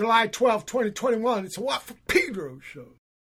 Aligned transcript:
July 0.00 0.28
12, 0.28 0.64
2021. 0.64 1.44
It's 1.44 1.58
a 1.58 1.60
Watt 1.60 1.82
from 1.82 1.98
Pedro 2.08 2.58
show. 2.60 2.86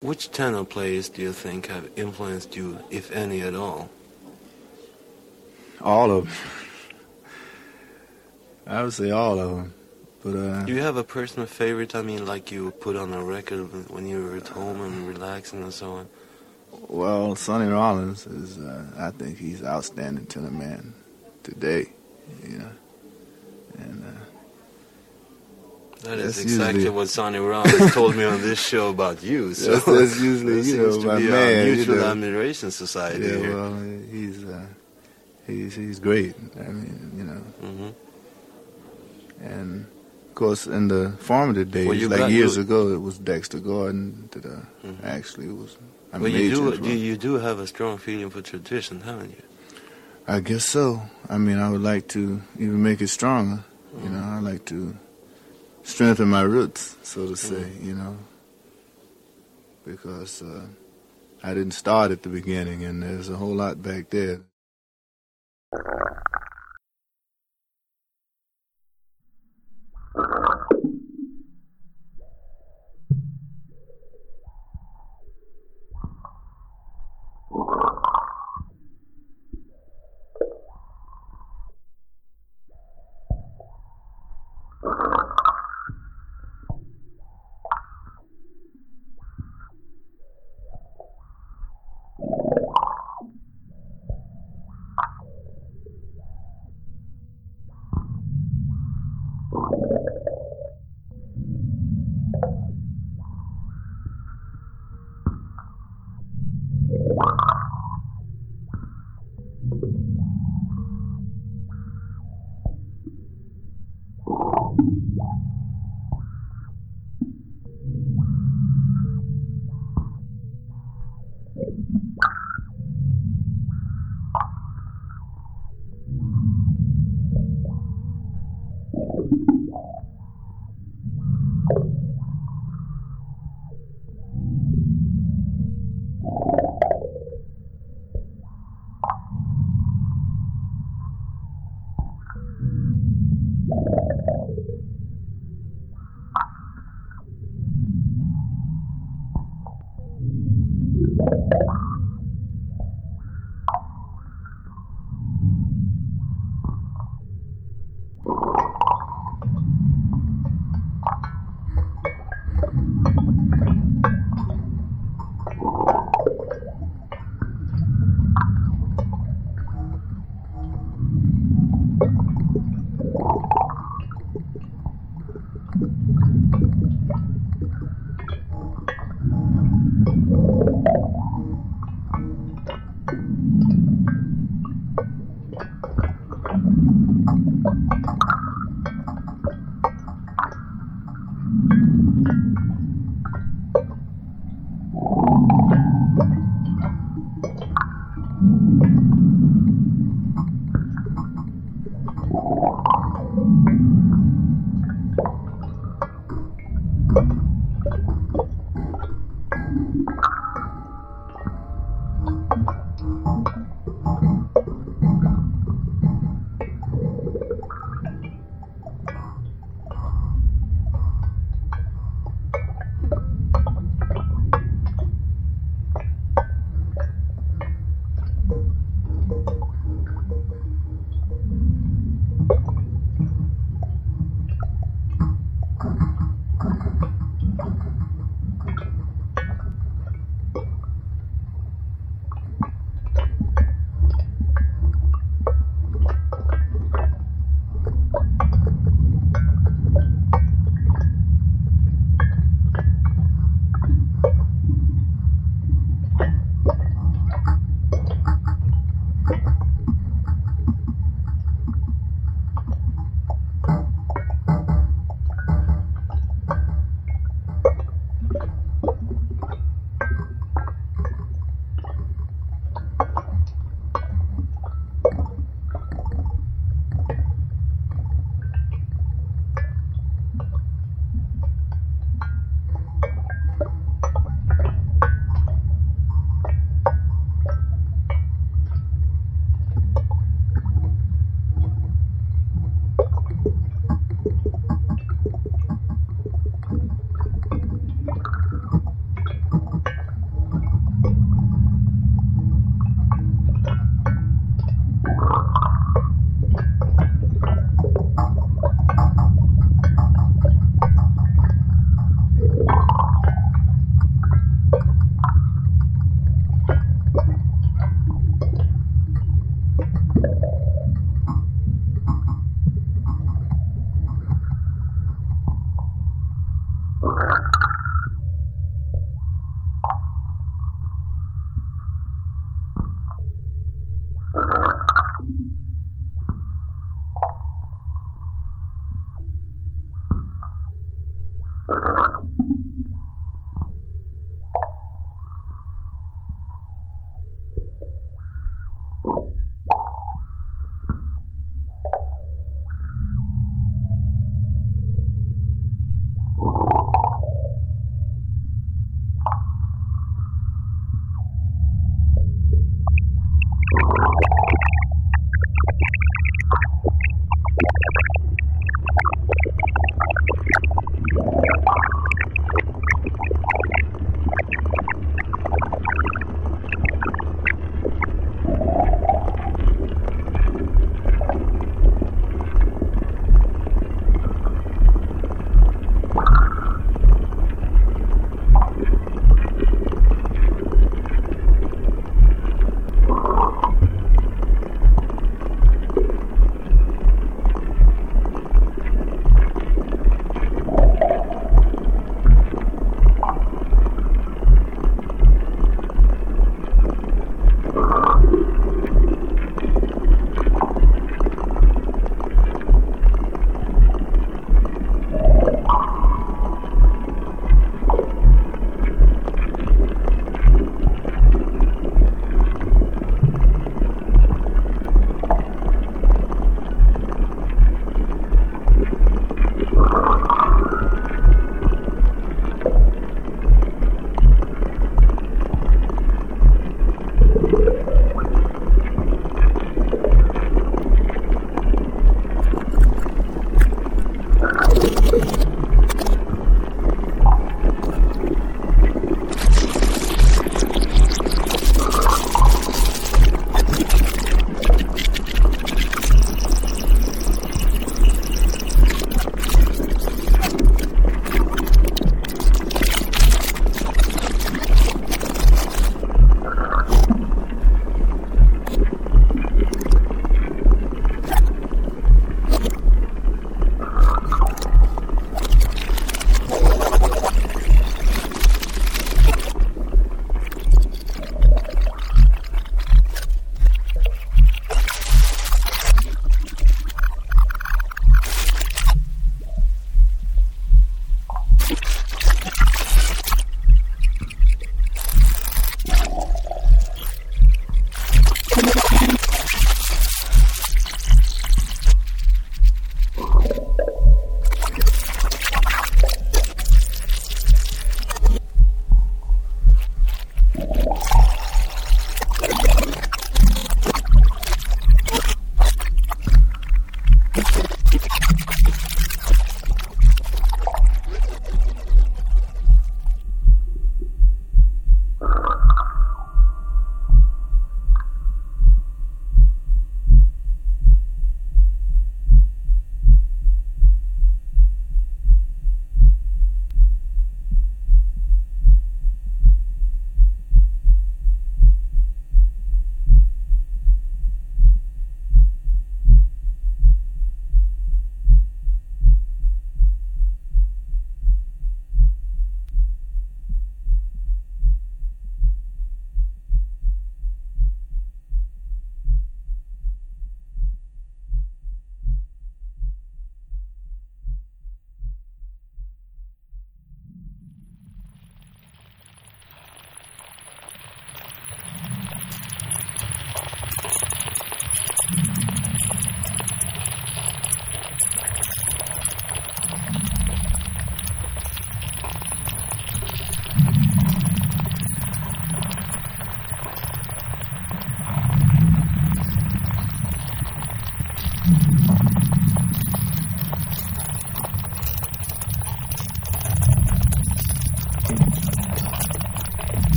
Which 0.00 0.30
tenor 0.30 0.64
players 0.64 1.10
do 1.10 1.20
you 1.20 1.34
think 1.34 1.66
have 1.66 1.90
influenced 1.94 2.56
you, 2.56 2.78
if 2.90 3.12
any 3.12 3.42
at 3.42 3.54
all? 3.54 3.90
All 5.82 6.10
of 6.10 6.24
them. 6.24 6.34
I 8.66 8.82
would 8.82 8.94
say 8.94 9.10
all 9.10 9.38
of 9.38 9.50
them. 9.50 9.74
But 10.22 10.36
uh, 10.36 10.62
Do 10.62 10.72
you 10.72 10.80
have 10.80 10.96
a 10.96 11.04
personal 11.04 11.46
favorite? 11.46 11.94
I 11.94 12.00
mean, 12.00 12.24
like 12.24 12.50
you 12.50 12.70
put 12.70 12.96
on 12.96 13.12
a 13.12 13.22
record 13.22 13.90
when 13.90 14.06
you 14.06 14.24
were 14.24 14.36
at 14.38 14.48
home 14.48 14.80
and 14.80 15.06
relaxing 15.06 15.62
and 15.62 15.70
so 15.70 15.92
on. 15.92 16.08
well, 16.88 17.36
Sonny 17.36 17.66
Rollins 17.70 18.26
is. 18.26 18.56
Uh, 18.56 18.86
I 18.96 19.10
think 19.10 19.36
he's 19.36 19.62
outstanding 19.62 20.24
tenor 20.24 20.50
man 20.50 20.94
today. 21.42 21.92
You 22.42 22.56
know, 22.60 22.70
and 23.80 24.02
uh, 24.02 24.33
That 26.04 26.18
is 26.18 26.36
That's 26.36 26.40
exactly 26.46 26.80
usually- 26.84 26.96
what 26.96 27.08
Sonny 27.08 27.38
Rollins 27.38 27.92
told 27.98 28.14
me 28.16 28.24
on 28.24 28.40
this 28.42 28.60
show 28.60 28.90
about 28.90 29.22
you. 29.22 29.54
So 29.54 29.76
That's- 29.76 29.84
that's 29.98 30.20
usually, 30.20 30.60
you 30.62 30.76
know, 30.76 31.00
my 31.00 31.16
be 31.18 31.28
man, 31.28 31.48
a 31.48 31.66
you 31.68 31.74
mutual 31.76 31.96
know. 31.96 32.10
admiration 32.12 32.70
society 32.70 33.24
yeah, 33.26 33.36
here. 33.38 33.54
well, 33.56 33.74
he's 34.10 34.44
uh, 34.44 34.66
he's 35.46 35.74
he's 35.74 35.98
great. 35.98 36.34
I 36.60 36.68
mean, 36.78 37.12
you 37.18 37.24
know, 37.24 37.40
hmm 37.64 37.90
and 39.40 39.86
of 40.28 40.34
course, 40.34 40.66
in 40.66 40.88
the 40.88 41.12
formative 41.20 41.70
days, 41.70 41.86
Well, 41.86 42.08
like 42.20 42.32
years 42.32 42.56
ago, 42.56 42.88
it 42.88 43.00
was 43.00 43.18
Dexter 43.18 43.60
Gordon 43.60 44.28
that 44.32 44.44
uh, 44.44 44.60
Mhm. 44.84 45.04
actually 45.04 45.48
was. 45.48 45.76
a 46.12 46.18
Well, 46.18 46.28
you 46.30 46.50
do, 46.54 46.88
you, 46.88 46.94
you 46.94 47.16
do 47.16 47.34
have 47.38 47.58
a 47.60 47.66
strong 47.66 47.98
feeling 47.98 48.30
for 48.30 48.42
tradition, 48.42 49.00
haven't 49.02 49.30
you? 49.30 49.42
I 50.26 50.40
guess 50.40 50.64
so. 50.64 51.02
I 51.28 51.38
mean, 51.38 51.58
I 51.58 51.68
would 51.70 51.82
like 51.82 52.08
to 52.08 52.40
even 52.58 52.82
make 52.82 53.00
it 53.00 53.08
stronger. 53.08 53.62
You 54.02 54.08
know, 54.10 54.22
I 54.24 54.40
like 54.40 54.64
to 54.66 54.96
strengthen 55.84 56.28
my 56.28 56.42
roots, 56.42 56.96
so 57.02 57.26
to 57.26 57.32
mm. 57.32 57.38
say, 57.38 57.54
mm-hmm. 57.54 57.86
you 57.86 57.94
know, 57.94 58.18
because 59.86 60.42
uh, 60.42 60.66
I 61.42 61.54
didn't 61.54 61.72
start 61.74 62.10
at 62.10 62.22
the 62.22 62.28
beginning, 62.28 62.84
and 62.84 63.02
there's 63.02 63.28
a 63.28 63.36
whole 63.36 63.54
lot 63.54 63.80
back 63.80 64.10
there. 64.10 64.40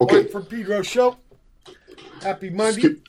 Okay. 0.00 0.24
From 0.24 0.44
Pedro 0.46 0.82
Show. 0.82 1.16
Happy 2.22 2.50
Monday. 2.50 2.80
Excuse- 2.80 3.00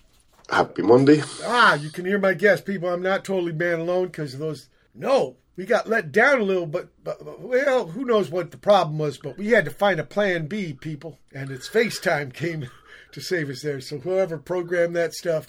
Happy 0.49 0.83
Monday. 0.83 1.21
Ah, 1.43 1.73
you 1.73 1.89
can 1.89 2.05
hear 2.05 2.19
my 2.19 2.33
guess, 2.35 2.61
people. 2.61 2.87
I'm 2.89 3.01
not 3.01 3.25
totally 3.25 3.51
man 3.51 3.79
alone 3.79 4.07
because 4.07 4.33
of 4.35 4.39
those. 4.39 4.69
No, 4.93 5.37
we 5.55 5.65
got 5.65 5.89
let 5.89 6.11
down 6.11 6.39
a 6.39 6.43
little, 6.43 6.67
but, 6.67 6.89
but, 7.03 7.25
but, 7.25 7.41
well, 7.41 7.87
who 7.87 8.05
knows 8.05 8.29
what 8.29 8.51
the 8.51 8.57
problem 8.57 8.99
was, 8.99 9.17
but 9.17 9.37
we 9.39 9.47
had 9.49 9.65
to 9.65 9.71
find 9.71 9.99
a 9.99 10.03
plan 10.03 10.45
B, 10.45 10.73
people, 10.73 11.17
and 11.33 11.49
it's 11.49 11.67
FaceTime 11.67 12.31
came 12.33 12.69
to 13.11 13.21
save 13.21 13.49
us 13.49 13.63
there. 13.63 13.81
So 13.81 13.97
whoever 13.97 14.37
programmed 14.37 14.95
that 14.95 15.13
stuff, 15.15 15.47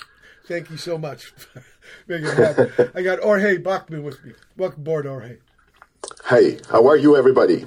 thank 0.49 0.71
you 0.71 0.79
so 0.79 0.97
much. 0.97 1.35
Make 2.09 2.23
it 2.25 2.35
happen. 2.35 2.91
I 2.95 3.03
got 3.03 3.21
Jorge 3.21 3.59
Bachmann 3.59 4.03
with 4.03 4.25
me. 4.25 4.33
Welcome 4.57 4.81
aboard, 4.81 5.05
Jorge. 5.07 5.37
Hey, 6.29 6.59
how 6.71 6.87
are 6.89 6.97
you, 6.97 7.17
everybody? 7.17 7.67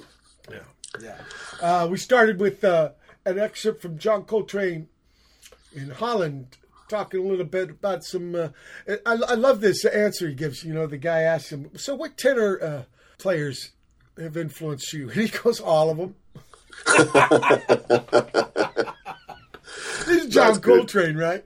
Uh, 1.62 1.88
we 1.90 1.98
started 1.98 2.40
with 2.40 2.64
uh, 2.64 2.92
an 3.26 3.38
excerpt 3.40 3.82
from 3.82 3.98
John 3.98 4.24
Coltrane 4.24 4.88
in 5.74 5.90
Holland, 5.90 6.58
talking 6.88 7.20
a 7.20 7.24
little 7.28 7.46
bit 7.46 7.70
about 7.70 8.04
some. 8.04 8.34
Uh, 8.36 8.50
I, 9.06 9.14
I 9.28 9.34
love 9.36 9.62
this 9.62 9.84
answer 9.86 10.28
he 10.30 10.36
gives. 10.36 10.64
You 10.64 10.74
know, 10.74 10.88
the 10.88 10.98
guy 10.98 11.22
asks 11.22 11.52
him, 11.52 11.70
"So, 11.76 11.96
what 11.96 12.18
tenor 12.18 12.60
uh, 12.62 12.84
players 13.18 13.72
have 14.18 14.38
influenced 14.38 14.94
you?" 14.94 15.10
And 15.12 15.22
he 15.22 15.28
goes, 15.28 15.60
"All 15.60 15.90
of 15.90 15.98
them." 15.98 16.16
this 20.06 20.24
is 20.24 20.28
John 20.34 20.48
That's 20.48 20.58
good. 20.60 20.78
Coltrane, 20.80 21.18
right? 21.18 21.44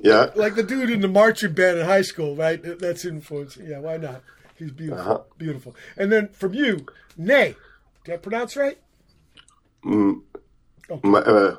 Yeah. 0.00 0.30
Like 0.36 0.54
the 0.54 0.62
dude 0.62 0.90
in 0.90 1.00
the 1.00 1.08
marching 1.08 1.52
band 1.52 1.78
in 1.78 1.84
high 1.86 2.02
school, 2.02 2.36
right? 2.36 2.60
That's 2.78 3.04
influence. 3.04 3.56
Yeah, 3.56 3.80
why 3.80 3.96
not? 3.96 4.22
He's 4.56 4.70
beautiful, 4.70 5.02
Uh-huh. 5.04 5.22
beautiful. 5.36 5.74
And 5.96 6.10
then 6.12 6.28
from 6.28 6.54
you, 6.54 6.86
Nei. 7.16 7.54
Did 8.04 8.14
I 8.14 8.16
pronounce 8.18 8.56
right? 8.56 8.78
My, 9.84 11.18
uh, 11.20 11.56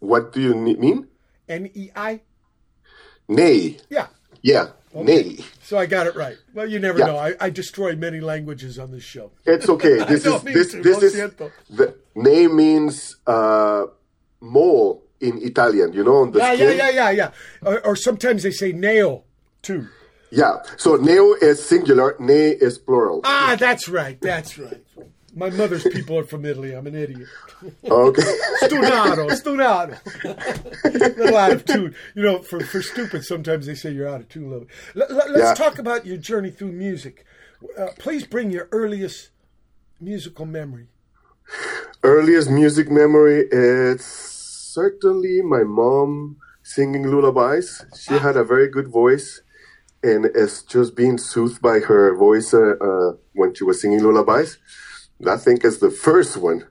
what 0.00 0.32
do 0.32 0.40
you 0.40 0.54
ne- 0.54 0.76
mean? 0.76 1.08
N 1.48 1.70
E 1.74 1.90
I. 1.94 2.20
Nei. 3.28 3.78
Yeah. 3.88 4.06
Yeah. 4.42 4.68
Nei. 4.94 5.38
So 5.62 5.78
I 5.78 5.86
got 5.86 6.06
it 6.06 6.16
right. 6.16 6.36
Well, 6.54 6.66
you 6.68 6.78
never 6.78 6.98
Yeah. 6.98 7.06
know. 7.06 7.16
I, 7.16 7.34
I 7.40 7.50
destroy 7.50 7.94
many 7.96 8.20
languages 8.20 8.78
on 8.78 8.90
this 8.90 9.02
show. 9.04 9.30
It's 9.46 9.68
okay. 9.68 10.04
This 10.08 10.26
is 10.26 10.42
this 10.42 10.72
to, 10.72 10.82
this 10.82 10.96
lo 10.98 11.02
is 11.06 11.14
siento. 11.14 11.50
the 11.70 11.94
nei 12.14 12.46
means 12.48 13.16
uh, 13.26 13.86
mole 14.40 15.02
in 15.20 15.38
Italian. 15.42 15.92
You 15.94 16.04
know, 16.04 16.16
on 16.22 16.32
the 16.32 16.38
Yeah, 16.40 16.52
yeah, 16.52 16.66
skin. 16.66 16.76
yeah, 16.78 16.90
yeah, 16.90 17.10
yeah. 17.10 17.30
Or, 17.62 17.80
or 17.86 17.96
sometimes 17.96 18.42
they 18.42 18.50
say 18.50 18.72
nail 18.72 19.24
too. 19.62 19.86
Yeah. 20.30 20.62
So 20.76 20.96
neo 20.96 21.34
is 21.34 21.62
singular, 21.64 22.16
nei 22.18 22.56
is 22.60 22.76
plural. 22.78 23.20
Ah, 23.24 23.56
that's 23.58 23.88
right. 23.88 24.20
That's 24.20 24.58
right. 24.58 24.82
My 25.34 25.48
mother's 25.50 25.84
people 25.84 26.18
are 26.18 26.24
from 26.24 26.44
Italy. 26.44 26.72
I'm 26.74 26.86
an 26.86 26.94
idiot. 26.94 27.26
Okay. 27.84 28.22
Stunato, 28.62 29.28
stunato. 29.30 29.98
little 31.16 31.36
out 31.36 31.52
of 31.52 31.64
tune. 31.64 31.94
You 32.14 32.22
know, 32.22 32.38
for, 32.40 32.60
for 32.60 32.82
stupid, 32.82 33.24
sometimes 33.24 33.66
they 33.66 33.74
say 33.74 33.90
you're 33.92 34.08
out 34.08 34.20
of 34.20 34.28
tune 34.28 34.44
a 34.44 34.48
little 34.48 34.66
bit. 34.66 34.74
Let, 34.94 35.10
let, 35.10 35.30
us 35.30 35.38
Yeah. 35.42 35.54
talk 35.54 35.78
about 35.78 36.04
your 36.04 36.18
journey 36.18 36.50
through 36.50 36.72
music. 36.72 37.24
Uh, 37.78 37.88
please 37.98 38.26
bring 38.26 38.50
your 38.50 38.68
earliest 38.72 39.30
musical 40.00 40.44
memory. 40.44 40.88
Earliest 42.02 42.50
music 42.50 42.90
memory 42.90 43.46
it's 43.50 44.04
certainly 44.04 45.40
my 45.42 45.62
mom 45.64 46.36
singing 46.62 47.04
lullabies. 47.10 47.84
She 47.98 48.14
had 48.14 48.36
a 48.36 48.44
very 48.44 48.68
good 48.68 48.88
voice, 48.88 49.42
and 50.02 50.26
it's 50.26 50.62
just 50.62 50.94
being 50.96 51.18
soothed 51.18 51.60
by 51.62 51.78
her 51.80 52.14
voice 52.16 52.52
uh, 52.54 52.74
uh, 52.80 53.12
when 53.34 53.54
she 53.54 53.64
was 53.64 53.80
singing 53.80 54.02
lullabies. 54.02 54.58
I 55.26 55.36
think 55.36 55.64
is 55.64 55.78
the 55.78 55.90
first 55.90 56.36
one. 56.36 56.66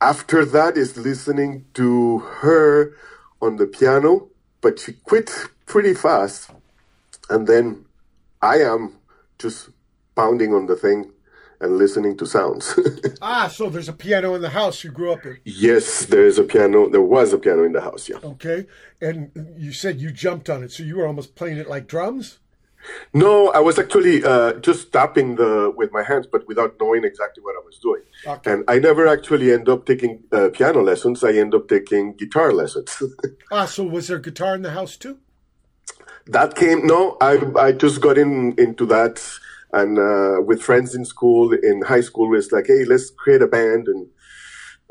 After 0.00 0.44
that 0.44 0.76
is 0.76 0.96
listening 0.96 1.64
to 1.74 2.18
her 2.18 2.94
on 3.40 3.56
the 3.56 3.66
piano, 3.66 4.28
but 4.60 4.78
she 4.78 4.92
quit 4.92 5.30
pretty 5.66 5.94
fast, 5.94 6.50
and 7.30 7.46
then 7.46 7.84
I 8.42 8.58
am 8.58 8.98
just 9.38 9.70
pounding 10.14 10.52
on 10.52 10.66
the 10.66 10.76
thing 10.76 11.10
and 11.60 11.78
listening 11.78 12.16
to 12.18 12.26
sounds. 12.26 12.78
Ah, 13.22 13.48
so 13.48 13.70
there's 13.70 13.88
a 13.88 13.92
piano 13.94 14.34
in 14.34 14.42
the 14.42 14.50
house 14.50 14.84
you 14.84 14.90
grew 14.90 15.12
up 15.12 15.24
in. 15.24 15.38
Yes, 15.44 16.04
there 16.04 16.26
is 16.26 16.38
a 16.38 16.42
piano. 16.42 16.90
There 16.90 17.00
was 17.00 17.32
a 17.32 17.38
piano 17.38 17.62
in 17.64 17.72
the 17.72 17.80
house. 17.80 18.06
Yeah. 18.06 18.18
Okay. 18.22 18.66
And 19.00 19.30
you 19.56 19.72
said 19.72 19.98
you 19.98 20.10
jumped 20.10 20.50
on 20.50 20.62
it, 20.62 20.72
so 20.72 20.82
you 20.82 20.96
were 20.96 21.06
almost 21.06 21.34
playing 21.34 21.56
it 21.56 21.68
like 21.68 21.86
drums? 21.86 22.38
No, 23.12 23.50
I 23.50 23.60
was 23.60 23.78
actually 23.78 24.24
uh, 24.24 24.54
just 24.54 24.92
tapping 24.92 25.36
the 25.36 25.72
with 25.76 25.90
my 25.92 26.02
hands, 26.02 26.26
but 26.30 26.46
without 26.48 26.74
knowing 26.80 27.04
exactly 27.04 27.42
what 27.42 27.54
I 27.56 27.62
was 27.64 27.78
doing. 27.78 28.02
Okay. 28.26 28.52
And 28.52 28.64
I 28.68 28.78
never 28.78 29.06
actually 29.06 29.52
end 29.52 29.68
up 29.68 29.86
taking 29.86 30.22
uh, 30.32 30.48
piano 30.52 30.82
lessons. 30.82 31.22
I 31.24 31.32
end 31.32 31.54
up 31.54 31.68
taking 31.68 32.14
guitar 32.16 32.52
lessons. 32.52 33.02
Ah, 33.52 33.66
so 33.66 33.84
was 33.84 34.08
there 34.08 34.18
guitar 34.18 34.54
in 34.54 34.62
the 34.62 34.70
house 34.72 34.96
too? 34.96 35.18
that 36.26 36.54
came. 36.56 36.86
No, 36.86 37.16
I 37.20 37.38
I 37.58 37.72
just 37.72 38.00
got 38.00 38.16
in 38.18 38.54
into 38.58 38.86
that, 38.86 39.22
and 39.72 39.98
uh, 39.98 40.40
with 40.42 40.62
friends 40.62 40.94
in 40.94 41.04
school, 41.04 41.52
in 41.52 41.82
high 41.82 42.00
school, 42.00 42.34
it's 42.36 42.50
like, 42.52 42.66
hey, 42.66 42.84
let's 42.84 43.10
create 43.10 43.42
a 43.42 43.46
band, 43.46 43.88
and 43.88 44.06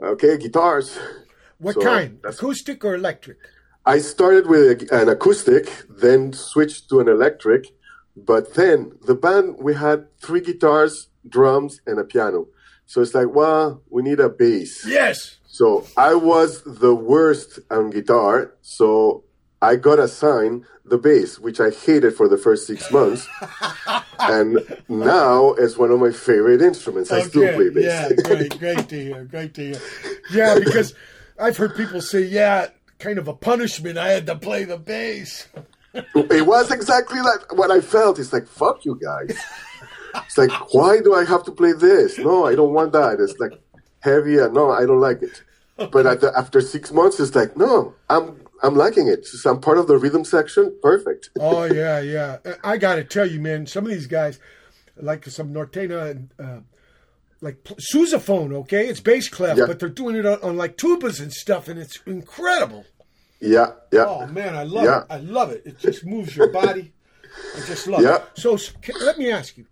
okay, 0.01 0.38
guitars. 0.38 0.97
What 1.58 1.75
So, 1.75 1.82
kind? 1.82 2.19
Acoustic 2.23 2.84
or 2.86 2.95
electric? 2.95 3.38
I 3.86 3.99
started 3.99 4.47
with 4.47 4.91
an 4.91 5.10
acoustic, 5.10 5.65
then 5.89 6.34
switched 6.34 6.89
to 6.89 6.99
an 6.99 7.08
electric. 7.08 7.67
But 8.15 8.54
then 8.54 8.93
the 9.06 9.15
band, 9.15 9.56
we 9.60 9.73
had 9.73 10.08
three 10.19 10.41
guitars, 10.41 11.08
drums, 11.28 11.82
and 11.86 11.99
a 11.99 12.04
piano. 12.04 12.47
So 12.86 13.02
it's 13.02 13.15
like, 13.15 13.34
well, 13.34 13.82
we 13.89 14.04
need 14.04 14.19
a 14.19 14.30
bass. 14.30 14.86
Yes. 14.86 15.38
So 15.47 15.88
I 15.97 16.15
was 16.15 16.63
the 16.63 16.93
worst 16.93 17.60
on 17.71 17.89
guitar. 17.89 18.54
So 18.62 19.23
I 19.62 19.78
got 19.78 19.99
assigned 19.99 20.65
the 20.86 20.97
bass, 20.97 21.39
which 21.39 21.60
I 21.60 21.69
hated 21.69 22.15
for 22.15 22.28
the 22.28 22.38
first 22.38 22.67
six 22.67 22.91
months. 22.91 23.28
and 24.19 24.60
now 24.89 25.54
it's 25.54 25.78
one 25.78 25.91
of 25.91 25.99
my 25.99 26.12
favorite 26.12 26.62
instruments. 26.62 27.12
I 27.12 27.21
still 27.21 27.54
play 27.54 27.69
bass. 27.69 27.84
Yeah, 27.86 28.10
great, 28.23 28.60
great 28.60 28.89
to 28.89 28.95
hear, 28.95 29.23
great 29.23 29.54
to 29.56 29.62
hear. 29.62 29.82
Yeah, 30.32 30.60
because 30.60 30.93
I've 31.39 31.58
heard 31.58 31.76
people 31.76 32.02
say, 32.02 32.21
yeah, 32.21 32.67
kind 32.99 33.17
of 33.17 33.28
a 33.28 33.34
punishment. 33.34 33.97
I 33.97 34.10
had 34.10 34.26
to 34.28 34.36
play 34.36 34.65
the 34.65 34.78
bass. 34.78 35.47
It 35.93 36.45
was 36.45 36.71
exactly 36.71 37.21
like 37.21 37.56
what 37.56 37.71
I 37.71 37.82
felt. 37.82 38.19
It's 38.19 38.34
like, 38.34 38.47
fuck 38.47 38.86
you 38.86 38.99
guys. 39.01 39.38
It's 40.15 40.38
like, 40.38 40.51
why 40.73 40.99
do 41.01 41.13
I 41.15 41.25
have 41.25 41.43
to 41.45 41.51
play 41.51 41.73
this? 41.73 42.17
No, 42.17 42.45
I 42.45 42.56
don't 42.56 42.73
want 42.73 42.91
that. 42.93 43.19
It's 43.19 43.38
like 43.39 43.53
heavy 43.99 44.38
and 44.38 44.53
no, 44.53 44.71
I 44.71 44.86
don't 44.86 44.99
like 44.99 45.21
it. 45.21 45.41
But 45.91 46.06
at 46.06 46.21
the, 46.21 46.32
after 46.38 46.62
six 46.62 46.91
months, 46.91 47.19
it's 47.19 47.36
like, 47.36 47.58
no, 47.58 47.95
I'm 48.10 48.39
I'm 48.62 48.75
liking 48.75 49.08
it. 49.08 49.25
So 49.25 49.49
I'm 49.51 49.60
part 49.60 49.77
of 49.77 49.88
the 49.88 49.97
rhythm 49.97 50.23
section. 50.23 50.75
Perfect. 50.82 51.29
Oh 51.39 51.63
yeah, 51.65 51.99
yeah. 51.99 52.38
I 52.63 52.77
got 52.77 52.95
to 52.95 53.03
tell 53.03 53.25
you, 53.25 53.39
man, 53.39 53.65
some 53.65 53.86
of 53.86 53.91
these 53.91 54.08
guys, 54.08 54.39
like 54.97 55.25
some 55.25 55.53
Nortena 55.53 56.12
and 56.12 56.29
uh, 56.39 56.60
like 57.41 57.63
sousaphone, 57.93 58.53
okay, 58.53 58.88
it's 58.88 58.99
bass 59.01 59.27
clef, 59.27 59.58
Yeah. 59.58 59.65
but 59.65 59.79
they're 59.79 59.89
doing 59.89 60.15
it 60.15 60.25
on, 60.25 60.41
on 60.43 60.56
like 60.58 60.77
tubas 60.77 61.19
and 61.19 61.34
stuff, 61.34 61.67
and 61.67 61.79
it's 61.79 61.99
incredible. 62.06 62.86
Yeah, 63.43 63.71
yeah. 63.91 64.06
Oh 64.08 64.25
man, 64.27 64.56
I 64.56 64.63
love 64.63 64.86
Yeah. 64.86 64.99
it. 65.01 65.06
I 65.10 65.17
love 65.17 65.51
it. 65.51 65.62
It 65.65 65.77
just 65.77 66.06
moves 66.06 66.36
your 66.36 66.47
body. 66.51 66.93
I 67.58 67.60
just 67.67 67.88
love 67.88 68.01
Yeah. 68.01 68.17
it. 68.17 68.23
So 68.36 68.58
can, 68.82 68.95
let 69.01 69.17
me 69.17 69.29
ask 69.32 69.58
you: 69.58 69.65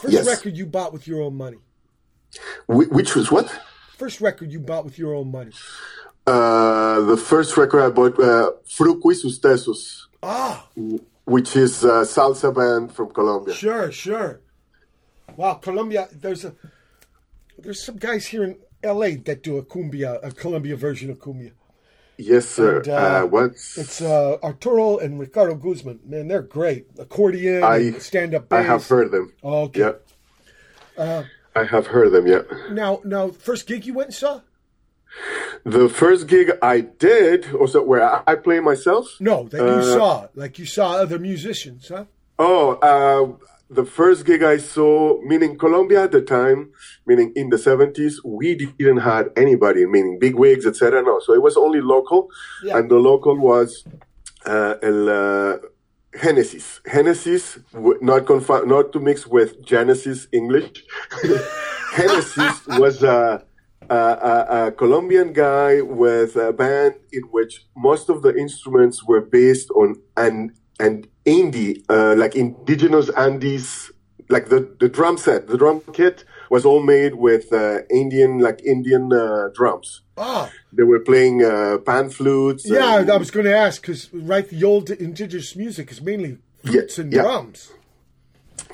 first 0.00 0.14
Yes. 0.14 0.26
record 0.26 0.56
you 0.56 0.66
bought 0.66 0.92
with 0.94 1.06
your 1.06 1.20
own 1.22 1.36
money? 1.36 1.58
Wh- 2.66 2.90
Which 2.90 3.14
was 3.14 3.30
what? 3.30 3.46
First 3.98 4.20
record 4.20 4.50
you 4.50 4.60
bought 4.60 4.84
with 4.84 4.98
your 4.98 5.14
own 5.14 5.30
money? 5.30 5.52
Uh, 6.26 7.00
the 7.02 7.16
first 7.16 7.56
record 7.56 7.82
I 7.82 7.90
bought, 7.90 8.18
uh, 8.18 8.50
Sus 8.64 9.38
Tesos, 9.38 10.06
Ah, 10.22 10.68
which 11.24 11.54
is 11.56 11.84
a 11.84 12.02
salsa 12.14 12.52
band 12.54 12.92
from 12.92 13.10
Colombia. 13.10 13.54
sure, 13.54 13.92
sure. 13.92 14.40
Wow, 15.36 15.54
Colombia. 15.54 16.08
There's 16.12 16.44
a 16.44 16.54
there's 17.58 17.82
some 17.82 17.96
guys 17.96 18.26
here 18.26 18.44
in 18.44 18.56
L.A. 18.82 19.16
that 19.16 19.42
do 19.42 19.56
a 19.58 19.62
cumbia, 19.64 20.18
a 20.22 20.30
Colombia 20.32 20.76
version 20.76 21.10
of 21.10 21.18
cumbia. 21.18 21.52
Yes, 22.18 22.48
sir. 22.48 22.78
And, 22.78 22.88
uh, 22.88 22.92
uh, 22.94 23.26
what's 23.26 23.76
It's 23.76 24.00
uh, 24.00 24.38
Arturo 24.42 24.98
and 24.98 25.20
Ricardo 25.20 25.54
Guzman. 25.54 26.00
Man, 26.04 26.28
they're 26.28 26.42
great. 26.42 26.86
Accordion, 26.98 27.62
I 27.62 27.92
stand 27.92 28.34
up 28.34 28.52
I 28.52 28.62
have 28.62 28.86
heard 28.86 29.10
them. 29.10 29.32
Okay. 29.44 29.92
Yeah. 30.98 31.24
I 31.54 31.64
have 31.64 31.88
heard 31.88 32.12
them. 32.12 32.26
Yeah. 32.26 32.42
Now, 32.70 33.00
now, 33.04 33.30
first 33.30 33.66
gig 33.66 33.84
you 33.86 33.94
went 33.94 34.08
and 34.08 34.14
saw? 34.14 34.40
The 35.64 35.88
first 35.88 36.26
gig 36.26 36.52
I 36.62 36.80
did 36.80 37.52
was 37.52 37.72
that 37.72 37.82
where 37.82 38.02
I, 38.02 38.22
I 38.26 38.34
play 38.36 38.60
myself. 38.60 39.16
No, 39.20 39.44
that 39.48 39.58
you 39.58 39.64
Uh, 39.64 39.82
saw, 39.82 40.28
like 40.34 40.58
you 40.58 40.66
saw 40.66 40.92
other 40.96 41.18
musicians, 41.18 41.88
huh? 41.88 42.04
Oh, 42.38 42.72
uh, 42.82 43.46
the 43.68 43.84
first 43.84 44.24
gig 44.24 44.42
I 44.42 44.58
saw, 44.58 45.20
meaning 45.22 45.58
Colombia 45.58 46.04
at 46.04 46.12
the 46.12 46.22
time, 46.22 46.70
meaning 47.06 47.32
in 47.34 47.50
the 47.50 47.58
seventies, 47.58 48.20
we 48.24 48.54
didn't 48.54 48.98
have 48.98 49.30
anybody, 49.36 49.86
meaning 49.86 50.18
big 50.18 50.36
wigs, 50.36 50.66
etc. 50.66 51.02
No, 51.02 51.18
so 51.20 51.34
it 51.34 51.42
was 51.42 51.56
only 51.56 51.80
local, 51.80 52.28
Yeah. 52.62 52.78
and 52.78 52.90
the 52.90 52.96
local 52.98 53.36
was 53.36 53.84
uh, 54.46 54.74
El 54.82 55.08
uh, 55.08 55.56
Genesis. 56.22 56.80
Genesis, 56.90 57.58
not 57.74 58.24
confi- 58.24 58.66
not 58.66 58.92
to 58.92 59.00
mix 59.00 59.26
with 59.26 59.60
Genesis 59.64 60.28
English. 60.32 60.84
Genesis 61.96 62.66
was 62.68 63.02
a 63.02 63.44
uh, 63.88 63.94
a, 64.50 64.66
a 64.66 64.72
Colombian 64.72 65.32
guy 65.32 65.80
with 65.80 66.34
a 66.36 66.52
band 66.52 66.94
in 67.12 67.22
which 67.30 67.66
most 67.76 68.08
of 68.08 68.22
the 68.22 68.34
instruments 68.36 69.04
were 69.04 69.20
based 69.20 69.70
on 69.70 69.94
an 70.16 70.52
an 70.80 71.06
Andy, 71.24 71.82
uh, 71.88 72.14
like 72.16 72.34
indigenous 72.36 73.08
Andes, 73.10 73.90
like 74.28 74.48
the, 74.48 74.68
the 74.80 74.88
drum 74.88 75.16
set, 75.18 75.48
the 75.48 75.56
drum 75.56 75.80
kit 75.92 76.24
was 76.50 76.64
all 76.64 76.82
made 76.82 77.14
with 77.16 77.52
uh, 77.52 77.78
Indian, 77.90 78.38
like 78.38 78.62
Indian 78.64 79.12
uh, 79.12 79.48
drums. 79.54 80.02
Ah, 80.16 80.50
They 80.72 80.82
were 80.84 81.00
playing 81.00 81.44
uh, 81.44 81.78
pan 81.78 82.10
flutes. 82.10 82.64
yeah, 82.68 83.00
and- 83.00 83.10
I 83.10 83.16
was 83.16 83.30
going 83.30 83.46
to 83.46 83.56
ask 83.56 83.82
because 83.82 84.12
right, 84.12 84.48
the 84.48 84.62
old 84.64 84.90
indigenous 84.90 85.56
music 85.56 85.90
is 85.90 86.00
mainly 86.00 86.38
flutes 86.64 86.98
Yeah, 86.98 87.04
and 87.04 87.12
yeah. 87.12 87.22
drums. 87.22 87.72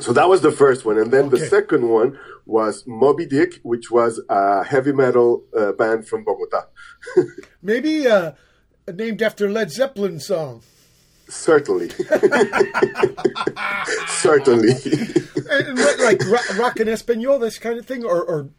So 0.00 0.12
that 0.12 0.28
was 0.28 0.40
the 0.42 0.52
first 0.52 0.84
one, 0.84 0.98
and 0.98 1.10
then 1.10 1.28
the 1.30 1.38
second 1.38 1.88
one 1.88 2.18
was 2.46 2.84
Moby 2.86 3.26
Dick, 3.26 3.60
which 3.62 3.90
was 3.90 4.20
a 4.28 4.64
heavy 4.64 4.92
metal 4.92 5.44
uh, 5.56 5.72
band 5.72 6.08
from 6.08 6.24
Bogota. 6.24 6.66
Maybe 7.62 8.06
uh, 8.06 8.32
named 8.92 9.22
after 9.22 9.48
Led 9.50 9.70
Zeppelin 9.70 10.18
song. 10.20 10.62
Certainly, 11.33 11.88
certainly. 14.07 14.75
Like 15.99 16.21
rock, 16.59 16.79
and 16.79 16.90
Espanol, 16.90 17.38
this 17.38 17.59
kind 17.59 17.79
of 17.79 17.87
thing, 17.87 18.05
or, 18.05 18.23
or 18.23 18.51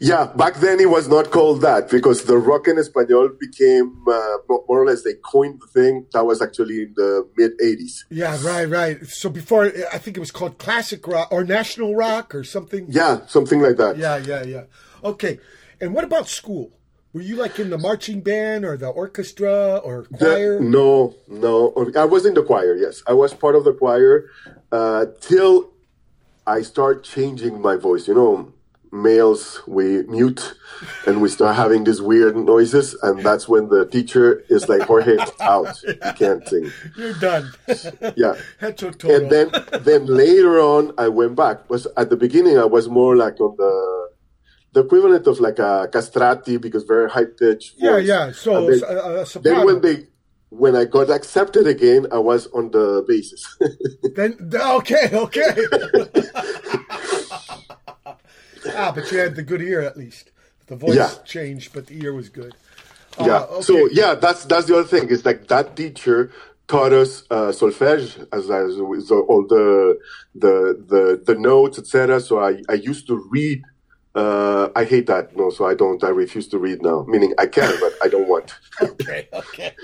yeah, 0.00 0.32
back 0.36 0.54
then 0.56 0.78
it 0.80 0.88
was 0.88 1.08
not 1.08 1.30
called 1.30 1.60
that 1.62 1.90
because 1.90 2.24
the 2.24 2.38
rock 2.38 2.68
and 2.68 2.78
español 2.78 3.38
became 3.38 4.04
uh, 4.08 4.36
more 4.48 4.64
or 4.68 4.86
less 4.86 5.02
they 5.02 5.14
coined 5.14 5.60
the 5.60 5.66
thing. 5.66 6.06
That 6.12 6.24
was 6.24 6.40
actually 6.40 6.82
in 6.82 6.94
the 6.96 7.28
mid 7.36 7.58
'80s. 7.58 8.04
yeah, 8.08 8.38
right, 8.42 8.68
right. 8.68 9.04
So 9.06 9.28
before, 9.28 9.64
I 9.92 9.98
think 9.98 10.16
it 10.16 10.20
was 10.20 10.30
called 10.30 10.58
classic 10.58 11.06
rock 11.08 11.28
or 11.32 11.42
national 11.44 11.96
rock 11.96 12.34
or 12.34 12.44
something. 12.44 12.86
Yeah, 12.88 13.26
something 13.26 13.60
like 13.60 13.76
that. 13.78 13.98
Yeah, 13.98 14.16
yeah, 14.18 14.44
yeah. 14.44 14.64
Okay. 15.02 15.40
And 15.80 15.92
what 15.92 16.04
about 16.04 16.28
school? 16.28 16.72
Were 17.16 17.22
you 17.22 17.36
like 17.36 17.58
in 17.58 17.70
the 17.70 17.78
marching 17.78 18.20
band 18.20 18.66
or 18.66 18.76
the 18.76 18.88
orchestra 18.88 19.78
or 19.82 20.04
The- 20.10 20.18
choir? 20.18 20.60
no, 20.60 21.14
no. 21.26 21.72
I 21.96 22.04
was 22.04 22.26
in 22.26 22.34
the 22.34 22.42
choir. 22.42 22.74
Yes, 22.76 23.02
I 23.06 23.14
was 23.14 23.32
part 23.32 23.54
of 23.56 23.64
the 23.64 23.72
choir 23.72 24.26
uh, 24.70 25.06
till 25.22 25.70
I 26.46 26.60
start 26.60 27.04
changing 27.04 27.62
my 27.62 27.76
voice. 27.76 28.06
You 28.06 28.12
know, 28.16 28.52
males 28.92 29.62
we 29.66 30.02
mute 30.02 30.42
and 31.06 31.22
we 31.22 31.30
start 31.30 31.56
having 31.56 31.84
these 31.84 32.02
weird 32.02 32.36
noises, 32.36 32.94
and 33.02 33.24
that's 33.24 33.48
when 33.48 33.70
the 33.70 33.86
teacher 33.86 34.44
is 34.50 34.68
like, 34.68 34.82
"Jorge, 34.82 35.16
out! 35.40 35.72
You 35.84 35.94
can't 36.18 36.46
sing." 36.46 36.70
You're 36.98 37.14
done. 37.14 37.50
Yeah. 38.14 38.34
And 38.60 39.30
then, 39.30 39.46
then 39.80 40.04
later 40.04 40.60
on, 40.60 40.92
I 40.98 41.08
went 41.08 41.34
back. 41.34 41.70
Was 41.70 41.86
at 41.96 42.10
the 42.10 42.16
beginning, 42.18 42.58
I 42.58 42.66
was 42.66 42.90
more 42.90 43.16
like 43.16 43.40
on 43.40 43.56
the 43.56 44.10
the 44.76 44.82
equivalent 44.84 45.26
of 45.26 45.40
like 45.40 45.58
a 45.58 45.88
castrati 45.90 46.58
because 46.58 46.82
very 46.84 47.08
high 47.08 47.24
pitched. 47.24 47.72
yeah, 47.78 47.96
yeah. 47.96 48.30
So, 48.32 48.68
then- 48.70 48.84
uh, 48.84 49.24
uh, 49.24 49.40
then 49.40 49.64
when 49.64 49.80
they 49.80 50.06
when 50.50 50.76
I 50.76 50.84
got 50.84 51.08
accepted 51.10 51.66
again, 51.66 52.06
I 52.12 52.18
was 52.18 52.46
on 52.58 52.70
the 52.76 53.02
basis. 53.08 53.42
Then 54.18 54.32
okay, 54.80 55.06
okay. 55.26 55.50
ah, 58.76 58.92
but 58.94 59.10
you 59.10 59.18
had 59.18 59.34
the 59.34 59.42
good 59.42 59.62
ear 59.62 59.80
at 59.80 59.96
least. 59.96 60.30
The 60.66 60.76
voice 60.76 60.96
Yeah. 60.96 61.10
changed, 61.24 61.72
but 61.74 61.86
the 61.86 61.96
ear 62.04 62.12
was 62.20 62.28
good. 62.28 62.52
yeah. 63.18 63.44
Uh, 63.48 63.62
So 63.62 63.74
yeah, 64.00 64.12
that's 64.24 64.42
that's 64.50 64.66
the 64.68 64.74
other 64.78 64.88
thing. 64.94 65.04
Is 65.14 65.24
like 65.24 65.48
that 65.48 65.66
teacher 65.80 66.18
taught 66.72 66.92
us 66.92 67.12
uh, 67.30 67.50
solfege 67.60 68.08
as, 68.36 68.44
as 68.60 68.70
so 69.08 69.16
all 69.30 69.42
the 69.56 69.66
the 70.44 70.54
the 70.92 71.02
the 71.28 71.34
notes, 71.50 71.76
etc. 71.78 72.20
So 72.28 72.32
I 72.48 72.52
I 72.68 72.76
used 72.92 73.06
to 73.10 73.16
read. 73.36 73.60
Uh, 74.16 74.70
I 74.74 74.84
hate 74.84 75.06
that. 75.08 75.36
No, 75.36 75.50
so 75.50 75.66
I 75.66 75.74
don't. 75.74 76.02
I 76.02 76.08
refuse 76.08 76.48
to 76.48 76.58
read 76.58 76.80
now. 76.82 77.04
Meaning 77.06 77.34
I 77.38 77.46
can, 77.46 77.72
but 77.80 77.92
I 78.02 78.08
don't 78.08 78.26
want. 78.28 78.54
okay, 78.82 79.28
okay. 79.32 79.74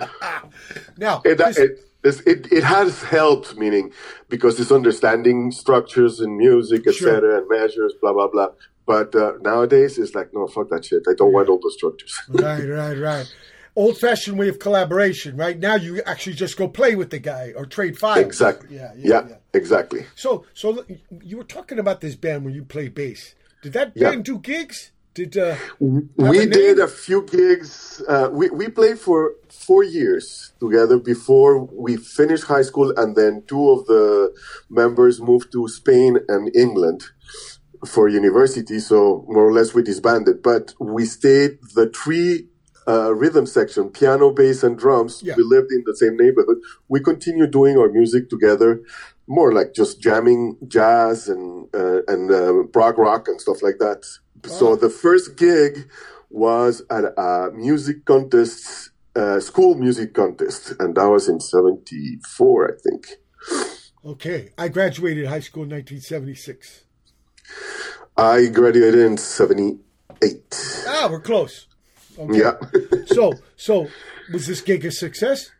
now, 0.96 1.20
It, 1.24 1.38
this- 1.38 1.58
it, 1.58 1.78
it, 2.26 2.52
it 2.52 2.64
has 2.64 3.02
helped, 3.02 3.56
meaning 3.56 3.90
because 4.28 4.60
it's 4.60 4.70
understanding 4.72 5.50
structures 5.50 6.20
in 6.20 6.36
music, 6.36 6.86
etc., 6.86 6.94
Sure. 7.20 7.38
and 7.38 7.48
measures, 7.48 7.94
blah 8.00 8.12
blah 8.12 8.28
blah. 8.28 8.48
But 8.86 9.14
uh, 9.14 9.34
nowadays, 9.40 9.96
it's 9.98 10.14
like, 10.14 10.34
no, 10.34 10.46
fuck 10.46 10.68
that 10.70 10.84
shit. 10.84 11.02
I 11.08 11.14
don't 11.14 11.32
want 11.32 11.48
all 11.48 11.58
those 11.58 11.74
structures. 11.74 12.18
right, 12.28 12.64
right, 12.68 12.98
right. 12.98 13.34
Old 13.76 13.96
fashioned 13.98 14.38
way 14.38 14.48
of 14.48 14.58
collaboration. 14.58 15.36
Right 15.38 15.58
now, 15.58 15.76
you 15.76 16.02
actually 16.02 16.34
just 16.36 16.56
go 16.58 16.68
play 16.68 16.94
with 16.94 17.08
the 17.10 17.18
guy 17.18 17.52
or 17.56 17.64
trade 17.66 17.98
files. 17.98 18.18
exactly. 18.24 18.76
Yeah, 18.76 18.92
Yeah, 18.96 19.08
yeah, 19.22 19.28
yeah. 19.30 19.36
exactly. 19.54 20.04
So, 20.14 20.44
so 20.54 20.84
you 21.22 21.38
were 21.38 21.44
talking 21.44 21.78
about 21.78 22.00
this 22.02 22.14
band 22.14 22.44
where 22.44 22.52
you 22.54 22.64
play 22.64 22.88
bass. 22.88 23.34
Did 23.64 23.72
that 23.72 23.92
Yeah. 23.94 24.10
band 24.10 24.24
do 24.26 24.38
gigs? 24.38 24.92
Did 25.14 25.38
uh, 25.38 25.56
we 25.80 26.44
did 26.46 26.78
a 26.78 26.88
few 26.88 27.22
gigs. 27.22 28.02
Uh, 28.06 28.28
we 28.38 28.50
we 28.50 28.68
played 28.68 28.98
for 28.98 29.20
four 29.48 29.82
years 29.84 30.52
together 30.60 30.98
before 30.98 31.52
we 31.84 31.96
finished 31.96 32.44
high 32.44 32.66
school, 32.70 32.92
and 33.00 33.16
then 33.16 33.32
two 33.46 33.70
of 33.70 33.86
the 33.86 34.34
members 34.68 35.20
moved 35.22 35.48
to 35.52 35.68
Spain 35.68 36.18
and 36.28 36.54
England 36.54 37.00
for 37.86 38.08
university. 38.08 38.78
So 38.80 39.24
more 39.28 39.46
or 39.48 39.52
less 39.52 39.72
we 39.72 39.82
disbanded, 39.82 40.42
but 40.42 40.74
we 40.80 41.04
stayed. 41.06 41.52
The 41.74 41.86
three 42.00 42.48
uh, 42.86 43.14
rhythm 43.14 43.46
section, 43.46 43.88
piano, 43.90 44.30
bass, 44.30 44.62
and 44.62 44.78
drums. 44.78 45.22
Yeah. 45.22 45.34
We 45.36 45.42
lived 45.44 45.70
in 45.72 45.84
the 45.86 45.96
same 45.96 46.16
neighborhood. 46.16 46.58
We 46.88 47.00
continued 47.00 47.50
doing 47.50 47.78
our 47.78 47.88
music 47.88 48.28
together. 48.28 48.82
More 49.26 49.52
like 49.52 49.72
just 49.74 50.00
jamming 50.02 50.58
jazz 50.68 51.28
and 51.28 51.66
uh, 51.74 52.02
and 52.06 52.30
uh, 52.30 52.64
prog 52.72 52.98
rock 52.98 53.26
and 53.28 53.40
stuff 53.40 53.62
like 53.62 53.78
that. 53.78 54.04
So 54.46 54.76
the 54.76 54.90
first 54.90 55.36
gig 55.36 55.88
was 56.28 56.82
at 56.90 57.04
a 57.16 57.50
music 57.54 58.04
contest, 58.04 58.90
uh, 59.16 59.40
school 59.40 59.74
music 59.76 60.12
contest, 60.12 60.74
and 60.78 60.94
that 60.96 61.08
was 61.08 61.28
in 61.28 61.40
'74, 61.40 62.74
I 62.74 62.76
think. 62.82 63.06
okay, 64.04 64.50
I 64.58 64.68
graduated 64.68 65.26
high 65.26 65.40
school 65.40 65.62
in 65.62 65.70
1976. 65.70 66.84
I 68.16 68.46
graduated 68.46 69.00
in 69.00 69.16
'78. 69.16 70.84
Ah, 70.86 71.08
we're 71.10 71.20
close. 71.20 71.66
Okay. 72.18 72.38
Yeah, 72.38 72.54
So, 73.06 73.32
so 73.56 73.88
was 74.32 74.46
this 74.46 74.60
gig 74.60 74.84
a 74.84 74.90
success? 74.92 75.50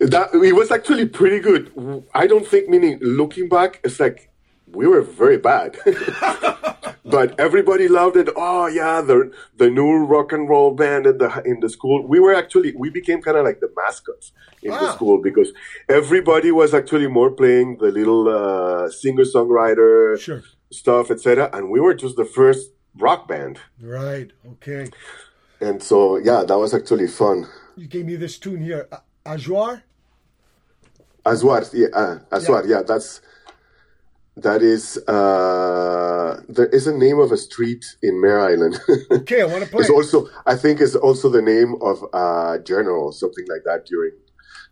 That 0.00 0.34
it 0.34 0.52
was 0.54 0.70
actually 0.70 1.06
pretty 1.06 1.40
good. 1.40 1.72
I 2.14 2.26
don't 2.26 2.46
think, 2.46 2.68
meaning 2.68 2.98
looking 3.00 3.48
back, 3.48 3.80
it's 3.84 3.98
like 4.00 4.30
we 4.72 4.86
were 4.86 5.02
very 5.02 5.38
bad. 5.38 5.76
but 7.04 7.38
everybody 7.38 7.86
loved 7.88 8.16
it. 8.16 8.28
Oh 8.36 8.66
yeah, 8.66 9.00
the 9.00 9.30
the 9.56 9.70
new 9.70 10.04
rock 10.04 10.32
and 10.32 10.48
roll 10.48 10.72
band 10.74 11.06
in 11.06 11.18
the 11.18 11.42
in 11.44 11.60
the 11.60 11.68
school. 11.68 12.06
We 12.06 12.18
were 12.20 12.34
actually 12.34 12.72
we 12.76 12.90
became 12.90 13.20
kind 13.22 13.36
of 13.36 13.44
like 13.44 13.60
the 13.60 13.70
mascots 13.76 14.32
in 14.62 14.70
the 14.70 14.92
school 14.92 15.20
because 15.22 15.52
everybody 15.88 16.50
was 16.50 16.72
actually 16.74 17.06
more 17.08 17.30
playing 17.30 17.78
the 17.78 17.90
little 17.92 18.28
uh, 18.28 18.90
singer 18.90 19.24
songwriter 19.24 20.18
Sure. 20.18 20.42
stuff, 20.70 21.10
etc. 21.10 21.50
And 21.52 21.70
we 21.70 21.80
were 21.80 21.94
just 21.94 22.16
the 22.16 22.24
first 22.24 22.70
rock 22.98 23.28
band. 23.28 23.58
Right. 23.80 24.30
Okay. 24.52 24.90
And 25.60 25.82
so 25.82 26.16
yeah, 26.16 26.44
that 26.46 26.58
was 26.58 26.74
actually 26.74 27.08
fun. 27.08 27.46
You 27.76 27.86
gave 27.88 28.06
me 28.06 28.16
this 28.16 28.38
tune 28.38 28.60
here, 28.62 28.88
A- 29.26 29.30
Ajoar. 29.36 29.82
Azuar, 31.24 31.70
yeah, 31.72 31.86
uh, 31.94 32.18
Azuar, 32.30 32.68
yeah. 32.68 32.82
that's 32.86 33.22
that 34.36 34.62
is 34.62 34.98
uh, 35.08 36.40
there 36.48 36.66
is 36.66 36.86
a 36.86 36.92
name 36.96 37.18
of 37.18 37.32
a 37.32 37.36
street 37.36 37.84
in 38.02 38.20
Mare 38.20 38.40
Island. 38.40 38.78
Okay, 39.10 39.40
I 39.40 39.44
want 39.46 39.64
to 39.64 39.70
play. 39.70 39.80
it's 39.80 39.90
also 39.90 40.28
I 40.44 40.54
think 40.56 40.80
it's 40.80 40.94
also 40.96 41.30
the 41.30 41.40
name 41.40 41.76
of 41.80 42.02
a 42.12 42.58
journal, 42.62 43.04
or 43.06 43.12
something 43.12 43.46
like 43.48 43.62
that 43.64 43.86
during 43.86 44.12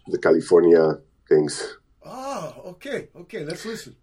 the 0.08 0.18
California 0.18 0.98
things. 1.28 1.78
Ah, 2.04 2.54
okay, 2.66 3.08
okay. 3.16 3.44
Let's 3.44 3.64
listen. 3.64 3.96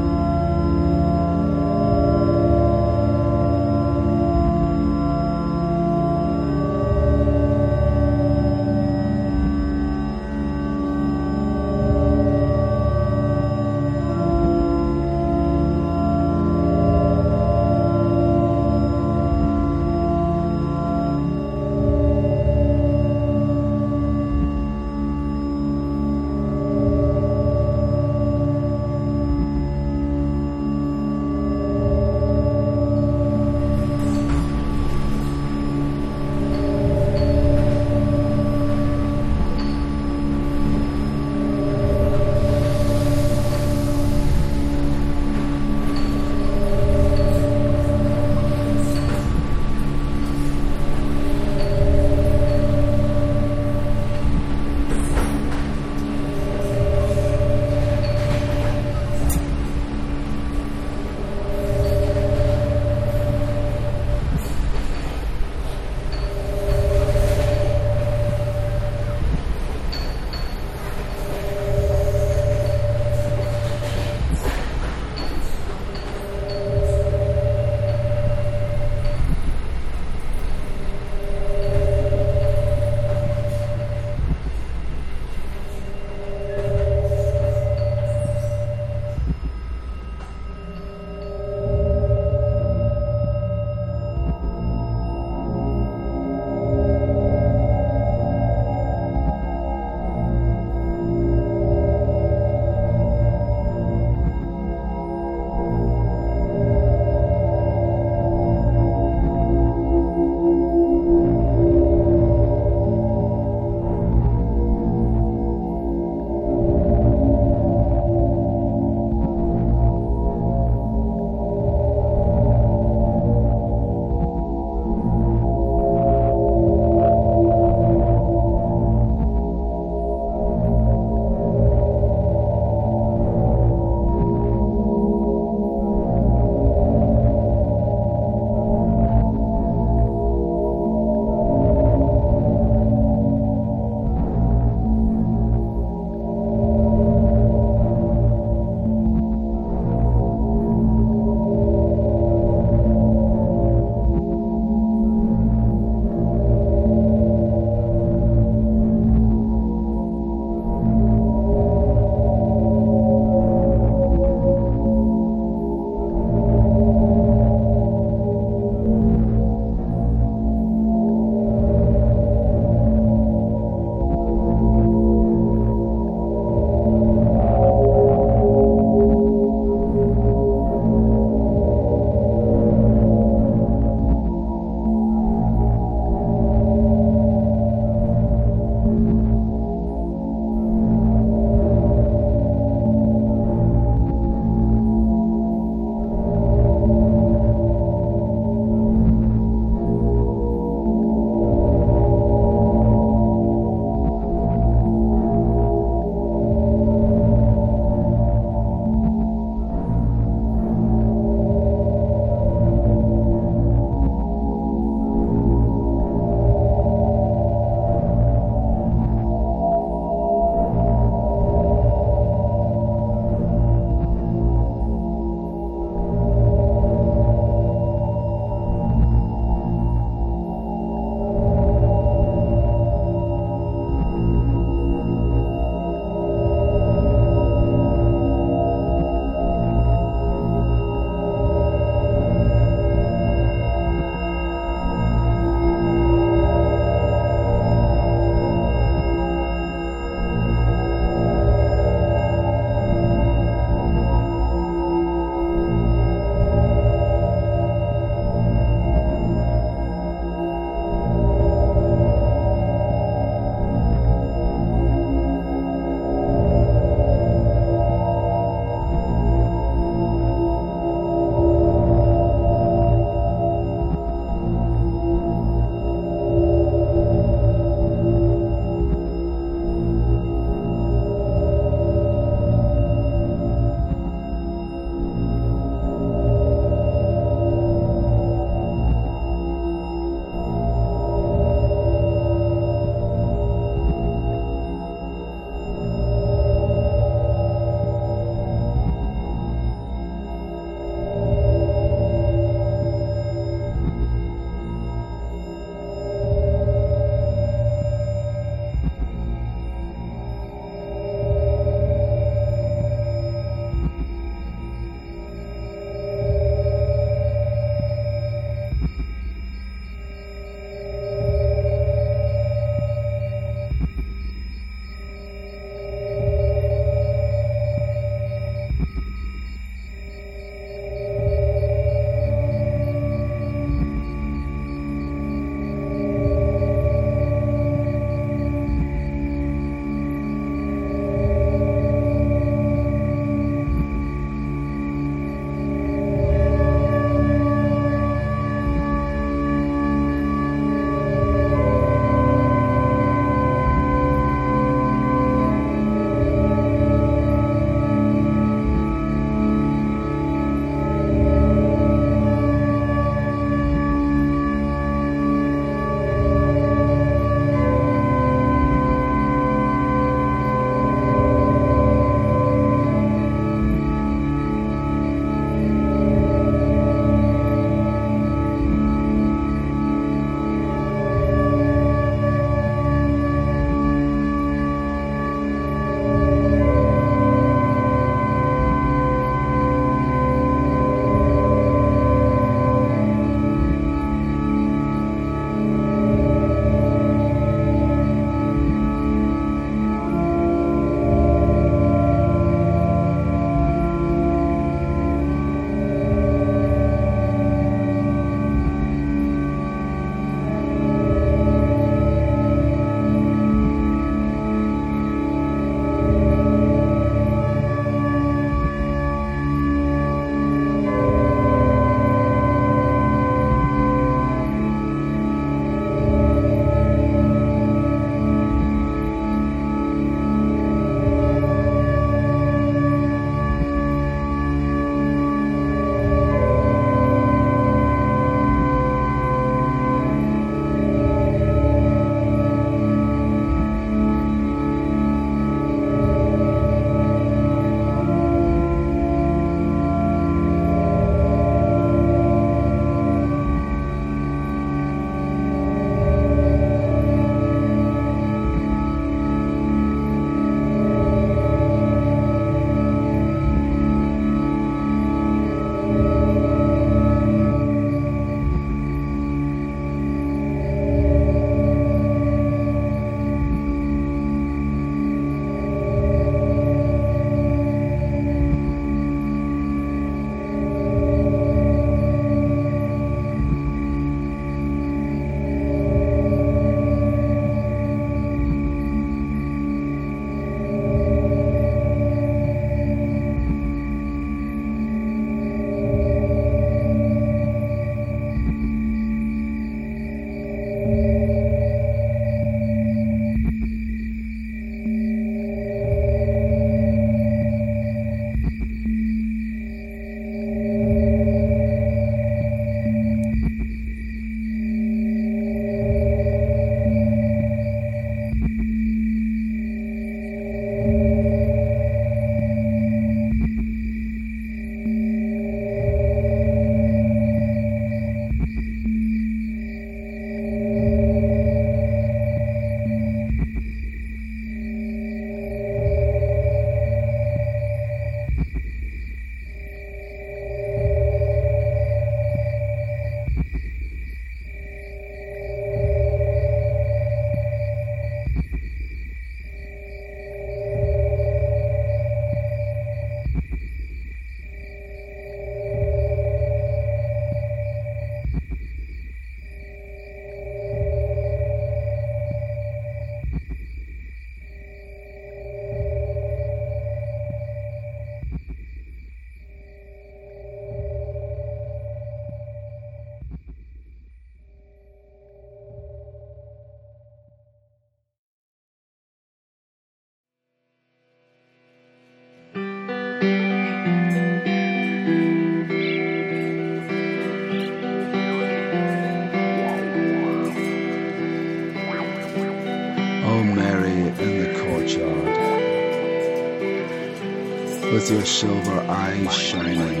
your 598.10 598.24
silver 598.24 598.80
eyes 598.88 599.34
shining. 599.34 600.00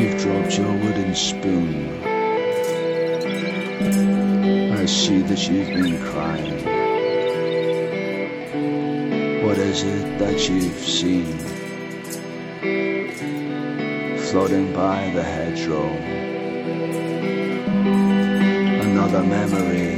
You've 0.00 0.20
dropped 0.20 0.58
your 0.58 0.72
wooden 0.72 1.14
spoon. 1.14 2.02
I 4.72 4.84
see 4.86 5.22
that 5.22 5.48
you've 5.48 5.68
been 5.68 6.02
crying. 6.10 6.56
What 9.44 9.58
is 9.58 9.84
it 9.84 10.18
that 10.18 10.48
you've 10.48 10.78
seen? 10.80 11.38
Floating 14.18 14.72
by 14.72 15.10
the 15.14 15.22
hedgerow. 15.22 15.86
Another 18.82 19.22
memory 19.22 19.95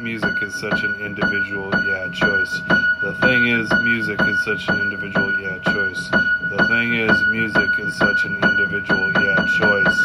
music 0.00 0.42
is 0.42 0.54
such 0.54 0.82
an 0.82 0.94
individual, 1.00 1.70
yeah, 1.84 2.08
choice. 2.12 2.60
The 3.02 3.16
thing 3.20 3.46
is, 3.46 3.70
music 3.82 4.20
is 4.20 4.44
such 4.44 4.68
an 4.68 4.80
individual, 4.80 5.38
yeah, 5.40 5.58
choice. 5.58 6.08
The 6.10 6.66
thing 6.68 6.94
is, 6.94 7.16
music 7.30 7.70
is 7.78 7.96
such 7.96 8.24
an 8.24 8.34
individual, 8.42 9.12
yeah, 9.22 9.36
choice. 9.58 10.00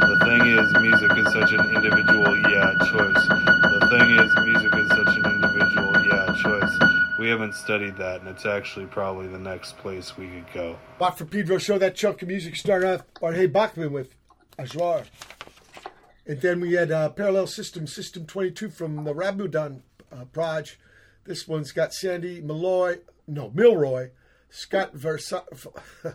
The 0.00 0.18
thing 0.24 0.46
is, 0.46 0.72
music 0.80 1.12
is 1.18 1.32
such 1.32 1.52
an 1.52 1.60
individual, 1.74 2.36
yeah, 2.50 2.74
choice. 2.90 3.26
The 3.28 3.86
thing 3.90 4.10
is, 4.18 4.30
music 4.44 4.74
is 4.74 4.88
such 4.88 5.16
an 5.16 5.24
individual, 5.30 6.06
yeah, 6.06 6.34
choice. 6.42 7.18
We 7.18 7.28
haven't 7.28 7.54
studied 7.54 7.96
that, 7.98 8.20
and 8.20 8.28
it's 8.28 8.46
actually 8.46 8.86
probably 8.86 9.26
the 9.26 9.38
next 9.38 9.78
place 9.78 10.16
we 10.16 10.28
could 10.28 10.52
go. 10.54 10.78
Watt 10.98 11.18
from 11.18 11.28
Pedro 11.28 11.58
show 11.58 11.78
that 11.78 11.94
chunk 11.94 12.22
of 12.22 12.28
music 12.28 12.56
started 12.56 12.94
off 12.94 13.02
Jorge 13.18 13.46
Bachmann 13.46 13.92
with 13.92 14.14
Azuar. 14.58 15.04
And 16.30 16.40
then 16.42 16.60
we 16.60 16.74
had 16.74 16.92
uh, 16.92 17.08
Parallel 17.08 17.48
System, 17.48 17.88
System 17.88 18.24
22 18.24 18.70
from 18.70 19.02
the 19.02 19.12
Rambutan 19.12 19.80
uh, 20.12 20.26
Proj. 20.26 20.78
This 21.24 21.48
one's 21.48 21.72
got 21.72 21.92
Sandy 21.92 22.40
Malloy, 22.40 22.98
no, 23.26 23.50
Milroy, 23.52 24.10
Scott 24.48 24.94
Versa, 24.94 25.42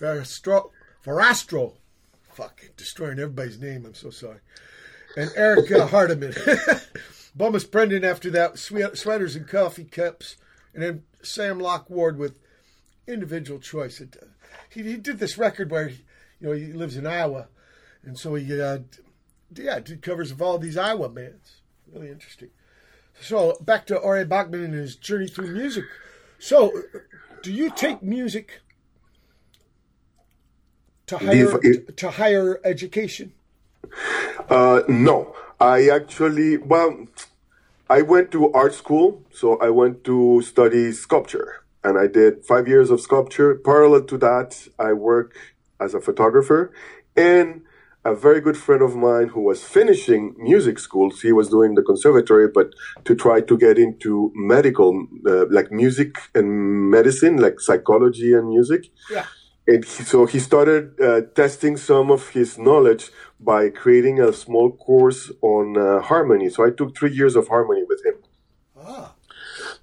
Verrastro, 0.00 0.70
Verrastro, 1.06 1.74
fucking 2.32 2.70
destroying 2.76 3.20
everybody's 3.20 3.60
name, 3.60 3.86
I'm 3.86 3.94
so 3.94 4.10
sorry. 4.10 4.40
And 5.16 5.30
Eric 5.36 5.70
uh, 5.70 5.86
Hardiman. 5.86 6.32
Bomis 7.36 7.64
Prendin 7.64 8.02
after 8.02 8.30
that, 8.30 8.58
Sweaters 8.58 9.36
and 9.36 9.46
Coffee 9.46 9.84
Cups. 9.84 10.34
And 10.74 10.82
then 10.82 11.04
Sam 11.22 11.60
Locke 11.60 11.88
Ward 11.88 12.18
with 12.18 12.40
individual 13.06 13.60
choice. 13.60 14.00
It, 14.00 14.16
he, 14.68 14.82
he 14.82 14.96
did 14.96 15.20
this 15.20 15.38
record 15.38 15.70
where 15.70 15.86
he, 15.86 16.02
you 16.40 16.48
know 16.48 16.52
he 16.54 16.72
lives 16.72 16.96
in 16.96 17.06
Iowa, 17.06 17.46
and 18.02 18.18
so 18.18 18.34
he 18.34 18.60
uh, 18.60 18.78
yeah 19.58 19.80
did 19.80 20.02
covers 20.02 20.30
of 20.30 20.40
all 20.42 20.58
these 20.58 20.76
Iowa 20.76 21.08
bands. 21.08 21.60
Really 21.92 22.10
interesting. 22.10 22.50
So 23.20 23.56
back 23.60 23.86
to 23.86 23.98
Jorge 23.98 24.24
Bachmann 24.24 24.64
and 24.64 24.74
his 24.74 24.96
journey 24.96 25.28
through 25.28 25.52
music. 25.52 25.84
So, 26.38 26.72
do 27.42 27.52
you 27.52 27.70
take 27.70 28.02
music 28.02 28.60
to 31.06 31.18
higher 31.18 31.60
If- 31.62 31.96
to 31.96 32.10
higher 32.10 32.60
education? 32.64 33.32
Uh, 34.48 34.82
no, 34.88 35.34
I 35.60 35.88
actually, 35.88 36.56
well, 36.56 37.06
I 37.88 38.02
went 38.02 38.30
to 38.32 38.52
art 38.52 38.74
school, 38.74 39.22
so 39.32 39.56
I 39.58 39.70
went 39.70 40.04
to 40.04 40.42
study 40.42 40.90
sculpture, 40.92 41.62
and 41.82 41.98
I 41.98 42.06
did 42.06 42.44
five 42.44 42.66
years 42.66 42.90
of 42.90 43.00
sculpture. 43.00 43.54
Parallel 43.54 44.02
to 44.04 44.18
that, 44.18 44.68
I 44.78 44.92
work 44.94 45.36
as 45.78 45.94
a 45.94 46.00
photographer, 46.00 46.72
and 47.14 47.62
a 48.04 48.14
very 48.14 48.40
good 48.40 48.56
friend 48.56 48.82
of 48.82 48.94
mine 48.96 49.28
who 49.28 49.40
was 49.40 49.64
finishing 49.64 50.34
music 50.38 50.78
school. 50.78 51.10
He 51.10 51.32
was 51.32 51.48
doing 51.48 51.74
the 51.74 51.82
conservatory, 51.82 52.48
but 52.48 52.68
to 53.06 53.14
try 53.14 53.40
to 53.40 53.56
get 53.58 53.78
into 53.78 54.30
medical, 54.34 55.06
uh, 55.26 55.46
like 55.50 55.72
music 55.72 56.16
and 56.34 56.90
medicine, 56.90 57.36
like 57.38 57.60
psychology 57.60 58.34
and 58.34 58.48
music 58.48 58.82
Yeah. 59.10 59.26
and 59.66 59.84
he, 59.84 60.02
so 60.04 60.26
he 60.26 60.38
started 60.38 61.00
uh, 61.00 61.22
testing 61.34 61.76
some 61.78 62.10
of 62.10 62.28
his 62.30 62.58
knowledge 62.58 63.10
by 63.40 63.70
creating 63.70 64.20
a 64.20 64.32
small 64.32 64.70
course 64.72 65.32
on 65.40 65.76
uh, 65.78 66.00
harmony. 66.00 66.48
So 66.50 66.64
I 66.66 66.70
took 66.70 66.96
three 66.96 67.12
years 67.20 67.34
of 67.36 67.48
harmony 67.48 67.84
with 67.88 68.00
him. 68.04 68.14
Ah. 68.78 69.14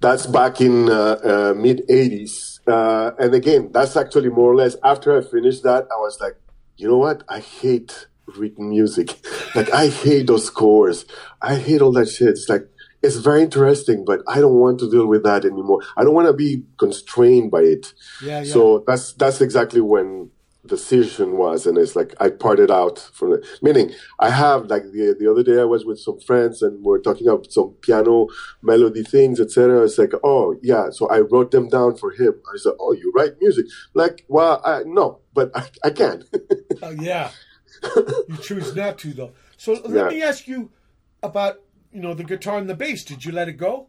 That's 0.00 0.26
back 0.26 0.60
in 0.60 0.88
uh, 0.88 0.94
uh, 1.24 1.54
mid 1.56 1.82
'80s, 1.88 2.60
uh, 2.66 3.12
and 3.18 3.34
again, 3.34 3.70
that's 3.72 3.96
actually 3.96 4.28
more 4.30 4.52
or 4.52 4.56
less 4.56 4.76
after 4.84 5.16
I 5.16 5.22
finished 5.22 5.62
that. 5.64 5.82
I 5.90 5.98
was 6.06 6.18
like, 6.20 6.36
you 6.76 6.88
know 6.88 6.98
what? 6.98 7.22
I 7.28 7.40
hate 7.40 8.06
written 8.36 8.70
music. 8.70 9.18
like 9.54 9.72
I 9.72 9.88
hate 9.88 10.26
those 10.26 10.46
scores. 10.46 11.04
I 11.40 11.56
hate 11.56 11.82
all 11.82 11.92
that 11.92 12.08
shit. 12.08 12.28
It's 12.28 12.48
like 12.48 12.68
it's 13.02 13.16
very 13.16 13.42
interesting, 13.42 14.04
but 14.04 14.20
I 14.28 14.40
don't 14.40 14.54
want 14.54 14.78
to 14.80 14.90
deal 14.90 15.06
with 15.06 15.24
that 15.24 15.44
anymore. 15.44 15.80
I 15.96 16.04
don't 16.04 16.14
want 16.14 16.28
to 16.28 16.32
be 16.32 16.64
constrained 16.78 17.50
by 17.50 17.62
it. 17.62 17.92
Yeah, 18.22 18.42
yeah. 18.42 18.52
So 18.52 18.84
that's 18.86 19.12
that's 19.14 19.40
exactly 19.40 19.80
when 19.80 20.30
the 20.62 20.68
decision 20.68 21.36
was, 21.36 21.66
and 21.66 21.76
it's 21.76 21.96
like 21.96 22.14
I 22.20 22.30
parted 22.30 22.70
out 22.70 22.98
from 23.12 23.32
it. 23.34 23.44
Meaning, 23.60 23.92
I 24.20 24.30
have 24.30 24.66
like 24.66 24.84
the 24.84 25.16
the 25.18 25.28
other 25.28 25.42
day 25.42 25.60
I 25.60 25.64
was 25.64 25.84
with 25.84 25.98
some 25.98 26.20
friends 26.20 26.62
and 26.62 26.84
we're 26.84 27.00
talking 27.00 27.26
about 27.26 27.52
some 27.52 27.74
piano 27.80 28.28
melody 28.62 29.02
things, 29.02 29.40
etc. 29.40 29.82
It's 29.82 29.98
like, 29.98 30.12
oh 30.22 30.56
yeah, 30.62 30.90
so 30.90 31.08
I 31.08 31.20
wrote 31.20 31.50
them 31.50 31.68
down 31.68 31.96
for 31.96 32.12
him. 32.12 32.40
I 32.54 32.56
said, 32.58 32.74
oh, 32.78 32.92
you 32.92 33.12
write 33.16 33.32
music? 33.40 33.66
Like, 33.94 34.24
well, 34.28 34.62
I, 34.64 34.82
no, 34.86 35.20
but 35.34 35.50
I, 35.54 35.68
I 35.84 35.90
can. 35.90 36.24
Oh, 36.84 36.90
yeah. 36.90 37.30
You 38.28 38.36
choose 38.42 38.74
not 38.74 38.98
to, 38.98 39.12
though. 39.12 39.32
So 39.56 39.72
let 39.72 39.90
Yeah. 39.90 40.08
me 40.08 40.22
ask 40.22 40.46
you 40.48 40.70
about 41.22 41.60
you 41.92 42.00
know 42.00 42.14
the 42.14 42.24
guitar 42.24 42.58
and 42.58 42.68
the 42.68 42.74
bass. 42.74 43.04
Did 43.04 43.24
you 43.24 43.32
let 43.32 43.48
it 43.48 43.56
go? 43.58 43.88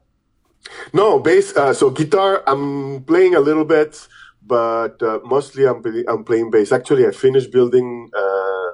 No, 0.93 1.19
bass. 1.19 1.55
Uh, 1.55 1.73
so 1.73 1.89
guitar, 1.89 2.43
I'm 2.47 3.03
playing 3.03 3.35
a 3.35 3.39
little 3.39 3.65
bit, 3.65 4.07
but 4.41 5.01
uh, 5.03 5.19
mostly 5.25 5.65
I'm 5.65 5.81
I'm 6.07 6.23
playing 6.23 6.51
bass. 6.51 6.71
Actually, 6.71 7.05
I 7.07 7.11
finished 7.11 7.51
building. 7.51 8.09
Uh, 8.15 8.69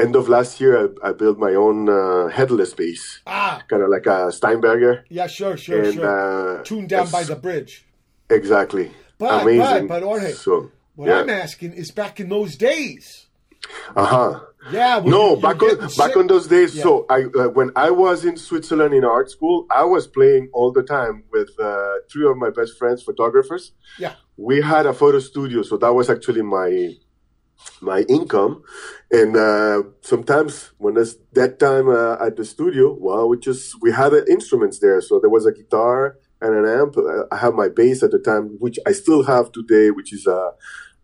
end 0.00 0.16
of 0.16 0.26
last 0.28 0.58
year, 0.60 0.88
I, 1.04 1.10
I 1.10 1.12
built 1.12 1.38
my 1.38 1.54
own 1.54 1.86
uh, 1.88 2.26
headless 2.28 2.72
bass, 2.72 3.20
Ah, 3.26 3.62
kind 3.68 3.82
of 3.82 3.90
like 3.90 4.06
a 4.06 4.32
Steinberger. 4.32 5.04
yeah, 5.10 5.26
sure, 5.26 5.56
sure, 5.58 5.82
And, 5.84 5.94
sure. 5.94 6.58
uh, 6.60 6.62
Tuned 6.64 6.88
down 6.88 7.10
by 7.10 7.22
the 7.24 7.36
bridge. 7.36 7.84
Exactly. 8.30 8.90
But- 9.18 9.42
Amazing. 9.42 9.86
but- 9.88 10.00
but, 10.00 10.02
Jorge, 10.02 10.32
so 10.32 10.70
What 10.96 11.08
yeah. 11.08 11.20
I'm 11.20 11.30
asking 11.30 11.74
is 11.74 11.90
back 11.90 12.18
in 12.20 12.30
those 12.30 12.56
days. 12.56 13.26
Uh 13.94 14.06
huh. 14.06 14.40
Yeah. 14.70 15.00
No, 15.04 15.36
back 15.36 15.60
on 15.62 15.76
back 15.96 16.16
on 16.16 16.26
those 16.28 16.46
days. 16.46 16.74
Yeah. 16.76 16.82
So 16.84 17.06
I 17.08 17.24
uh, 17.24 17.48
when 17.48 17.70
I 17.74 17.90
was 17.90 18.24
in 18.24 18.36
Switzerland 18.36 18.94
in 18.94 19.04
art 19.04 19.30
school, 19.30 19.66
I 19.70 19.84
was 19.84 20.06
playing 20.06 20.50
all 20.52 20.70
the 20.72 20.82
time 20.82 21.24
with 21.32 21.50
uh, 21.58 21.94
three 22.10 22.28
of 22.28 22.36
my 22.36 22.50
best 22.50 22.78
friends, 22.78 23.02
photographers. 23.02 23.72
Yeah. 23.98 24.14
we 24.36 24.60
had 24.60 24.86
a 24.86 24.92
photo 24.92 25.18
studio, 25.18 25.62
so 25.62 25.76
that 25.78 25.92
was 25.92 26.08
actually 26.10 26.42
my 26.42 26.94
my 27.80 28.00
income. 28.08 28.62
And 29.10 29.36
uh, 29.36 29.82
sometimes 30.00 30.70
when 30.78 30.96
it's 30.96 31.16
that 31.32 31.58
time 31.58 31.88
uh, 31.88 32.24
at 32.24 32.36
the 32.36 32.44
studio, 32.44 32.96
well, 32.98 33.28
we 33.28 33.38
just 33.38 33.80
we 33.82 33.92
had 33.92 34.12
uh, 34.12 34.24
instruments 34.28 34.78
there. 34.78 35.00
So 35.00 35.20
there 35.20 35.30
was 35.30 35.46
a 35.46 35.52
guitar 35.52 36.18
and 36.40 36.54
an 36.54 36.66
amp. 36.80 36.96
Uh, 36.96 37.24
I 37.30 37.36
have 37.38 37.54
my 37.54 37.68
bass 37.68 38.02
at 38.02 38.10
the 38.10 38.18
time, 38.18 38.56
which 38.58 38.78
I 38.86 38.92
still 38.92 39.24
have 39.24 39.52
today, 39.52 39.90
which 39.90 40.12
is 40.12 40.26
a 40.26 40.52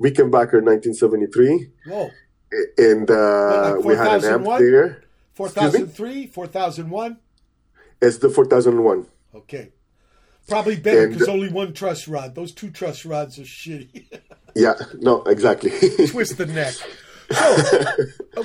Rickenbacker 0.03 0.63
1973. 0.63 1.69
Whoa. 1.87 2.11
And 2.77 3.11
uh, 3.11 3.75
Like 3.77 3.85
we 3.85 3.95
had 3.95 4.25
an 4.25 4.35
amp 4.35 4.45
4001? 4.45 4.61
there. 4.63 5.03
4003, 5.35 6.27
4001. 6.27 7.19
It's 8.01 8.19
the 8.19 8.31
4001. 8.31 9.07
Okay. 9.35 9.71
Probably 10.49 10.77
better 10.77 11.09
because 11.09 11.29
only 11.29 11.51
one 11.51 11.75
truss 11.75 12.09
rod. 12.09 12.35
Those 12.35 12.53
two 12.53 12.71
truss 12.71 13.05
rods 13.05 13.39
are 13.39 13.43
shitty. 13.43 14.07
Yeah, 14.55 14.75
no, 14.99 15.23
exactly. 15.25 15.71
Twist 16.09 16.39
the 16.39 16.47
neck. 16.47 16.75
So, 17.31 18.45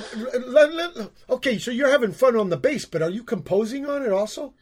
okay, 1.30 1.58
so 1.58 1.72
you're 1.72 1.90
having 1.90 2.12
fun 2.12 2.36
on 2.36 2.50
the 2.50 2.56
bass, 2.56 2.84
but 2.84 3.02
are 3.02 3.10
you 3.10 3.24
composing 3.24 3.86
on 3.86 4.04
it 4.04 4.12
also? 4.12 4.54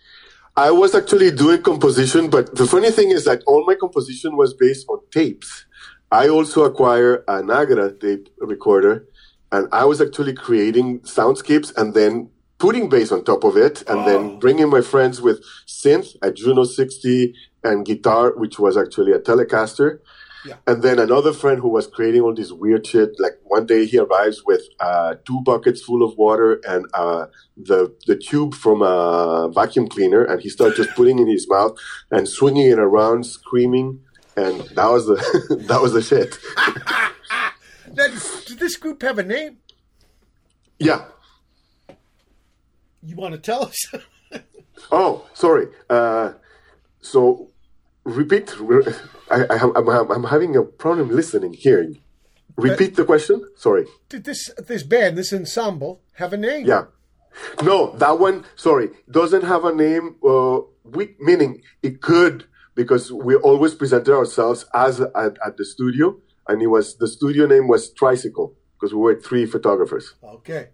I 0.57 0.70
was 0.70 0.95
actually 0.95 1.30
doing 1.32 1.62
composition, 1.62 2.30
but 2.30 2.55
the 2.55 2.66
funny 2.66 2.90
thing 2.90 3.11
is 3.11 3.24
that 3.24 3.43
all 3.47 3.64
my 3.66 3.74
composition 3.74 4.36
was 4.36 4.55
based 4.55 4.86
on 4.88 5.01
tapes. 5.11 5.66
I 6.11 6.28
also 6.28 6.64
acquired 6.64 7.24
a 7.28 7.43
Nagra 7.43 7.99
tape 8.01 8.28
recorder, 8.38 9.07
and 9.53 9.68
I 9.70 9.84
was 9.84 10.00
actually 10.00 10.32
creating 10.32 11.00
soundscapes 11.00 11.76
and 11.76 11.94
then 11.94 12.30
putting 12.59 12.88
bass 12.88 13.11
on 13.11 13.24
top 13.24 13.42
of 13.42 13.57
it, 13.57 13.82
and 13.88 14.07
then 14.07 14.38
bringing 14.38 14.70
my 14.70 14.80
friends 14.80 15.20
with 15.20 15.44
synth, 15.66 16.16
a 16.22 16.30
Juno 16.30 16.62
60 16.62 17.34
and 17.64 17.84
guitar, 17.84 18.32
which 18.36 18.59
was 18.59 18.76
actually 18.76 19.11
a 19.11 19.18
Telecaster. 19.18 19.98
Yeah. 20.46 20.55
And 20.68 20.80
then 20.80 21.00
another 21.00 21.32
friend 21.32 21.61
who 21.61 21.68
was 21.68 21.88
creating 21.88 22.22
all 22.22 22.34
this 22.34 22.53
weird 22.53 22.86
shit. 22.86 23.18
Like 23.18 23.38
one 23.42 23.66
day 23.66 23.84
he 23.86 23.98
arrives 23.98 24.44
with 24.44 24.62
uh, 24.78 25.16
two 25.26 25.40
buckets 25.42 25.82
full 25.82 26.05
of 26.05 26.16
water 26.16 26.61
and 26.68 26.86
uh, 26.94 27.26
the 27.57 27.94
the 28.07 28.16
tube 28.16 28.55
from 28.55 28.82
a 28.82 29.50
vacuum 29.53 29.88
cleaner, 29.88 30.24
and 30.24 30.40
he 30.40 30.48
started 30.48 30.76
just 30.76 30.90
putting 30.96 31.18
it 31.18 31.22
in 31.22 31.28
his 31.28 31.48
mouth 31.48 31.76
and 32.11 32.28
swinging 32.28 32.70
it 32.70 32.78
around, 32.78 33.26
screaming. 33.26 34.00
And 34.36 34.61
that 34.76 34.88
was 34.88 35.07
the 35.07 35.16
that 35.68 35.82
was 35.82 35.92
the 35.92 36.03
shit. 36.03 36.38
Now, 37.95 38.07
did 38.47 38.59
this 38.59 38.76
group 38.76 39.03
have 39.03 39.18
a 39.18 39.22
name? 39.22 39.59
Yeah. 40.78 41.05
You 43.03 43.16
want 43.16 43.34
to 43.34 43.40
tell 43.40 43.64
us? 43.64 43.78
Oh, 44.90 45.26
sorry. 45.32 45.68
Uh, 45.88 46.32
so 47.01 47.51
repeat. 48.05 48.55
I, 49.30 49.45
I, 49.49 49.57
am 49.62 49.76
I'm, 49.76 50.11
I'm 50.11 50.24
having 50.24 50.57
a 50.57 50.62
problem 50.62 51.09
listening, 51.11 51.53
hearing. 51.55 52.01
Repeat 52.57 52.97
the 52.97 53.05
question. 53.05 53.49
Sorry. 53.57 53.86
did 54.09 54.24
this 54.24 54.51
this 54.59 54.82
band, 54.82 55.16
this 55.16 55.32
ensemble, 55.32 56.03
have 56.14 56.32
a 56.32 56.36
name? 56.36 56.66
Yeah. 56.66 56.86
No, 57.62 57.97
that 57.97 58.18
one. 58.18 58.45
Sorry, 58.57 58.90
doesn't 59.11 59.45
have 59.45 59.64
a 59.64 59.74
name. 59.74 60.16
Uh, 60.22 60.61
we 60.84 61.14
meaning 61.18 61.62
it 61.82 62.03
could 62.03 62.45
because 62.74 63.12
we 63.12 63.36
always 63.36 63.74
presented 63.74 64.14
ourselves 64.14 64.66
as 64.74 65.01
at, 65.01 65.38
at 65.47 65.57
the 65.57 65.64
studio, 65.64 66.16
and 66.49 66.62
it 66.62 66.68
was 66.68 66.97
the 66.97 67.09
studio 67.09 67.47
name 67.47 67.68
was 67.68 67.90
Tricycle 67.93 68.55
because 68.74 68.95
we 68.95 69.01
were 69.01 69.20
three 69.20 69.47
photographers. 69.47 70.14
Okay. 70.22 70.68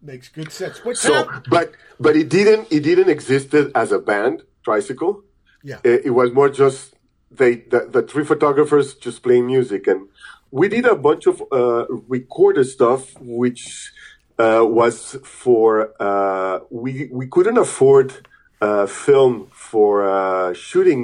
Makes 0.00 0.28
good 0.28 0.50
sense. 0.50 0.84
What 0.84 0.96
So, 0.96 1.30
but 1.48 1.72
but 2.00 2.16
it 2.16 2.28
didn't 2.28 2.66
it 2.72 2.80
didn't 2.80 3.08
existed 3.08 3.70
as 3.74 3.92
a 3.92 4.00
band, 4.00 4.42
Tricycle. 4.64 5.22
Yeah. 5.62 5.78
It, 5.84 6.06
it 6.06 6.10
was 6.10 6.32
more 6.32 6.48
just 6.48 6.94
they 7.30 7.56
the, 7.56 7.88
the 7.88 8.02
three 8.02 8.24
photographers 8.24 8.94
just 8.94 9.22
playing 9.22 9.46
music, 9.46 9.86
and 9.86 10.08
we 10.50 10.68
did 10.68 10.86
a 10.86 10.96
bunch 10.96 11.26
of 11.26 11.40
uh, 11.52 11.86
recorded 12.08 12.64
stuff, 12.64 13.16
which 13.20 13.92
uh, 14.38 14.64
was 14.64 15.16
for 15.22 15.94
uh, 16.00 16.60
we 16.70 17.08
we 17.12 17.28
couldn't 17.28 17.58
afford 17.58 18.26
uh, 18.60 18.86
film 18.86 19.50
for 19.72 19.90
uh, 20.18 20.52
shooting 20.68 21.00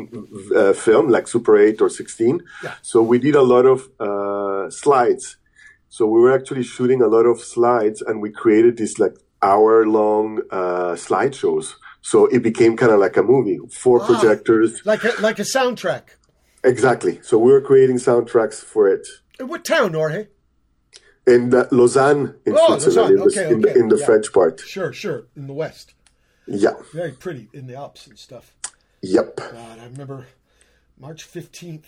uh, 0.60 0.72
film 0.86 1.06
like 1.14 1.26
Super 1.34 1.54
Eight 1.64 1.78
or 1.84 1.90
sixteen, 2.00 2.36
Yeah. 2.64 2.74
so 2.90 2.96
we 3.12 3.18
did 3.26 3.34
a 3.44 3.46
lot 3.54 3.64
of 3.74 3.78
uh, 4.08 4.64
slides. 4.82 5.24
So 5.96 6.00
we 6.14 6.18
were 6.24 6.34
actually 6.38 6.64
shooting 6.74 7.00
a 7.08 7.10
lot 7.16 7.26
of 7.32 7.36
slides, 7.54 7.98
and 8.06 8.14
we 8.24 8.30
created 8.42 8.72
these 8.80 8.94
like 9.04 9.14
hour 9.50 9.74
long 10.00 10.28
uh, 10.60 10.92
slideshows. 11.06 11.66
So 12.10 12.18
it 12.36 12.42
became 12.50 12.72
kind 12.82 12.92
of 12.94 12.98
like 13.06 13.16
a 13.22 13.22
movie, 13.34 13.58
four 13.84 13.98
projectors. 14.08 14.70
Like 14.92 15.02
a 15.10 15.12
like 15.28 15.38
a 15.46 15.48
soundtrack. 15.56 16.04
Exactly. 16.72 17.14
So 17.28 17.32
we 17.44 17.50
were 17.54 17.64
creating 17.70 17.98
soundtracks 18.08 18.58
for 18.72 18.82
it 18.94 19.04
In 19.40 19.46
what 19.52 19.62
town, 19.74 19.90
Jorge? 19.94 20.22
in 21.34 21.42
uh, 21.54 21.66
Lausanne, 21.78 22.24
in 22.48 22.52
Oh, 22.56 22.78
Switzerland, 22.78 23.18
Lausanne. 23.20 23.52
in, 23.52 23.60
the, 23.60 23.68
in, 23.68 23.74
the, 23.74 23.80
in 23.80 23.88
the 23.92 23.96
okay. 23.96 24.06
French 24.08 24.28
part. 24.38 24.56
Sure, 24.76 24.92
sure. 25.02 25.20
In 25.36 25.46
the 25.46 25.56
west. 25.64 25.86
Yeah. 26.64 26.74
Very 26.94 27.12
pretty 27.24 27.44
in 27.58 27.66
the 27.68 27.76
Alps 27.84 28.06
and 28.08 28.18
stuff. 28.18 28.46
Yep. 29.02 29.36
God, 29.36 29.78
I 29.80 29.84
remember 29.84 30.26
March 30.98 31.26
15th, 31.30 31.84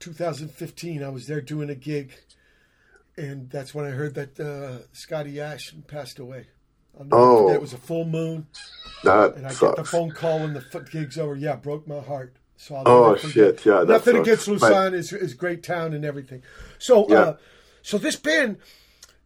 2015, 0.00 1.02
I 1.02 1.08
was 1.08 1.26
there 1.26 1.40
doing 1.40 1.70
a 1.70 1.74
gig. 1.74 2.12
And 3.16 3.48
that's 3.48 3.74
when 3.74 3.86
I 3.86 3.90
heard 3.90 4.14
that 4.14 4.38
uh, 4.38 4.86
Scotty 4.92 5.40
Ash 5.40 5.72
passed 5.86 6.18
away. 6.18 6.48
Oh. 7.10 7.50
It 7.52 7.60
was 7.60 7.72
a 7.72 7.78
full 7.78 8.04
moon. 8.04 8.46
That 9.04 9.34
And 9.36 9.46
I 9.46 9.54
get 9.54 9.76
the 9.76 9.84
phone 9.84 10.10
call 10.10 10.40
when 10.40 10.52
the 10.54 10.86
gig's 10.90 11.18
over. 11.18 11.34
Yeah, 11.34 11.56
broke 11.56 11.86
my 11.86 12.00
heart. 12.00 12.34
So 12.58 12.74
I'll 12.74 12.82
Oh, 12.86 13.16
forget. 13.16 13.30
shit, 13.32 13.66
yeah, 13.66 13.82
Nothing 13.82 14.16
sucks. 14.16 14.28
against 14.28 14.48
Lausanne 14.48 14.94
is 14.94 15.12
is 15.12 15.34
great 15.34 15.62
town 15.62 15.92
and 15.92 16.04
everything. 16.06 16.42
So 16.78 17.06
Yeah. 17.08 17.16
uh, 17.20 17.36
so 17.82 17.98
this 17.98 18.16
band, 18.16 18.56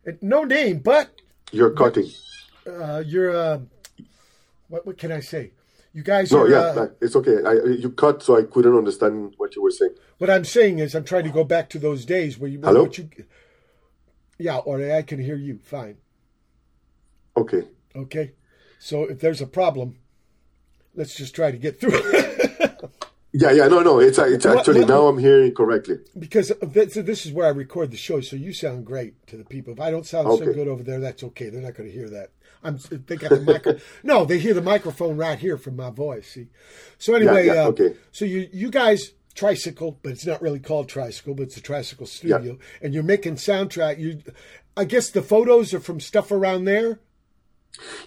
uh, 0.07 0.13
no 0.21 0.43
name, 0.43 0.79
but 0.81 1.11
You're 1.53 1.71
cutting. 1.71 2.11
uh, 2.67 3.05
you're 3.07 3.37
uh, 3.37 3.61
what 4.69 4.85
what 4.85 4.99
can 4.99 5.13
I 5.13 5.21
say? 5.21 5.53
You 5.93 6.03
guys 6.03 6.31
No, 6.31 6.43
are. 6.43 6.49
yeah, 6.49 6.59
uh, 6.59 6.89
it's 7.01 7.17
okay. 7.17 7.39
I, 7.45 7.53
you 7.69 7.91
cut, 7.91 8.23
so 8.23 8.37
I 8.37 8.45
couldn't 8.45 8.77
understand 8.77 9.35
what 9.39 9.57
you 9.57 9.63
were 9.63 9.73
saying. 9.73 9.95
What 10.19 10.31
I'm 10.31 10.45
saying 10.45 10.79
is, 10.79 10.95
I'm 10.95 11.05
trying 11.05 11.25
to 11.25 11.31
go 11.31 11.43
back 11.43 11.69
to 11.71 11.79
those 11.79 12.05
days 12.05 12.39
where 12.39 12.49
you. 12.51 12.61
Hello? 12.61 12.83
What 12.85 12.97
you 12.99 13.09
yeah, 14.39 14.57
or 14.59 14.81
I 14.93 15.03
can 15.03 15.21
hear 15.21 15.37
you 15.37 15.59
fine. 15.63 15.97
Okay. 17.37 17.65
Okay, 17.95 18.33
so 18.79 19.05
if 19.05 19.19
there's 19.21 19.41
a 19.41 19.47
problem, 19.47 19.99
let's 20.95 21.17
just 21.17 21.35
try 21.35 21.51
to 21.51 21.59
get 21.59 21.81
through 21.81 21.91
it. 21.95 22.91
Yeah, 23.33 23.53
yeah, 23.53 23.69
no, 23.69 23.81
no. 23.81 24.01
It's 24.01 24.19
it's 24.19 24.45
actually 24.45 24.85
now 24.85 25.07
I'm 25.07 25.19
hearing 25.19 25.55
correctly. 25.55 25.99
because 26.19 26.51
this, 26.63 26.95
this 26.95 27.25
is 27.27 27.33
where 27.33 27.47
I 27.47 27.51
record 27.51 27.93
the 27.93 27.97
show, 27.97 28.21
so 28.21 28.35
you 28.35 28.53
sound 28.53 28.85
great 28.85 29.25
to 29.29 29.37
the 29.37 29.45
people. 29.45 29.73
If 29.73 29.79
I 29.79 29.93
don't 29.93 30.05
sound 30.05 30.37
so 30.37 30.45
good 30.53 30.67
over 30.67 30.83
there, 30.83 30.99
that's 30.99 31.23
okay. 31.23 31.49
They're 31.49 31.63
not 31.63 31.75
going 31.77 31.89
to 31.89 31.95
hear 31.95 32.11
that. 32.11 32.31
I'm. 32.63 32.79
They 33.07 33.17
got 33.17 33.31
the 33.31 33.41
micro. 33.41 33.79
no, 34.03 34.25
they 34.25 34.39
hear 34.39 34.55
the 34.55 34.63
microphone 34.63 35.17
right 35.17 35.39
here 35.39 35.57
from 35.57 35.77
my 35.77 35.91
voice. 35.91 36.29
See, 36.29 36.49
so 36.99 37.15
anyway, 37.15 37.47
yeah, 37.47 37.65
uh, 37.65 37.69
okay. 37.69 37.97
so 38.13 38.25
you 38.25 38.49
you 38.53 38.71
guys 38.71 39.13
tricycle, 39.35 39.99
but 40.03 40.13
it's 40.13 40.27
not 40.27 40.43
really 40.43 40.61
called 40.61 40.89
tricycle, 40.89 41.35
but 41.35 41.45
it's 41.45 41.57
a 41.57 41.63
tricycle 41.63 42.07
studio, 42.07 42.59
and 42.83 42.93
you're 42.93 43.03
making 43.03 43.37
soundtrack. 43.37 43.99
You, 43.99 44.21
I 44.77 44.85
guess 44.85 45.11
the 45.11 45.23
photos 45.23 45.73
are 45.73 45.81
from 45.81 46.01
stuff 46.01 46.31
around 46.31 46.65
there. 46.65 47.01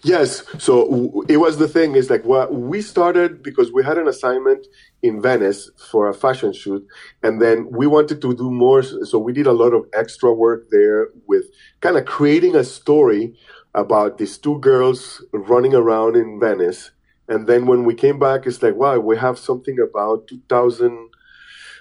Yes. 0.04 0.44
So 0.60 0.86
w- 0.86 1.26
it 1.30 1.38
was 1.38 1.58
the 1.58 1.68
thing 1.68 1.96
is 1.96 2.10
like 2.10 2.26
what 2.26 2.54
we 2.54 2.82
started 2.82 3.42
because 3.42 3.72
we 3.72 3.84
had 3.84 3.98
an 3.98 4.08
assignment 4.08 4.68
in 5.02 5.22
Venice 5.22 5.70
for 5.90 6.10
a 6.10 6.14
fashion 6.14 6.54
shoot, 6.54 6.86
and 7.22 7.42
then 7.42 7.68
we 7.72 7.88
wanted 7.88 8.22
to 8.22 8.36
do 8.36 8.52
more. 8.52 8.84
So 8.84 9.18
we 9.18 9.34
did 9.34 9.48
a 9.48 9.54
lot 9.54 9.74
of 9.74 9.88
extra 9.94 10.34
work 10.34 10.70
there 10.70 11.10
with 11.28 11.46
kind 11.80 11.98
of 11.98 12.06
creating 12.06 12.56
a 12.56 12.64
story 12.64 13.36
about 13.76 14.18
these 14.18 14.38
two 14.38 14.60
girls 14.60 15.24
running 15.32 15.74
around 15.74 16.16
in 16.16 16.40
Venice. 16.40 16.92
And 17.28 17.48
then 17.48 17.66
when 17.66 17.84
we 17.84 17.96
came 17.96 18.20
back, 18.20 18.46
it's 18.46 18.62
like, 18.62 18.76
wow, 18.76 19.00
we 19.00 19.18
have 19.18 19.40
something 19.40 19.78
about 19.80 20.28
2000 20.28 21.10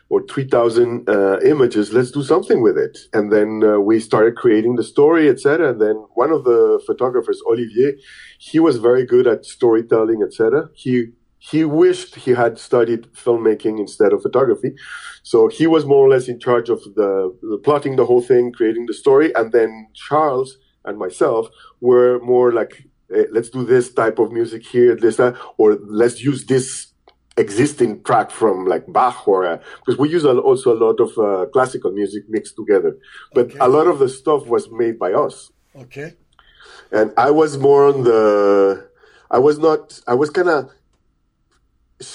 or 0.09 0.23
3000 0.27 1.09
uh, 1.09 1.39
images. 1.41 1.93
Let's 1.93 2.11
do 2.11 2.23
something 2.23 2.61
with 2.61 2.77
it. 2.77 2.99
And 3.15 3.33
then 3.33 3.63
uh, 3.65 3.81
we 3.81 3.99
started 3.99 4.37
creating 4.37 4.77
the 4.77 4.85
story 4.85 5.29
etc 5.29 5.71
and 5.71 5.81
then 5.81 5.97
one 6.15 6.31
of 6.31 6.45
the 6.45 6.83
photographers 6.87 7.41
olivier 7.49 7.97
he 8.39 8.59
was 8.61 8.77
very 8.77 9.07
good 9.07 9.27
at 9.27 9.47
storytelling 9.47 10.21
etc 10.23 10.69
he 10.75 11.13
he 11.51 11.65
wished 11.65 12.15
he 12.15 12.31
had 12.31 12.57
studied 12.57 13.13
filmmaking 13.15 13.81
instead 13.81 14.13
of 14.13 14.23
photography. 14.23 14.75
So 15.25 15.49
he 15.49 15.67
was 15.67 15.85
more 15.85 16.07
or 16.07 16.09
less 16.09 16.29
in 16.29 16.39
charge 16.39 16.69
of 16.69 16.81
the, 16.95 17.37
the 17.43 17.59
plotting 17.65 17.97
the 17.97 18.07
whole 18.07 18.23
thing 18.23 18.53
creating 18.53 18.87
the 18.87 18.95
story. 18.95 19.35
And 19.35 19.51
then 19.51 19.89
charles 19.93 20.57
and 20.85 20.99
myself 20.99 21.49
were 21.81 22.19
more 22.21 22.53
like 22.53 22.85
eh, 23.15 23.25
let's 23.31 23.51
do 23.51 23.65
this 23.65 23.93
type 23.93 24.19
of 24.19 24.33
music 24.33 24.63
here 24.67 24.95
this 24.97 25.17
that 25.17 25.35
or 25.59 25.75
let's 26.03 26.23
use 26.23 26.45
this 26.47 26.89
existing 27.39 28.03
track 28.05 28.31
from 28.31 28.67
like 28.67 28.85
Bach 28.93 29.27
or 29.27 29.47
uh, 29.47 29.59
because 29.81 29.99
we 29.99 30.09
use 30.11 30.25
a, 30.25 30.33
also 30.39 30.75
a 30.75 30.79
lot 30.87 31.01
of 31.01 31.11
uh, 31.19 31.47
classical 31.51 31.91
music 31.91 32.25
mixed 32.29 32.57
together, 32.57 32.97
but 33.35 33.47
Okay. 33.47 33.59
a 33.59 33.69
lot 33.69 33.87
of 33.87 33.99
the 33.99 34.09
stuff 34.09 34.47
was 34.47 34.71
made 34.71 34.99
by 34.99 35.13
us, 35.13 35.51
Okay, 35.75 36.15
and 36.91 37.11
I 37.17 37.31
was 37.31 37.57
more 37.57 37.87
on 37.87 38.05
the. 38.05 38.89
I 39.31 39.39
was 39.39 39.59
not. 39.59 39.99
I 40.07 40.13
was 40.15 40.29
kind 40.29 40.49
of 40.51 40.71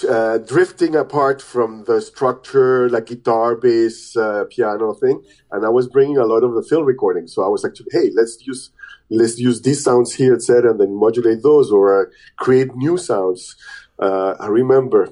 uh, 0.09 0.39
drifting 0.39 0.95
apart 0.95 1.41
from 1.41 1.83
the 1.85 2.01
structure, 2.01 2.89
like 2.89 3.05
guitar, 3.07 3.55
bass, 3.55 4.15
uh, 4.15 4.45
piano 4.49 4.93
thing, 4.93 5.23
and 5.51 5.65
I 5.65 5.69
was 5.69 5.87
bringing 5.87 6.17
a 6.17 6.25
lot 6.25 6.43
of 6.43 6.53
the 6.53 6.63
field 6.63 6.85
recordings. 6.85 7.33
So 7.33 7.43
I 7.43 7.47
was 7.47 7.63
like, 7.63 7.73
hey, 7.91 8.09
let's 8.15 8.45
use 8.45 8.71
let's 9.09 9.39
use 9.39 9.61
these 9.61 9.83
sounds 9.83 10.13
here, 10.13 10.33
etc., 10.33 10.71
and 10.71 10.79
then 10.79 10.93
modulate 10.95 11.43
those 11.43 11.71
or 11.71 12.01
uh, 12.01 12.05
create 12.37 12.75
new 12.75 12.97
sounds. 12.97 13.55
Uh, 13.99 14.35
I 14.39 14.47
remember 14.47 15.09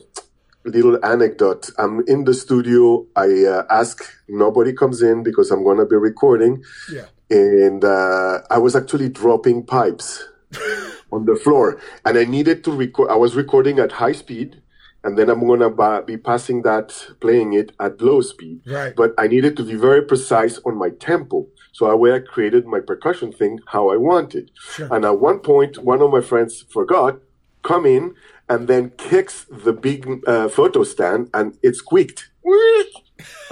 a 0.65 0.69
little 0.69 1.03
anecdote. 1.05 1.69
I'm 1.77 2.03
in 2.07 2.25
the 2.25 2.33
studio. 2.33 3.05
I 3.15 3.45
uh, 3.45 3.63
ask 3.69 4.03
nobody 4.27 4.73
comes 4.73 5.01
in 5.01 5.23
because 5.23 5.51
I'm 5.51 5.63
going 5.63 5.77
to 5.77 5.85
be 5.85 5.95
recording, 5.95 6.63
yeah. 6.91 7.05
and 7.29 7.83
uh, 7.83 8.41
I 8.49 8.57
was 8.57 8.75
actually 8.75 9.09
dropping 9.09 9.65
pipes 9.65 10.27
on 11.11 11.25
the 11.25 11.35
floor, 11.35 11.79
and 12.03 12.17
I 12.17 12.25
needed 12.25 12.63
to 12.65 12.71
record. 12.71 13.09
I 13.09 13.15
was 13.15 13.35
recording 13.35 13.79
at 13.79 13.93
high 13.93 14.13
speed, 14.13 14.61
and 15.05 15.17
then 15.17 15.29
I'm 15.29 15.45
going 15.45 15.59
to 15.59 16.03
be 16.05 16.17
passing 16.17 16.63
that, 16.63 16.87
playing 17.21 17.53
it 17.53 17.71
at 17.79 18.01
low 18.01 18.21
speed. 18.21 18.61
Right. 18.65 18.95
But 18.95 19.13
I 19.19 19.27
needed 19.27 19.55
to 19.57 19.63
be 19.63 19.75
very 19.75 20.01
precise 20.01 20.59
on 20.65 20.75
my 20.77 20.89
tempo. 20.89 21.47
So 21.73 21.85
I 21.85 21.93
way 21.93 22.13
I 22.13 22.19
created 22.19 22.65
my 22.65 22.79
percussion 22.79 23.31
thing 23.31 23.59
how 23.67 23.91
I 23.91 23.97
wanted. 23.97 24.49
Sure. 24.55 24.91
And 24.91 25.05
at 25.05 25.19
one 25.19 25.39
point, 25.39 25.77
one 25.83 26.01
of 26.01 26.09
my 26.09 26.21
friends 26.21 26.65
forgot, 26.69 27.19
come 27.61 27.85
in, 27.85 28.15
and 28.49 28.67
then 28.67 28.91
kicks 28.97 29.45
the 29.49 29.73
big 29.73 29.99
uh, 30.27 30.47
photo 30.49 30.83
stand, 30.83 31.29
and 31.33 31.57
it 31.61 31.75
squeaked. 31.75 32.29
And 32.43 32.85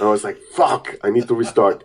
I 0.08 0.10
was 0.10 0.24
like, 0.24 0.38
"Fuck! 0.54 0.96
I 1.02 1.10
need 1.10 1.28
to 1.28 1.34
restart." 1.34 1.84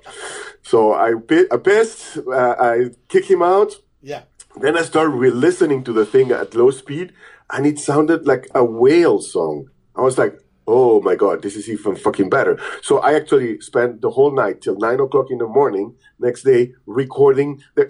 so 0.64 0.94
I, 0.94 1.14
I 1.52 1.58
pissed. 1.58 2.18
Uh, 2.18 2.56
I 2.60 2.90
kick 3.08 3.26
him 3.30 3.42
out. 3.42 3.74
Yeah. 4.02 4.24
Then 4.60 4.78
I 4.78 4.82
start 4.82 5.10
re-listening 5.12 5.84
to 5.84 5.94
the 5.94 6.06
thing 6.06 6.32
at 6.32 6.56
low 6.56 6.72
speed, 6.72 7.14
and 7.52 7.66
it 7.66 7.80
sounded 7.80 8.26
like 8.28 8.48
a 8.56 8.64
whale 8.64 9.22
song. 9.22 9.70
I 9.96 10.02
was 10.02 10.18
like, 10.18 10.40
oh 10.68 11.02
my 11.02 11.16
god, 11.16 11.42
this 11.42 11.56
is 11.56 11.68
even 11.70 11.96
fucking 11.96 12.30
better. 12.30 12.60
So 12.82 13.00
I 13.00 13.14
actually 13.14 13.60
spent 13.62 14.02
the 14.02 14.12
whole 14.12 14.32
night 14.32 14.62
till 14.62 14.78
nine 14.78 15.00
o'clock 15.00 15.28
in 15.32 15.40
the 15.40 15.48
morning. 15.48 15.96
Next 16.20 16.44
day, 16.44 16.74
recording 16.86 17.64
the 17.76 17.88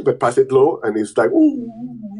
but 0.04 0.18
pass 0.18 0.38
it 0.38 0.50
low, 0.50 0.80
and 0.82 0.96
it's 0.96 1.16
like 1.16 1.30
ooh, 1.30 1.70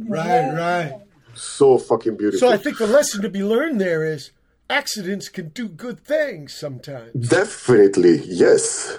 Right, 0.07 0.53
right. 0.55 1.01
so 1.35 1.79
fucking 1.79 2.17
beautiful. 2.17 2.49
So 2.49 2.53
I 2.55 2.59
think 2.59 2.79
the 2.79 2.87
lesson 2.87 3.23
to 3.23 3.29
be 3.29 3.43
learned 3.43 3.81
there 3.81 4.05
is 4.05 4.31
accidents 4.71 5.29
can 5.29 5.49
do 5.49 5.69
good 5.69 6.01
things 6.05 6.55
sometimes. 6.55 7.29
Definitely, 7.29 8.23
yes. 8.27 8.99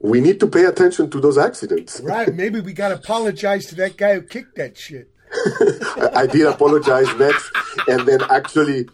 We 0.00 0.20
need 0.20 0.38
to 0.40 0.46
pay 0.46 0.64
attention 0.64 1.10
to 1.10 1.20
those 1.20 1.38
accidents. 1.38 2.00
Right. 2.00 2.32
Maybe 2.32 2.60
we 2.60 2.72
got 2.72 2.88
to 2.90 2.94
apologize 2.96 3.66
to 3.66 3.74
that 3.76 3.96
guy 3.96 4.14
who 4.14 4.22
kicked 4.22 4.56
that 4.56 4.76
shit. 4.78 5.10
I, 5.32 6.10
I 6.22 6.26
did 6.26 6.46
apologize 6.46 7.12
next, 7.16 7.50
and 7.88 8.06
then 8.06 8.20
actually, 8.30 8.88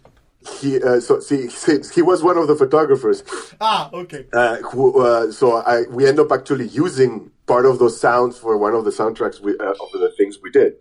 he 0.61 0.83
uh, 0.83 1.01
so 1.01 1.21
see 1.21 1.49
he, 1.49 1.79
he 1.95 2.03
was 2.03 2.23
one 2.23 2.37
of 2.37 2.49
the 2.49 2.57
photographers. 2.57 3.23
Ah, 3.61 3.91
okay. 3.93 4.27
Uh, 4.33 4.57
who, 4.59 5.01
uh, 5.01 5.33
so 5.33 5.57
I 5.57 5.83
we 5.91 6.07
end 6.07 6.19
up 6.19 6.31
actually 6.33 6.69
using 6.69 7.31
part 7.47 7.67
of 7.67 7.79
those 7.79 8.01
sounds 8.01 8.39
for 8.39 8.57
one 8.57 8.75
of 8.75 8.85
the 8.85 8.91
soundtracks 8.91 9.41
we, 9.41 9.57
uh, 9.59 9.71
of 9.71 9.93
the 9.93 10.13
things 10.17 10.39
we 10.43 10.51
did. 10.51 10.75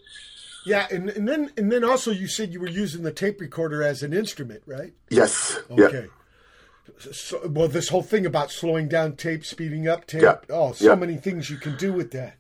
Yeah, 0.65 0.87
and, 0.91 1.09
and 1.09 1.27
then 1.27 1.51
and 1.57 1.71
then 1.71 1.83
also 1.83 2.11
you 2.11 2.27
said 2.27 2.53
you 2.53 2.59
were 2.59 2.69
using 2.69 3.03
the 3.03 3.11
tape 3.11 3.41
recorder 3.41 3.83
as 3.83 4.01
an 4.03 4.13
instrument, 4.13 4.63
right? 4.65 4.93
Yes. 5.09 5.59
Yeah. 5.69 5.85
Okay. 5.85 6.07
So, 7.11 7.41
well, 7.47 7.67
this 7.67 7.89
whole 7.89 8.03
thing 8.03 8.25
about 8.25 8.51
slowing 8.51 8.87
down 8.87 9.15
tape, 9.15 9.45
speeding 9.45 9.87
up 9.87 10.05
tape. 10.05 10.21
Yeah. 10.21 10.37
Oh, 10.49 10.73
so 10.73 10.85
Yeah. 10.85 10.95
many 10.95 11.17
things 11.17 11.49
you 11.49 11.57
can 11.57 11.75
do 11.75 11.93
with 11.93 12.11
that. 12.11 12.35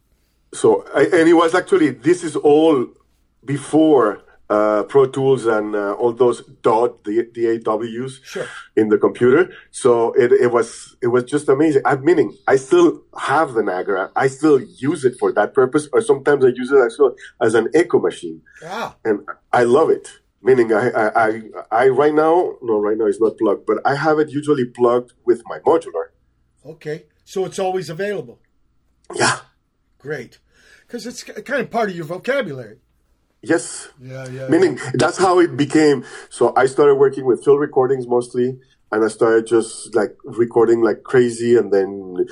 So, 0.53 0.85
I, 0.93 1.03
and 1.03 1.27
it 1.27 1.33
was 1.33 1.55
actually, 1.55 1.89
this 1.89 2.23
is 2.23 2.35
all 2.35 2.87
before 3.45 4.21
uh, 4.49 4.83
Pro 4.83 5.05
Tools 5.05 5.45
and 5.45 5.75
uh, 5.75 5.93
all 5.93 6.13
those 6.13 6.43
dot, 6.61 7.03
the, 7.05 7.27
the 7.33 7.45
AWs 7.59 8.23
Sure. 8.23 8.45
in 8.75 8.89
the 8.89 8.97
computer. 8.97 9.51
So 9.71 10.11
it, 10.13 10.31
it 10.31 10.51
was, 10.51 10.95
it 11.01 11.07
was 11.07 11.23
just 11.23 11.49
amazing. 11.49 11.81
I'm 11.85 12.03
meaning, 12.05 12.35
I 12.47 12.57
still 12.57 13.01
have 13.19 13.53
the 13.53 13.61
Nagra. 13.61 14.11
I 14.15 14.27
still 14.27 14.59
use 14.61 15.05
it 15.05 15.15
for 15.17 15.31
that 15.33 15.53
purpose, 15.53 15.87
or 15.93 16.01
sometimes 16.01 16.43
I 16.45 16.49
use 16.49 16.71
it 16.71 16.77
as, 16.77 16.97
well 16.99 17.15
as 17.41 17.55
an 17.55 17.69
echo 17.73 17.99
machine. 17.99 18.41
Ah, 18.65 18.95
And 19.03 19.21
I 19.51 19.63
love 19.63 19.89
it. 19.89 20.07
Meaning, 20.41 20.73
I, 20.73 20.89
I, 20.89 21.27
I, 21.27 21.41
I 21.71 21.87
right 21.87 22.13
now, 22.13 22.55
no, 22.61 22.77
right 22.79 22.97
now 22.97 23.05
it's 23.05 23.21
not 23.21 23.37
plugged, 23.37 23.65
but 23.65 23.77
I 23.85 23.95
have 23.95 24.19
it 24.19 24.29
usually 24.29 24.65
plugged 24.65 25.13
with 25.25 25.41
my 25.47 25.59
modular. 25.59 26.07
okay. 26.65 27.05
So 27.25 27.45
it's 27.45 27.57
always 27.57 27.89
available. 27.89 28.39
Yeah. 29.15 29.37
Great. 29.97 30.39
Because 30.85 31.07
it's 31.07 31.23
kind 31.23 31.61
of 31.61 31.71
part 31.71 31.89
of 31.89 31.95
your 31.95 32.03
vocabulary. 32.05 32.79
Yes. 33.43 33.89
Yeah, 34.01 34.25
yeah. 34.29 34.47
Meaning 34.47 34.79
that's 34.93 35.17
how 35.17 35.39
it 35.39 35.57
became. 35.57 36.05
So 36.29 36.53
I 36.55 36.65
started 36.65 36.95
working 36.95 37.25
with 37.25 37.43
field 37.43 37.59
recordings 37.59 38.07
mostly, 38.07 38.57
and 38.89 39.03
I 39.03 39.09
started 39.09 39.45
just 39.45 39.93
like 39.93 40.15
recording 40.23 40.81
like 40.81 41.03
crazy, 41.03 41.57
and 41.57 41.71
then 41.71 42.25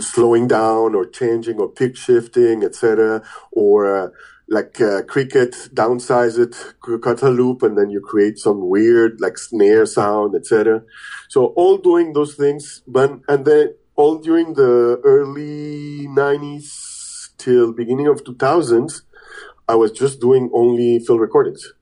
slowing 0.00 0.46
down 0.46 0.94
or 0.94 1.06
changing 1.06 1.58
or 1.58 1.68
pitch 1.68 1.98
shifting, 1.98 2.62
etc. 2.62 3.22
Or 3.50 4.04
uh, 4.04 4.08
like 4.48 4.80
uh, 4.80 5.02
cricket, 5.02 5.54
downsize 5.74 6.38
it, 6.38 6.54
cut 7.02 7.20
a 7.22 7.30
loop, 7.30 7.64
and 7.64 7.76
then 7.76 7.90
you 7.90 8.00
create 8.00 8.38
some 8.38 8.68
weird 8.68 9.20
like 9.20 9.38
snare 9.38 9.86
sound, 9.86 10.36
etc. 10.36 10.84
So 11.28 11.46
all 11.56 11.78
doing 11.78 12.12
those 12.12 12.36
things, 12.36 12.82
but 12.86 13.10
and 13.26 13.44
then 13.44 13.74
all 13.96 14.18
during 14.18 14.54
the 14.54 15.00
early 15.02 16.06
'90s 16.06 17.30
till 17.38 17.72
beginning 17.72 18.06
of 18.06 18.22
2000s. 18.22 19.02
I 19.68 19.74
was 19.74 19.92
just 19.92 20.20
doing 20.20 20.50
only 20.54 20.98
field 21.00 21.20
recordings. 21.20 21.72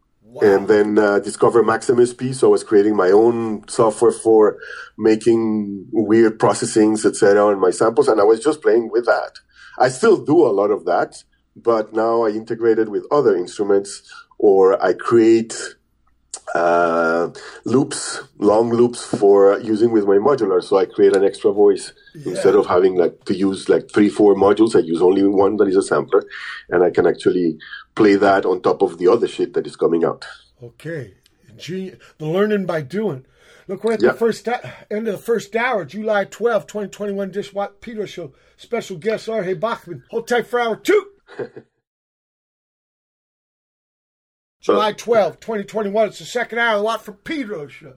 And 0.43 0.69
then 0.69 0.99
uh, 0.99 1.19
discover 1.21 1.63
Max/MSP. 1.63 2.35
So 2.35 2.49
I 2.49 2.51
was 2.51 2.63
creating 2.63 2.95
my 2.95 3.11
own 3.11 3.67
software 3.69 4.13
for 4.13 4.59
making 4.99 5.87
weird 5.93 6.39
processings, 6.39 7.07
etc., 7.07 7.47
on 7.47 7.59
my 7.59 7.71
samples, 7.71 8.07
and 8.09 8.21
I 8.21 8.25
was 8.25 8.41
just 8.45 8.61
playing 8.61 8.91
with 8.91 9.07
that. 9.07 9.39
I 9.79 9.89
still 9.89 10.23
do 10.23 10.47
a 10.47 10.53
lot 10.53 10.71
of 10.71 10.85
that, 10.85 11.25
but 11.55 11.95
now 11.95 12.23
I 12.27 12.31
integrate 12.31 12.79
it 12.79 12.91
with 12.91 13.07
other 13.11 13.35
instruments, 13.35 14.03
or 14.39 14.83
I 14.85 14.93
create 14.93 15.76
uh, 16.55 17.31
loops, 17.65 18.21
long 18.39 18.71
loops 18.71 19.05
for 19.05 19.59
using 19.61 19.91
with 19.91 20.05
my 20.07 20.17
modular. 20.17 20.63
So 20.63 20.77
I 20.79 20.87
create 20.87 21.15
an 21.17 21.25
extra 21.25 21.53
voice 21.53 21.93
instead 22.15 22.55
of 22.55 22.67
having 22.67 22.97
like 22.97 23.25
to 23.25 23.35
use 23.35 23.69
like 23.69 23.91
three, 23.91 24.09
four 24.09 24.35
modules. 24.35 24.75
I 24.77 24.81
use 24.81 25.03
only 25.03 25.23
one 25.25 25.57
that 25.59 25.69
is 25.69 25.77
a 25.77 25.83
sampler, 25.83 26.25
and 26.71 26.83
I 26.83 26.91
can 26.91 27.07
actually 27.07 27.59
play 27.95 28.17
that 28.17 28.45
on 28.47 28.63
top 28.63 28.83
of 28.83 28.99
the 28.99 29.09
other 29.09 29.29
shit 29.29 29.55
that 29.55 29.67
is 29.67 29.77
coming 29.77 30.05
out. 30.05 30.25
Okay. 30.63 31.15
Genius. 31.57 31.99
The 32.19 32.27
learning 32.27 32.67
by 32.67 32.83
doing. 32.83 33.25
Look, 33.69 33.83
we're 33.83 33.95
at 33.95 34.03
Yeah. 34.03 34.13
the 34.13 34.19
first 34.19 34.47
end 34.49 35.09
of 35.09 35.15
the 35.15 35.19
first 35.19 35.57
hour, 35.57 35.85
July 35.85 36.25
12, 36.25 36.67
2021, 36.67 37.31
Dishwat 37.33 37.81
Peter 37.81 38.07
Show. 38.07 38.33
Special 38.57 38.97
guest, 38.97 39.27
Jorge 39.27 39.55
Bachmann. 39.55 40.05
Hold 40.11 40.29
tight 40.29 40.47
for 40.47 40.61
hour 40.61 40.77
two. 40.77 41.07
July 44.61 44.93
12, 44.93 45.41
2021. 45.41 46.09
It's 46.09 46.19
the 46.19 46.25
second 46.25 46.59
hour 46.59 46.75
of 46.75 46.81
the 46.81 46.85
Watt 46.85 47.05
from 47.05 47.15
Pedro 47.17 47.67
Show. 47.69 47.95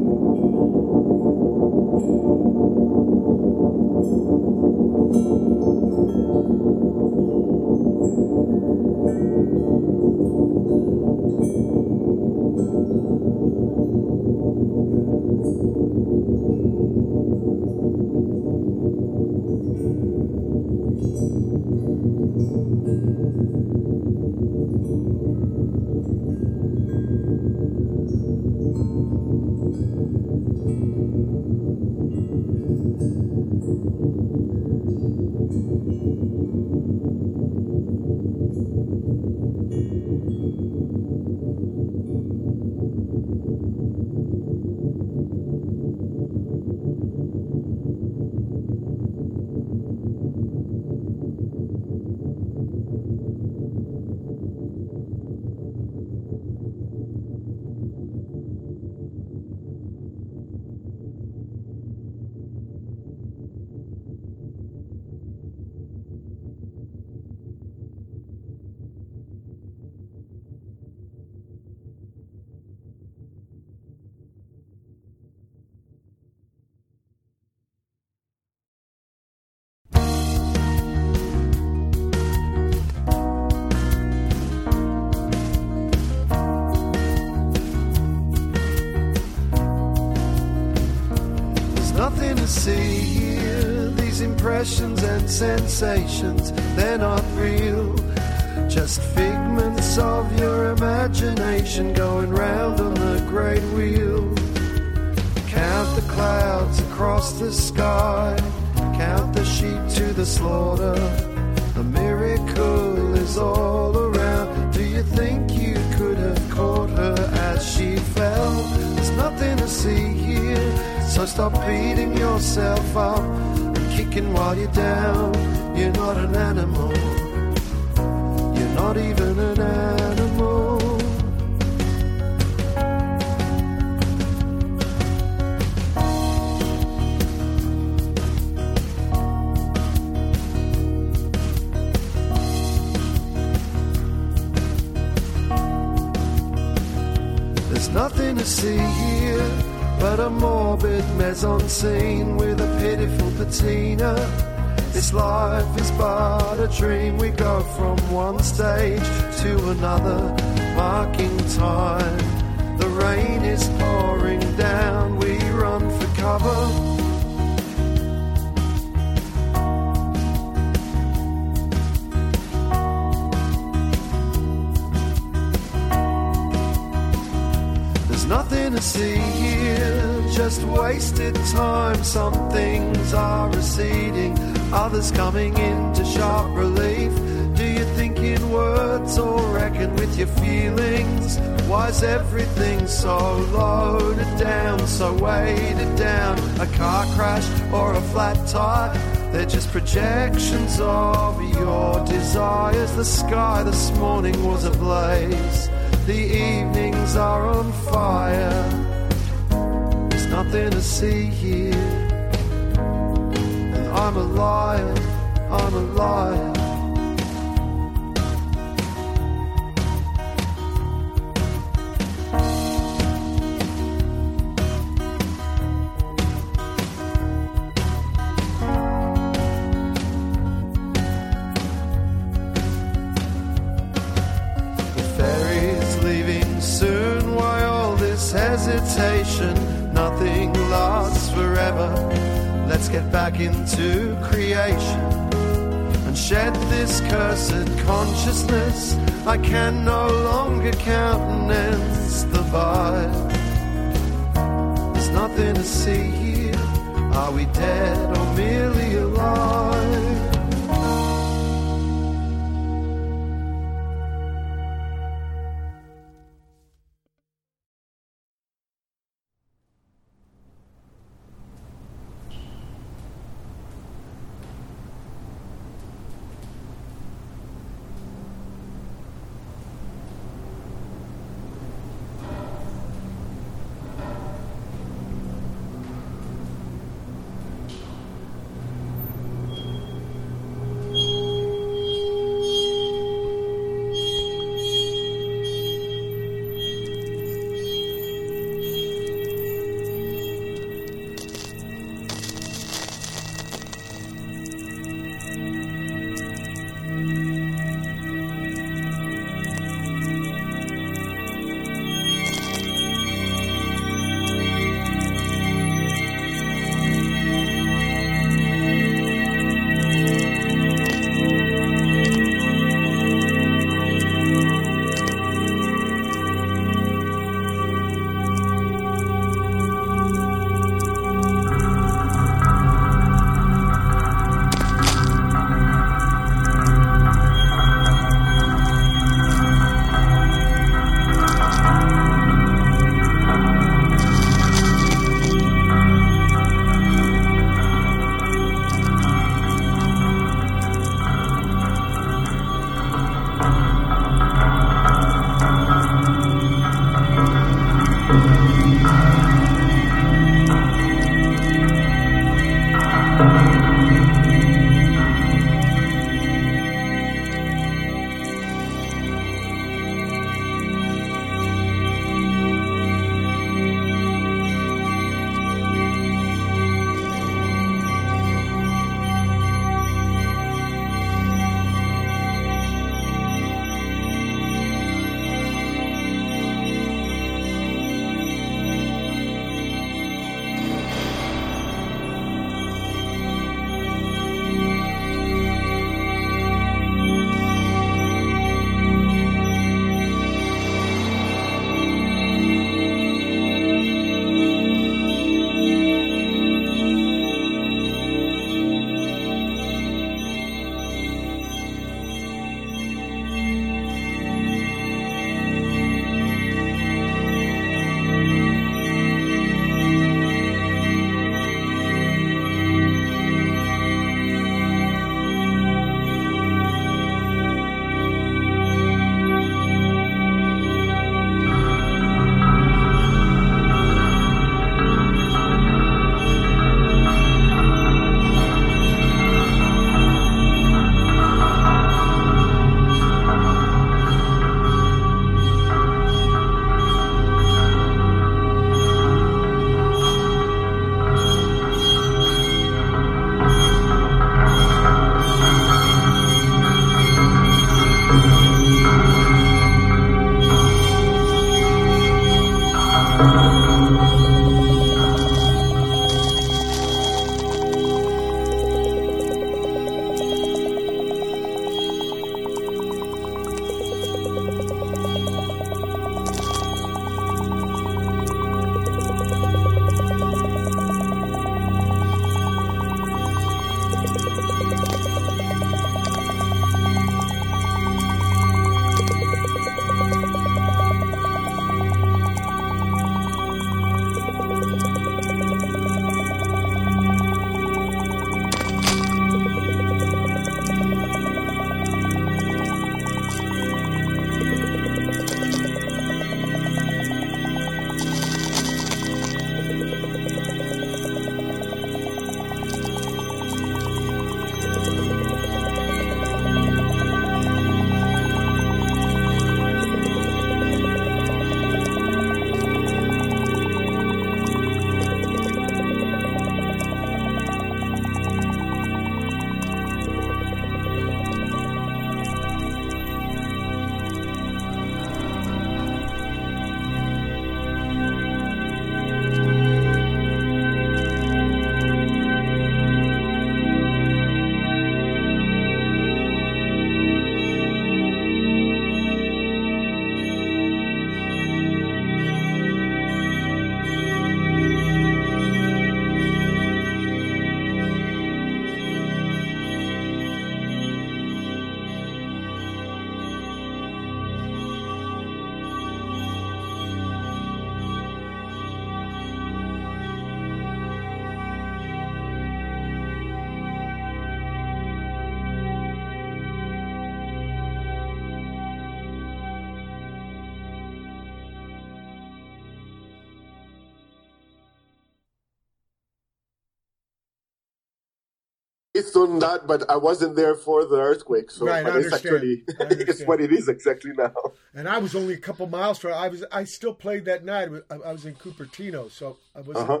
Based 588.98 589.16
on 589.16 589.38
that, 589.38 589.66
but 589.66 589.88
I 589.88 589.96
wasn't 589.96 590.34
there 590.34 590.56
for 590.56 590.84
the 590.84 590.96
earthquake, 590.96 591.50
so 591.52 591.66
Right, 591.66 591.86
it's 591.86 592.12
actually 592.12 592.64
it's 592.68 593.22
what 593.22 593.40
it 593.40 593.52
is 593.52 593.68
exactly 593.68 594.10
now. 594.16 594.32
And 594.74 594.88
I 594.88 594.98
was 594.98 595.14
only 595.14 595.34
a 595.34 595.38
couple 595.38 595.68
miles 595.68 595.98
from. 595.98 596.14
I 596.14 596.26
was. 596.26 596.44
I 596.50 596.64
still 596.64 596.94
played 596.94 597.24
that 597.26 597.44
night. 597.44 597.68
I, 597.90 598.12
was 598.12 598.26
in 598.26 598.34
Cupertino, 598.34 599.08
so 599.10 599.36
I 599.54 599.60
was. 599.60 599.76
Uh-huh. 599.76 600.00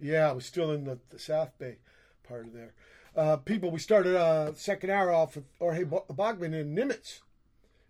Yeah, 0.00 0.30
I 0.30 0.32
was 0.32 0.46
still 0.46 0.72
in 0.72 0.84
the, 0.84 0.98
the 1.10 1.18
South 1.18 1.50
Bay 1.58 1.76
part 2.26 2.46
of 2.46 2.54
there. 2.54 2.72
Uh, 3.14 3.36
people, 3.36 3.70
we 3.70 3.78
started 3.78 4.16
uh, 4.16 4.54
second 4.54 4.88
hour 4.88 5.12
off 5.12 5.34
with 5.34 5.44
Jorge 5.58 5.84
Bo- 5.84 6.06
Bachmann 6.08 6.54
in 6.54 6.74
Nimitz, 6.74 7.20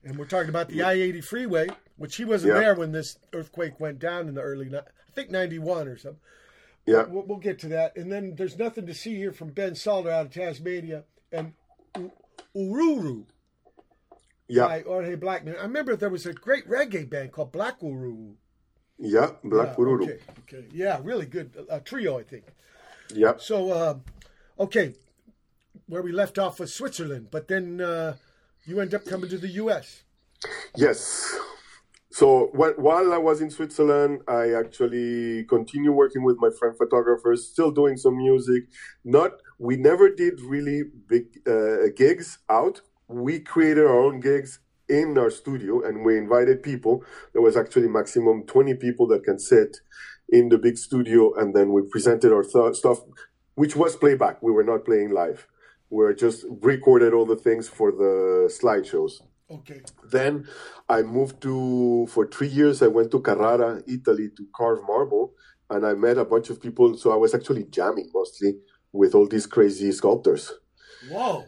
and 0.05 0.19
we're 0.19 0.25
talking 0.25 0.49
about 0.49 0.69
the 0.69 0.83
I 0.83 0.95
eighty 0.95 1.21
freeway, 1.21 1.69
which 1.97 2.17
he 2.17 2.25
wasn't 2.25 2.55
Yeah. 2.55 2.61
there 2.61 2.75
when 2.75 2.91
this 2.91 3.19
earthquake 3.33 3.79
went 3.79 4.01
down 4.01 4.27
in 4.27 4.35
the 4.35 4.43
early. 4.43 4.69
I 4.77 4.83
think 5.15 5.31
ninety 5.31 5.61
one 5.61 5.87
or 5.87 5.97
something. 5.97 6.21
Yeah, 6.87 7.05
We'll, 7.05 7.25
we'll 7.25 7.39
get 7.39 7.59
to 7.61 7.69
that. 7.69 7.97
And 7.97 8.11
then 8.11 8.35
there's 8.37 8.59
nothing 8.59 8.87
to 8.87 8.95
see 8.95 9.15
here 9.17 9.33
from 9.33 9.51
Ben 9.51 9.75
Salter 9.75 10.11
out 10.11 10.27
of 10.27 10.33
Tasmania 10.33 11.05
and 11.31 11.53
Uhuru 12.57 13.27
yeah, 14.49 14.67
by 14.67 14.83
Jorge 14.83 15.15
Bachmann. 15.15 15.57
I 15.59 15.63
remember 15.63 15.95
there 15.95 16.11
was 16.11 16.27
a 16.27 16.33
great 16.33 16.69
reggae 16.69 17.09
band 17.09 17.33
called 17.33 17.53
Black 17.53 17.81
Uhuru. 17.81 18.35
yeah. 18.99 19.31
Black 19.45 19.69
Yeah, 19.69 19.75
Pururu. 19.75 20.03
Okay, 20.03 20.19
okay. 20.41 20.67
Yeah, 20.73 21.01
really 21.03 21.27
good. 21.27 21.53
A 21.71 21.81
trio, 21.81 22.19
I 22.19 22.25
think. 22.25 22.45
Yeah. 23.15 23.35
So, 23.39 23.71
uh, 23.73 23.95
okay, 24.59 24.95
where 25.87 26.03
we 26.03 26.13
left 26.13 26.39
off 26.39 26.59
was 26.61 26.75
Switzerland, 26.75 27.29
but 27.31 27.47
then 27.49 27.81
uh, 27.81 28.17
you 28.65 28.81
end 28.81 28.95
up 28.95 29.05
coming 29.05 29.31
to 29.31 29.39
the 29.39 29.49
U.S. 29.49 30.03
Yes. 30.77 31.37
So 32.13 32.47
wh- 32.55 32.79
while 32.79 33.13
I 33.13 33.19
was 33.19 33.41
in 33.41 33.51
Switzerland, 33.51 34.23
I 34.27 34.53
actually 34.53 35.45
continued 35.45 35.93
working 35.93 36.25
with 36.25 36.37
my 36.39 36.51
friend 36.59 36.77
photographers, 36.77 37.47
still 37.49 37.71
doing 37.71 37.97
some 37.97 38.17
music. 38.17 38.65
Not 39.05 39.33
we 39.59 39.77
never 39.77 40.11
did 40.11 40.41
really 40.41 40.83
big 41.09 41.27
uh, 41.47 41.89
gigs 41.97 42.39
out. 42.49 42.81
We 43.09 43.41
created 43.41 43.87
our 43.87 43.99
own 43.99 44.21
gigs 44.21 44.61
in 44.89 45.17
our 45.19 45.31
studio, 45.31 45.83
and 45.87 46.05
we 46.05 46.19
invited 46.19 46.63
people. 46.63 47.05
There 47.33 47.43
was 47.43 47.57
actually 47.57 47.89
maximum 47.89 48.45
twenty 48.45 48.75
people 48.75 49.07
that 49.09 49.25
can 49.25 49.39
sit 49.39 49.79
in 50.29 50.49
the 50.49 50.59
big 50.59 50.79
studio, 50.79 51.33
and 51.35 51.55
then 51.55 51.73
we 51.73 51.83
presented 51.83 52.33
our 52.33 52.43
th- 52.43 52.75
stuff, 52.77 53.01
which 53.55 53.77
was 53.77 53.97
playback. 53.97 54.43
We 54.43 54.53
were 54.53 54.65
not 54.65 54.85
playing 54.85 55.11
live. 55.11 55.47
We 55.91 56.05
were 56.05 56.15
just 56.15 56.45
recorded 56.63 57.13
all 57.15 57.27
the 57.27 57.37
things 57.37 57.69
for 57.69 57.91
the 57.93 58.49
slideshows. 58.49 59.21
Okay. 59.51 59.83
Then 60.11 60.47
I 60.89 61.03
moved 61.03 61.41
to, 61.43 62.07
for 62.09 62.27
three 62.27 62.49
years, 62.49 62.83
I 62.83 62.87
went 62.87 63.11
to 63.11 63.21
Carrara, 63.21 63.83
Italy 63.87 64.31
to 64.37 64.47
carve 64.55 64.81
marble. 64.87 65.35
And 65.69 65.87
I 65.87 65.95
met 65.95 66.19
a 66.19 66.25
bunch 66.25 66.51
of 66.51 66.61
people. 66.61 66.97
So 66.97 67.13
I 67.13 67.17
was 67.17 67.35
actually 67.35 67.65
jamming 67.65 68.11
mostly 68.15 68.59
with 68.93 69.15
all 69.15 69.27
these 69.27 69.47
crazy 69.47 69.91
sculptors. 69.93 70.53
Whoa. 71.11 71.45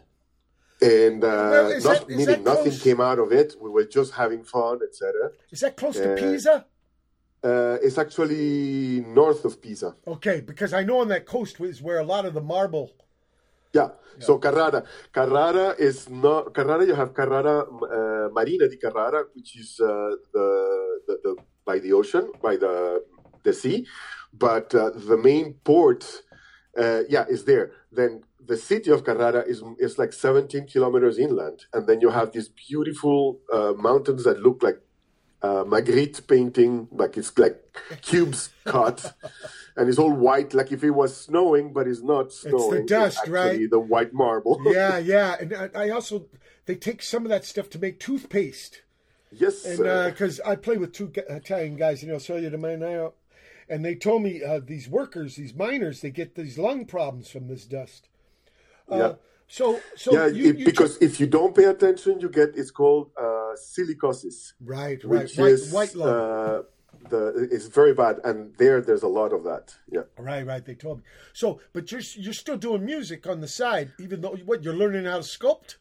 And 0.81 1.23
uh, 1.23 1.27
Well, 1.27 1.69
not- 1.81 1.83
that- 1.83 2.09
meaning 2.09 2.43
nothing 2.43 2.63
close? 2.71 2.83
came 2.83 3.01
out 3.01 3.19
of 3.19 3.31
it. 3.31 3.55
We 3.61 3.69
were 3.69 3.85
just 3.85 4.13
having 4.13 4.43
fun, 4.43 4.79
etc. 4.87 5.31
Is 5.51 5.61
that 5.61 5.77
close 5.77 5.95
to 5.95 6.13
Uh, 6.13 6.15
Pisa? 6.17 6.65
Uh, 7.43 7.77
it's 7.81 7.97
actually 7.97 9.01
north 9.07 9.43
of 9.43 9.61
Pisa. 9.61 9.95
Okay, 10.07 10.39
because 10.41 10.73
I 10.73 10.83
know 10.83 10.99
on 11.01 11.09
that 11.09 11.25
coast 11.25 11.59
is 11.59 11.81
where 11.81 11.99
a 11.99 12.05
lot 12.05 12.25
of 12.25 12.33
the 12.33 12.41
marble. 12.41 12.91
Yeah. 13.73 13.89
So 14.19 14.37
Carrara, 14.37 14.83
Carrara 15.11 15.75
is 15.79 16.07
not 16.09 16.53
Carrara. 16.53 16.85
You 16.85 16.93
have 16.93 17.13
Carrara 17.13 17.65
uh, 17.65 18.29
Marina 18.31 18.69
di 18.69 18.77
Carrara, 18.77 19.25
which 19.33 19.57
is 19.57 19.79
uh, 19.81 20.11
the, 20.31 20.99
the 21.07 21.17
the 21.23 21.35
by 21.65 21.79
the 21.79 21.93
ocean, 21.93 22.31
by 22.41 22.55
the 22.55 23.03
the 23.43 23.53
sea, 23.53 23.87
but 24.31 24.73
uh, 24.75 24.91
the 24.91 25.17
main 25.17 25.55
port, 25.63 26.05
uh, 26.77 27.01
yeah, 27.09 27.25
is 27.27 27.45
there. 27.45 27.71
Then 27.91 28.21
the 28.39 28.57
city 28.57 28.91
of 28.91 29.03
Carrara 29.03 29.41
is 29.47 29.63
is 29.79 29.97
like 29.97 30.13
17 30.13 30.67
kilometers 30.67 31.17
inland, 31.17 31.65
and 31.73 31.87
then 31.87 31.99
you 31.99 32.09
have 32.11 32.31
these 32.31 32.49
beautiful 32.49 33.39
uh, 33.51 33.73
mountains 33.75 34.23
that 34.25 34.39
look 34.39 34.61
like 34.61 34.79
uh, 35.41 35.63
Magritte 35.65 36.25
painting, 36.27 36.87
like 36.91 37.17
it's 37.17 37.37
like 37.37 37.59
cubes 38.01 38.49
cut, 38.65 39.13
and 39.75 39.89
it's 39.89 39.97
all 39.97 40.11
white, 40.11 40.53
like 40.53 40.71
if 40.71 40.83
it 40.83 40.91
was 40.91 41.15
snowing, 41.15 41.73
but 41.73 41.87
it's 41.87 42.01
not 42.01 42.31
snowing. 42.31 42.81
It's 42.83 42.91
the 42.91 42.95
dust, 42.95 43.17
actually 43.19 43.33
right? 43.33 43.69
The 43.69 43.79
white 43.79 44.13
marble. 44.13 44.61
Yeah, 44.65 44.97
yeah, 44.97 45.35
and 45.39 45.71
I, 45.75 45.89
also 45.89 46.27
they 46.65 46.75
take 46.75 47.01
some 47.01 47.23
of 47.25 47.29
that 47.29 47.45
stuff 47.45 47.69
to 47.71 47.79
make 47.79 47.99
toothpaste. 47.99 48.81
yes. 49.31 49.65
And 49.65 49.85
uh, 49.85 50.09
because 50.09 50.39
I 50.41 50.55
play 50.55 50.77
with 50.77 50.93
two 50.93 51.11
Italian 51.15 51.75
guys 51.75 52.03
in 52.03 52.11
Australia 52.11 52.49
de 52.49 52.57
now, 52.57 53.13
and 53.69 53.83
they 53.83 53.95
told 53.95 54.21
me 54.23 54.43
uh, 54.43 54.59
these 54.63 54.87
workers, 54.87 55.35
these 55.35 55.53
miners, 55.53 56.01
they 56.01 56.11
get 56.11 56.35
these 56.35 56.57
lung 56.57 56.85
problems 56.85 57.29
from 57.29 57.47
this 57.47 57.65
dust. 57.65 58.09
Uh, 58.91 58.97
Yeah. 58.97 59.13
So, 59.47 59.79
so 59.95 60.13
yeah, 60.13 60.27
you, 60.27 60.49
it- 60.49 60.57
you 60.59 60.65
because 60.65 60.97
if 61.01 61.19
you 61.19 61.27
don't 61.27 61.53
pay 61.55 61.65
attention, 61.65 62.19
you 62.19 62.29
get 62.29 62.55
it's 62.55 62.71
called 62.71 63.11
uh, 63.17 63.53
silicosis, 63.55 64.53
right, 64.61 65.03
right, 65.03 65.23
which 65.23 65.37
white, 65.37 65.51
is 65.51 65.71
white 65.71 65.93
lung. 65.95 66.63
The 67.09 67.49
it's 67.51 67.67
very 67.67 67.93
bad, 67.93 68.19
and 68.23 68.55
there 68.57 68.81
there's 68.81 69.03
a 69.03 69.07
lot 69.07 69.33
of 69.33 69.43
that. 69.43 69.75
Yeah. 69.91 70.03
right, 70.17 70.45
right. 70.45 70.65
They 70.65 70.75
told 70.75 70.99
me. 70.99 71.03
So, 71.33 71.59
but 71.73 71.91
you're 71.91 72.01
you're 72.15 72.33
still 72.33 72.57
doing 72.57 72.85
music 72.85 73.27
on 73.27 73.41
the 73.41 73.47
side, 73.47 73.91
even 73.99 74.21
though 74.21 74.35
what 74.45 74.63
you're 74.63 74.75
learning 74.75 75.05
how 75.05 75.17
to 75.17 75.23
sculpt. 75.23 75.75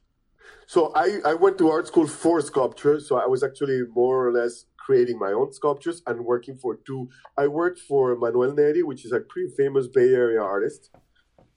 So 0.67 0.93
I, 0.95 1.19
I 1.25 1.35
went 1.35 1.59
to 1.59 1.71
art 1.71 1.87
school 1.87 2.07
for 2.07 2.41
sculpture. 2.41 2.99
So 3.01 3.17
I 3.17 3.27
was 3.27 3.43
actually 3.43 3.83
more 3.95 4.27
or 4.27 4.33
less 4.33 4.67
creating 4.77 5.19
my 5.19 5.33
own 5.33 5.53
sculptures 5.53 6.03
and 6.07 6.25
working 6.25 6.57
for 6.57 6.77
two. 6.77 7.09
I 7.37 7.47
worked 7.47 7.79
for 7.79 8.17
Manuel 8.17 8.53
Neri, 8.53 8.83
which 8.83 9.05
is 9.05 9.13
a 9.13 9.21
pretty 9.21 9.51
famous 9.57 9.87
Bay 9.87 10.13
Area 10.15 10.43
artist, 10.43 10.91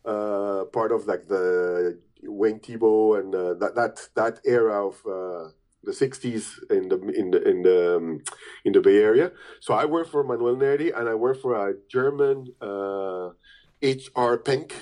uh, 0.06 0.65
part 0.72 0.91
of 0.91 1.07
like 1.07 1.27
the 1.27 1.99
Wayne 2.23 2.60
Thiebaud 2.60 3.19
and 3.19 3.36
uh, 3.36 3.53
that 3.56 3.76
that 3.76 4.10
that 4.15 4.40
era 4.45 4.88
of 4.88 4.95
uh, 5.06 5.49
the 5.86 5.91
'60s 5.91 6.45
in 6.70 6.90
the 6.90 6.98
in 7.22 7.32
the 7.32 7.40
in 7.52 7.57
the 7.64 7.95
um, 7.98 8.20
in 8.66 8.72
the 8.74 8.82
Bay 8.82 8.98
Area. 9.12 9.32
So 9.62 9.74
I 9.74 9.86
worked 9.86 10.12
for 10.12 10.24
Manuel 10.24 10.56
Neri, 10.56 10.91
and 10.91 11.07
I 11.10 11.16
worked 11.16 11.41
for 11.41 11.53
a 11.56 11.74
German 11.90 12.38
uh, 12.62 13.30
A.R. 13.82 14.38
Penck 14.40 14.74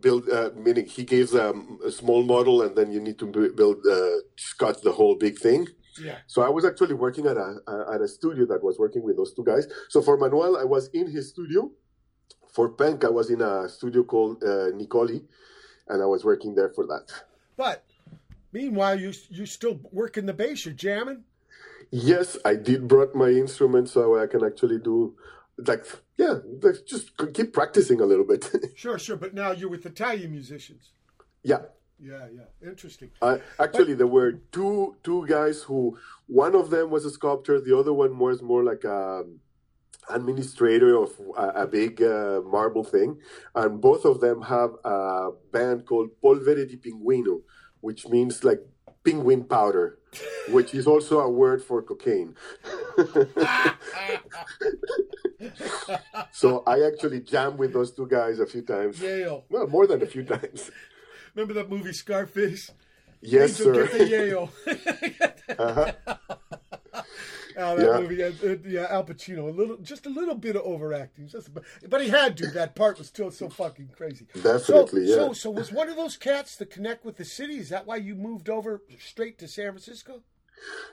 build 0.00 0.28
uh, 0.30 0.50
meaning 0.56 0.86
he 0.86 1.04
gives 1.04 1.34
um, 1.34 1.78
a 1.84 1.90
small 1.90 2.22
model 2.22 2.62
and 2.62 2.74
then 2.76 2.90
you 2.90 3.00
need 3.00 3.18
to 3.18 3.26
build 3.26 3.78
uh, 3.90 4.16
scotch 4.36 4.80
the 4.82 4.92
whole 4.92 5.16
big 5.16 5.38
thing 5.38 5.66
Yeah. 6.00 6.16
so 6.26 6.40
i 6.40 6.48
was 6.56 6.64
actually 6.64 6.94
working 6.94 7.26
at 7.32 7.36
a, 7.36 7.48
at 7.94 8.00
a 8.00 8.08
studio 8.08 8.46
that 8.46 8.62
was 8.68 8.78
working 8.78 9.02
with 9.06 9.16
those 9.18 9.32
two 9.36 9.44
guys 9.44 9.64
so 9.92 10.00
for 10.00 10.16
manuel 10.16 10.56
i 10.56 10.64
was 10.64 10.84
in 11.00 11.06
his 11.16 11.24
studio 11.34 11.70
for 12.54 12.66
Penck 12.78 13.04
i 13.04 13.10
was 13.10 13.28
in 13.34 13.40
a 13.42 13.68
studio 13.68 14.02
called 14.12 14.42
uh, 14.42 14.68
nicoli 14.78 15.18
and 15.90 15.98
i 16.02 16.06
was 16.14 16.24
working 16.24 16.54
there 16.58 16.70
for 16.76 16.84
that 16.92 17.06
But 17.64 17.84
meanwhile, 18.52 18.98
you 18.98 19.12
you 19.28 19.46
still 19.46 19.80
working 19.90 20.26
the 20.26 20.32
bass. 20.34 20.64
You're 20.66 20.74
jamming. 20.74 21.24
yes 21.90 22.28
i 22.50 22.54
did 22.68 22.80
brought 22.92 23.12
my 23.22 23.28
instrument 23.44 23.86
so 23.94 24.02
i 24.22 24.26
can 24.32 24.42
actually 24.50 24.78
do 24.90 24.96
like 25.70 25.84
yeah 26.22 26.34
like 26.64 26.78
just 26.92 27.06
keep 27.36 27.52
practicing 27.52 27.98
a 28.00 28.06
little 28.12 28.24
bit 28.32 28.42
Sure, 28.82 28.98
sure. 29.06 29.18
But 29.24 29.34
now 29.34 29.50
you're 29.58 29.68
with 29.76 29.84
Italian 29.94 30.30
musicians. 30.38 30.84
yeah 31.52 31.62
Yeah, 32.12 32.26
yeah. 32.38 32.48
Interesting. 32.72 33.10
I, 33.30 33.32
actually, 33.64 33.94
there 34.00 34.12
were 34.18 34.30
two 34.56 34.96
two 35.06 35.20
guys 35.36 35.56
who 35.68 35.80
one 36.42 36.54
of 36.62 36.66
them 36.74 36.86
was 36.94 37.02
a 37.10 37.12
sculptor, 37.18 37.56
the 37.68 37.74
other 37.80 37.94
one 38.04 38.12
was 38.26 38.36
more 38.52 38.62
like 38.70 38.84
a 38.98 39.22
administrator 40.10 40.96
of 41.04 41.10
a, 41.44 41.46
a 41.64 41.66
big 41.66 42.02
uh, 42.02 42.40
marble 42.56 42.84
thing, 42.84 43.18
and 43.54 43.80
both 43.80 44.04
of 44.04 44.20
them 44.20 44.42
have 44.42 44.70
a 44.84 45.30
band 45.52 45.86
called 45.86 46.10
Polvere 46.22 46.66
di 46.68 46.76
Pinguino, 46.76 47.42
which 47.82 48.08
means 48.08 48.42
like 48.42 48.60
penguin 49.04 49.44
powder, 49.44 49.98
which 50.48 50.72
is 50.74 50.86
also 50.86 51.20
a 51.20 51.28
word 51.28 51.62
for 51.62 51.82
cocaine. 51.82 52.34
so 56.32 56.62
I 56.66 56.82
actually 56.82 57.20
jammed 57.20 57.58
with 57.58 57.72
those 57.72 57.92
two 57.92 58.06
guys 58.06 58.38
a 58.38 58.46
few 58.46 58.62
times. 58.62 58.98
yayo. 58.98 59.42
Well, 59.50 59.66
more 59.66 59.86
than 59.86 60.02
a 60.02 60.06
few 60.06 60.24
times. 60.24 60.70
Remember 61.34 61.54
that 61.54 61.68
movie 61.68 61.92
Scarface? 61.92 62.70
Yes, 63.20 63.60
Angel, 63.60 63.74
sir. 63.74 63.86
Get 63.86 63.98
the 63.98 64.04
yayo. 64.16 64.50
Uh-huh. 65.58 65.92
Oh, 67.56 67.76
that 67.76 67.84
Yeah. 67.84 68.00
movie, 68.00 68.22
uh, 68.22 68.56
yeah, 68.66 68.86
Al 68.90 69.04
Pacino, 69.04 69.48
a 69.48 69.50
little, 69.50 69.76
just 69.78 70.06
a 70.06 70.10
little 70.10 70.34
bit 70.34 70.56
of 70.56 70.62
overacting, 70.62 71.28
just, 71.28 71.50
but, 71.52 72.00
he 72.00 72.08
had 72.08 72.36
to. 72.38 72.46
That 72.48 72.74
part 72.74 72.98
was 72.98 73.08
still 73.08 73.30
so 73.30 73.48
fucking 73.48 73.90
crazy. 73.96 74.26
Definitely, 74.34 75.06
so, 75.06 75.12
yeah. 75.12 75.26
So, 75.28 75.32
so 75.32 75.50
was 75.50 75.72
one 75.72 75.88
of 75.88 75.96
those 75.96 76.16
cats 76.16 76.56
to 76.56 76.66
connect 76.66 77.04
with 77.04 77.16
the 77.16 77.24
city? 77.24 77.56
Is 77.58 77.68
that 77.70 77.86
why 77.86 77.96
you 77.96 78.14
moved 78.14 78.48
over 78.48 78.82
straight 78.98 79.38
to 79.38 79.48
San 79.48 79.72
Francisco? 79.72 80.22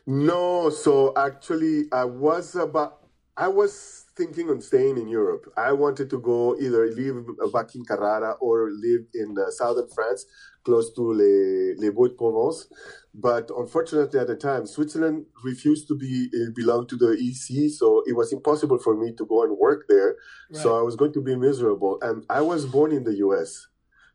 No, 0.07 0.69
so 0.69 1.13
actually, 1.15 1.85
I 1.91 2.05
was 2.05 2.55
about. 2.55 2.95
I 3.37 3.47
was 3.47 4.05
thinking 4.17 4.49
on 4.49 4.59
staying 4.59 4.97
in 4.97 5.07
Europe. 5.07 5.45
I 5.55 5.71
wanted 5.71 6.09
to 6.09 6.19
go 6.19 6.57
either 6.59 6.87
live 6.91 7.25
back 7.53 7.73
in 7.73 7.85
Carrara 7.85 8.31
or 8.41 8.69
live 8.69 9.05
in 9.13 9.37
uh, 9.37 9.49
southern 9.49 9.87
France, 9.87 10.25
close 10.65 10.93
to 10.95 11.13
Les, 11.13 11.75
Les 11.77 11.89
Baux-de-Provence. 11.89 12.67
But 13.13 13.49
unfortunately, 13.57 14.19
at 14.19 14.27
the 14.27 14.35
time, 14.35 14.67
Switzerland 14.67 15.25
refused 15.43 15.87
to 15.87 15.95
be 15.95 16.29
uh, 16.33 16.51
belong 16.55 16.85
to 16.87 16.95
the 16.95 17.11
EC, 17.13 17.69
so 17.71 18.03
it 18.05 18.13
was 18.15 18.31
impossible 18.31 18.77
for 18.77 18.95
me 18.95 19.13
to 19.13 19.25
go 19.25 19.43
and 19.43 19.57
work 19.57 19.85
there. 19.89 20.15
So 20.51 20.77
I 20.77 20.81
was 20.83 20.95
going 20.95 21.13
to 21.13 21.21
be 21.21 21.35
miserable. 21.35 21.97
And 22.01 22.23
I 22.29 22.41
was 22.41 22.65
born 22.65 22.91
in 22.91 23.03
the 23.03 23.15
U.S., 23.27 23.67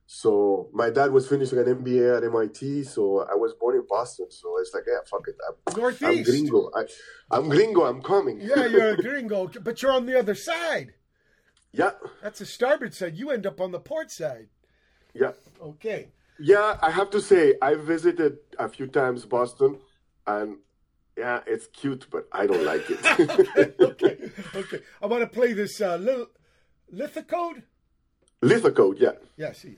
So 0.06 0.68
my 0.72 0.90
dad 0.90 1.10
was 1.12 1.26
finishing 1.26 1.58
an 1.58 1.64
MBA 1.64 2.18
at 2.18 2.24
MIT, 2.24 2.84
so 2.84 3.02
I 3.32 3.34
was 3.34 3.52
born 3.58 3.74
in 3.76 3.84
Boston. 3.88 4.26
So 4.30 4.46
it's 4.60 4.72
like, 4.74 4.84
yeah, 4.86 5.00
fuck 5.10 5.26
it, 5.26 5.36
I'm, 5.48 5.54
I'm 6.04 6.22
gringo. 6.22 6.70
I, 6.76 6.82
I'm 7.36 7.48
gringo. 7.48 7.82
I'm 7.90 8.02
coming. 8.02 8.36
Yeah, 8.40 8.66
you're 8.66 8.90
a 8.90 8.96
gringo, 9.08 9.50
but 9.62 9.80
you're 9.80 9.92
on 9.92 10.06
the 10.06 10.18
other 10.18 10.34
side. 10.34 10.92
yeah, 11.72 11.92
That's 12.22 12.38
the 12.38 12.46
starboard 12.46 12.94
side. 12.94 13.16
You 13.16 13.30
end 13.30 13.46
up 13.46 13.60
on 13.60 13.72
the 13.72 13.80
port 13.80 14.10
side. 14.10 14.48
yeah. 15.14 15.32
Okay. 15.60 16.12
Yeah, 16.38 16.78
I 16.82 16.90
have 16.90 17.10
to 17.10 17.20
say, 17.20 17.54
I 17.62 17.74
visited 17.74 18.38
a 18.58 18.68
few 18.68 18.86
times 18.86 19.24
Boston, 19.24 19.78
and 20.26 20.58
yeah, 21.16 21.40
it's 21.46 21.66
cute, 21.68 22.06
but 22.10 22.26
I 22.32 22.46
don't 22.46 22.64
like 22.64 22.84
it. 22.88 23.74
okay. 23.80 24.30
Okay. 24.54 24.80
I 25.00 25.06
want 25.06 25.22
to 25.22 25.28
play 25.28 25.52
this 25.52 25.80
uh, 25.80 25.96
little 25.96 26.26
lithicode. 26.92 27.62
Lithicode, 28.42 29.00
yeah. 29.00 29.12
Yeah, 29.36 29.52
see. 29.52 29.76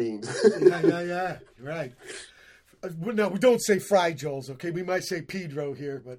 Beans. 0.00 0.40
yeah, 0.60 0.80
yeah, 0.82 1.00
yeah. 1.02 1.38
Right. 1.60 1.92
Uh, 2.82 2.88
No, 3.12 3.28
we 3.28 3.38
don't 3.38 3.60
say 3.60 3.78
Fry 3.78 4.12
Joel's, 4.12 4.48
okay? 4.48 4.70
We 4.70 4.82
might 4.82 5.04
say 5.04 5.20
Pedro 5.20 5.74
here, 5.74 6.02
but 6.04 6.18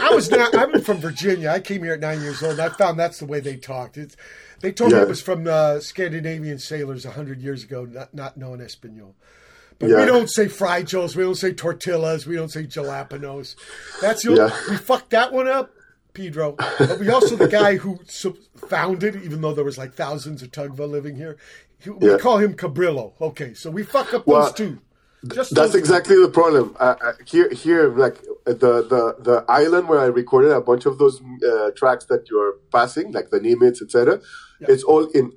I 0.00 0.14
was 0.14 0.30
not. 0.30 0.56
I'm 0.56 0.80
from 0.80 0.96
Virginia. 0.98 1.50
I 1.50 1.60
came 1.60 1.82
here 1.82 1.92
at 1.92 2.00
nine 2.00 2.22
years 2.22 2.42
old, 2.42 2.52
and 2.52 2.62
I 2.62 2.70
found 2.70 2.98
that's 2.98 3.18
the 3.18 3.26
way 3.26 3.40
they 3.40 3.56
talked. 3.56 3.98
It's, 3.98 4.16
they 4.60 4.72
told 4.72 4.92
me 4.92 4.98
it 4.98 5.08
was 5.08 5.20
from 5.20 5.46
uh, 5.46 5.80
Scandinavian 5.80 6.58
sailors 6.58 7.04
hundred 7.04 7.42
years 7.42 7.64
ago, 7.64 7.84
not 7.84 8.14
not 8.14 8.38
knowing 8.38 8.62
Espanol. 8.62 9.14
But 9.78 9.90
Yeah. 9.90 9.98
we 10.00 10.06
don't 10.06 10.30
say 10.30 10.48
Fry 10.48 10.82
Joel's. 10.82 11.14
We 11.16 11.24
don't 11.24 11.34
say 11.34 11.52
tortillas. 11.52 12.26
We 12.26 12.36
don't 12.36 12.48
say 12.50 12.62
jalapenos. 12.64 13.54
That's 14.00 14.22
the 14.22 14.30
only, 14.30 14.40
Yeah. 14.44 14.58
we 14.70 14.76
fucked 14.78 15.10
that 15.10 15.32
one 15.34 15.48
up, 15.48 15.70
Pedro. 16.14 16.52
But 16.78 16.98
we 17.00 17.10
also 17.10 17.36
the 17.36 17.48
guy 17.48 17.76
who 17.76 17.98
founded, 18.68 19.16
even 19.16 19.40
though 19.42 19.52
there 19.52 19.64
was 19.64 19.76
like 19.76 19.92
thousands 19.92 20.42
of 20.42 20.50
Tongva 20.52 20.88
living 20.88 21.16
here. 21.16 21.36
We 21.86 22.10
Yeah. 22.10 22.18
call 22.18 22.38
him 22.38 22.54
Cabrillo. 22.54 23.12
Okay, 23.20 23.54
so 23.54 23.70
we 23.70 23.82
fuck 23.82 24.12
up 24.14 24.26
Well, 24.26 24.42
those 24.42 24.52
two. 24.52 24.78
Just 25.26 25.36
That's 25.36 25.50
those 25.54 25.72
two. 25.72 25.78
exactly 25.78 26.16
the 26.20 26.28
problem. 26.28 26.76
Uh, 26.78 26.94
uh, 27.02 27.12
here, 27.26 27.48
here, 27.50 27.88
like 27.96 28.16
the 28.44 28.52
the 28.92 29.16
the 29.20 29.44
island 29.48 29.88
where 29.88 30.00
I 30.00 30.06
recorded 30.06 30.50
a 30.52 30.60
bunch 30.60 30.84
of 30.86 30.98
those 30.98 31.20
uh, 31.22 31.70
tracks 31.74 32.04
that 32.06 32.28
you're 32.30 32.54
passing, 32.72 33.12
like 33.12 33.30
the 33.30 33.40
Nimitz, 33.40 33.80
etc. 33.82 34.20
It's 34.60 34.82
all 34.82 35.04
in 35.06 35.32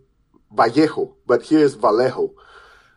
Vallejo, 0.52 1.16
but 1.26 1.44
here's 1.46 1.74
Vallejo. 1.76 2.34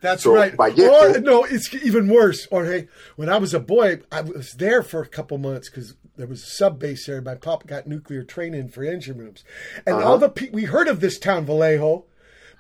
That's 0.01 0.23
So, 0.23 0.35
right. 0.35 0.55
Vallejo- 0.57 1.15
Or 1.17 1.21
no, 1.21 1.45
it's 1.45 1.73
even 1.75 2.09
worse. 2.09 2.47
Or 2.51 2.65
hey, 2.65 2.89
when 3.17 3.29
I 3.29 3.39
was 3.39 3.53
a 3.55 3.61
boy, 3.61 4.01
I 4.11 4.23
was 4.23 4.53
there 4.53 4.83
for 4.83 5.03
a 5.03 5.07
couple 5.07 5.37
months 5.39 5.69
because 5.69 5.95
there 6.17 6.27
was 6.27 6.43
a 6.43 6.47
sub 6.47 6.79
base 6.79 7.07
there. 7.07 7.21
My 7.21 7.35
pop 7.35 7.67
got 7.67 7.87
nuclear 7.87 8.25
training 8.25 8.69
for 8.71 8.83
engine 8.83 9.19
rooms, 9.19 9.45
and 9.87 9.97
Uh-huh. 9.97 10.09
all 10.09 10.19
the 10.19 10.29
pe- 10.31 10.51
we 10.51 10.65
heard 10.65 10.89
of 10.89 11.01
this 11.01 11.19
town 11.19 11.45
Vallejo, 11.45 12.07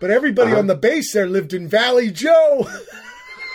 but 0.00 0.10
everybody 0.10 0.50
Uh-huh. 0.50 0.58
on 0.60 0.66
the 0.66 0.74
base 0.74 1.12
there 1.12 1.28
lived 1.28 1.52
in 1.54 1.68
Valley 1.68 2.10
Joe. 2.10 2.68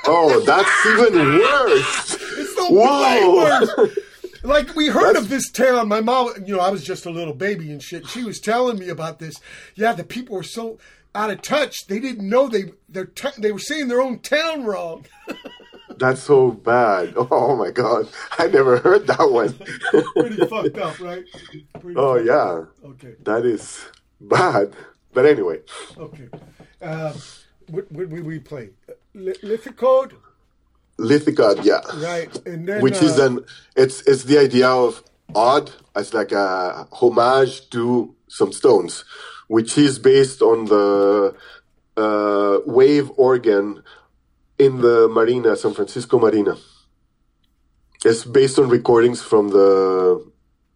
Oh, 0.08 0.40
that's 0.42 0.86
even 0.86 1.40
worse. 1.40 2.14
it's 2.38 2.56
the 2.56 2.68
Whoa. 2.70 3.02
way 3.02 3.44
worse. 3.44 3.98
Like 4.44 4.76
we 4.76 4.86
heard 4.90 5.16
That's- 5.16 5.24
of 5.24 5.30
this 5.30 5.50
town. 5.50 5.88
My 5.88 6.02
mom, 6.02 6.32
you 6.46 6.56
know, 6.56 6.60
I 6.62 6.70
was 6.70 6.84
just 6.84 7.08
a 7.08 7.10
little 7.10 7.34
baby 7.34 7.72
and 7.72 7.82
shit. 7.82 8.06
She 8.06 8.24
was 8.24 8.40
telling 8.40 8.78
me 8.78 8.90
about 8.90 9.18
this. 9.18 9.34
Yeah, 9.74 9.94
the 9.94 10.04
people 10.04 10.36
were 10.36 10.44
so 10.44 10.78
out 11.16 11.32
of 11.32 11.42
touch. 11.42 11.88
They 11.88 12.00
didn't 12.00 12.30
know 12.30 12.48
they 12.48 12.66
their 12.88 13.06
t- 13.06 13.30
they 13.40 13.52
were 13.52 13.58
saying 13.58 13.88
their 13.88 14.00
own 14.02 14.20
town 14.20 14.64
wrong. 14.66 15.08
That's 15.98 16.22
so 16.22 16.52
bad. 16.52 17.16
Oh 17.18 17.56
my 17.56 17.72
god, 17.72 18.08
I 18.38 18.46
never 18.46 18.78
heard 18.78 19.08
that 19.08 19.32
one. 19.32 19.56
Pretty 20.16 20.46
fucked 20.46 20.78
up, 20.78 21.00
right? 21.00 21.24
Pretty 21.80 21.98
oh 22.00 22.18
yeah, 22.18 22.36
up. 22.62 22.70
Okay. 22.86 23.16
that 23.24 23.44
is 23.48 23.84
bad. 24.22 24.74
But 25.16 25.26
anyway, 25.26 25.62
Okay. 25.98 26.28
Uh, 26.82 27.14
what 27.70 27.92
what 27.92 28.10
we 28.10 28.22
we 28.22 28.38
play? 28.40 28.70
Li- 29.14 29.42
Lithicode, 29.42 30.14
Lithicod, 31.00 31.64
yeah. 31.64 31.82
right? 32.06 32.34
And 32.46 32.68
then 32.68 32.82
which 32.82 33.02
is 33.02 33.14
uh, 33.14 33.22
then 33.22 33.46
it's 33.76 34.02
it's 34.02 34.24
the 34.24 34.38
idea 34.38 34.70
of 34.70 35.02
odd 35.34 35.72
as 35.96 36.14
like 36.14 36.32
a 36.34 36.86
homage 36.92 37.70
to 37.72 38.14
some 38.28 38.52
stones, 38.52 39.06
which 39.48 39.78
is 39.78 39.98
based 40.00 40.42
on 40.42 40.66
the 40.66 41.34
uh, 41.98 42.60
wave 42.66 43.10
organ 43.16 43.82
in 44.60 44.82
the 44.82 45.08
Marina, 45.08 45.56
San 45.56 45.74
Francisco 45.74 46.20
Marina. 46.20 46.58
It's 48.04 48.26
based 48.26 48.60
on 48.60 48.68
recordings 48.70 49.22
from 49.24 49.50
the 49.50 50.24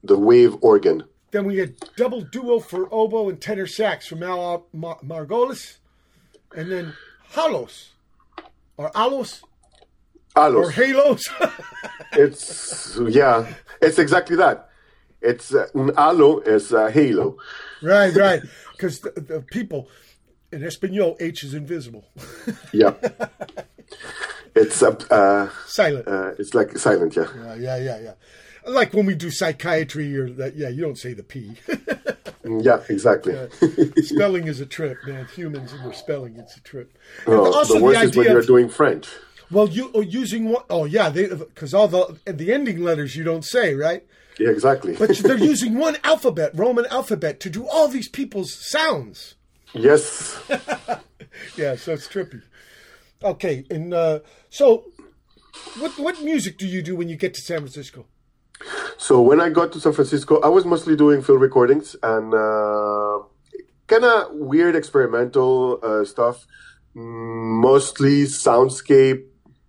the 0.01 0.17
wave 0.17 0.55
organ. 0.61 1.03
Then 1.31 1.45
we 1.45 1.57
had 1.57 1.75
double 1.95 2.21
duo 2.21 2.59
for 2.59 2.87
oboe 2.91 3.29
and 3.29 3.39
tenor 3.39 3.67
sax 3.67 4.07
from 4.07 4.23
Al 4.23 4.65
Mar- 4.73 4.99
Margolis, 5.05 5.77
and 6.55 6.71
then 6.71 6.93
halos 7.35 7.91
or 8.77 8.89
alos 8.91 9.41
or 10.35 10.71
halos. 10.71 11.27
It's 12.13 12.97
yeah, 13.07 13.53
it's 13.81 13.99
exactly 13.99 14.35
that. 14.37 14.69
It's 15.21 15.53
uh, 15.53 15.67
un 15.75 15.91
halo 15.95 16.39
is 16.39 16.71
a 16.71 16.89
halo. 16.89 17.37
right, 17.83 18.15
right. 18.15 18.41
Because 18.71 19.01
the, 19.01 19.11
the 19.11 19.41
people 19.41 19.87
in 20.51 20.63
Espanol, 20.63 21.15
H 21.19 21.43
is 21.43 21.53
invisible, 21.53 22.05
Yeah. 22.73 22.93
It's 24.55 24.81
a, 24.81 24.89
uh, 25.13 25.49
silent. 25.67 26.07
uh, 26.07 26.31
it's 26.39 26.53
like 26.55 26.75
silent, 26.77 27.15
yeah. 27.15 27.23
Uh, 27.23 27.53
yeah, 27.53 27.77
yeah, 27.77 27.99
yeah. 27.99 28.13
Like 28.65 28.93
when 28.93 29.05
we 29.05 29.15
do 29.15 29.31
psychiatry 29.31 30.15
or 30.17 30.29
that. 30.31 30.55
Yeah, 30.55 30.69
you 30.69 30.81
don't 30.81 30.97
say 30.97 31.13
the 31.13 31.23
P. 31.23 31.53
Yeah, 32.43 32.81
exactly. 32.89 33.35
spelling 34.03 34.47
is 34.47 34.59
a 34.59 34.65
trip, 34.65 34.97
man. 35.05 35.25
Humans 35.35 35.71
and 35.73 35.85
their 35.85 35.93
spelling, 35.93 36.35
it's 36.37 36.57
a 36.57 36.61
trip. 36.61 36.97
And 37.25 37.35
Oh, 37.35 37.53
also 37.53 37.73
the 37.75 37.79
the, 37.79 37.85
worst 37.85 38.03
is 38.03 38.15
when 38.17 38.27
you're 38.27 38.39
of 38.39 38.47
doing 38.47 38.69
French. 38.69 39.07
well, 39.51 39.67
you 39.69 39.91
oh, 39.93 40.01
using 40.01 40.49
one 40.49 40.63
oh 40.69 40.85
yeah, 40.85 41.09
because 41.09 41.73
all 41.73 41.87
the 41.87 42.17
the 42.25 42.51
ending 42.53 42.81
letters 42.83 43.15
you 43.15 43.23
don't 43.23 43.43
say 43.45 43.73
right, 43.75 44.03
Yeah, 44.39 44.49
exactly. 44.49 44.95
but 44.95 45.09
they're 45.17 45.37
using 45.37 45.77
one 45.77 45.97
alphabet, 46.03 46.51
Roman 46.55 46.85
alphabet, 46.87 47.39
to 47.41 47.49
do 47.49 47.67
all 47.67 47.87
these 47.87 48.09
people's 48.09 48.53
sounds. 48.53 49.35
yes. 49.73 50.37
Yeah, 51.55 51.75
so 51.75 51.93
it's 51.93 52.07
trippy. 52.07 52.41
Okay, 53.23 53.63
and 53.69 53.93
uh, 53.93 54.19
so 54.49 54.85
what 55.79 55.97
what 55.99 56.21
music 56.23 56.57
do 56.57 56.65
you 56.67 56.81
do 56.81 56.95
when 56.95 57.07
you 57.09 57.15
get 57.15 57.33
to 57.35 57.41
San 57.41 57.59
Francisco? 57.59 58.05
So 58.97 59.21
when 59.21 59.39
I 59.39 59.49
got 59.49 59.71
to 59.73 59.79
San 59.79 59.93
Francisco, 59.93 60.39
I 60.41 60.49
was 60.49 60.65
mostly 60.65 60.95
doing 60.95 61.21
field 61.21 61.41
recordings 61.41 61.95
and 62.03 62.33
uh, 62.33 63.19
kind 63.87 64.03
of 64.03 64.33
weird 64.33 64.75
experimental 64.75 65.79
uh, 65.81 66.05
stuff. 66.05 66.45
Mostly 66.93 68.23
soundscape, 68.23 69.23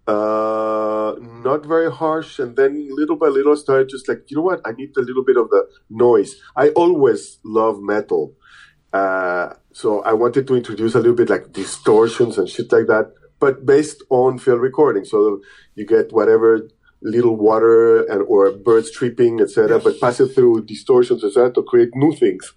uh, 0.07 1.15
not 1.21 1.65
very 1.65 1.91
harsh. 1.93 2.39
And 2.39 2.57
then 2.57 2.89
little 2.91 3.17
by 3.17 3.29
little, 3.29 3.53
I 3.53 3.57
started 3.57 3.89
just 3.89 4.09
like, 4.09 4.25
you 4.29 4.37
know 4.37 4.43
what? 4.43 4.61
I 4.65 4.73
need 4.73 4.97
a 4.97 5.01
little 5.01 5.25
bit 5.25 5.37
of 5.37 5.51
the 5.51 5.69
noise. 5.89 6.35
I 6.57 6.71
always 6.71 7.39
love 7.45 7.81
metal. 7.81 8.35
Uh, 8.93 9.55
so 9.73 10.03
I 10.03 10.12
wanted 10.15 10.47
to 10.49 10.57
introduce 10.57 10.95
a 10.95 10.99
little 10.99 11.15
bit 11.15 11.31
like 11.31 11.53
distortions 11.53 12.39
and 12.39 12.49
shit 12.49 12.73
like 12.73 12.87
that, 12.89 13.12
but 13.39 13.65
based 13.65 14.03
on 14.11 14.39
field 14.39 14.61
recording. 14.61 15.05
So 15.05 15.41
you 15.77 15.87
get 15.87 16.12
whatever 16.12 16.69
little 17.02 17.36
water 17.36 18.02
and 18.05 18.22
or 18.22 18.52
birds 18.52 18.90
chirping, 18.90 19.40
etc., 19.40 19.78
but 19.78 20.01
pass 20.01 20.20
it 20.20 20.28
through 20.35 20.64
distortions, 20.66 21.24
etc., 21.24 21.52
to 21.52 21.62
create 21.62 21.90
new 21.94 22.14
things. 22.14 22.52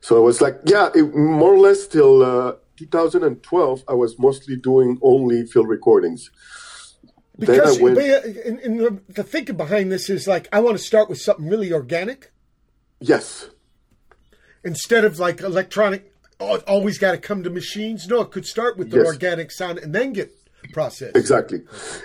So 0.00 0.16
I 0.16 0.20
was 0.20 0.40
like, 0.40 0.60
yeah, 0.64 0.90
it, 0.94 1.14
more 1.14 1.54
or 1.54 1.58
less 1.58 1.86
till 1.86 2.22
uh, 2.22 2.52
2012, 2.76 3.84
I 3.88 3.94
was 3.94 4.18
mostly 4.18 4.56
doing 4.56 4.98
only 5.02 5.44
field 5.46 5.68
recordings. 5.68 6.30
Because 7.38 7.78
went, 7.80 7.98
and, 7.98 8.58
and 8.60 8.80
the, 8.80 9.00
the 9.08 9.22
thinking 9.22 9.56
behind 9.56 9.92
this 9.92 10.10
is 10.10 10.26
like 10.26 10.48
I 10.52 10.58
want 10.58 10.76
to 10.76 10.82
start 10.82 11.08
with 11.08 11.20
something 11.20 11.46
really 11.48 11.72
organic. 11.72 12.32
yes, 13.00 13.50
instead 14.64 15.04
of 15.04 15.20
like 15.20 15.40
electronic 15.40 16.12
oh, 16.40 16.56
always 16.66 16.98
got 16.98 17.12
to 17.12 17.18
come 17.18 17.44
to 17.44 17.50
machines 17.50 18.08
no 18.08 18.20
it 18.22 18.32
could 18.32 18.44
start 18.44 18.76
with 18.76 18.90
the 18.90 18.96
Yes. 18.98 19.06
organic 19.06 19.52
sound 19.52 19.78
and 19.78 19.94
then 19.94 20.12
get 20.12 20.32
processed 20.72 21.16
Exactly. 21.16 21.60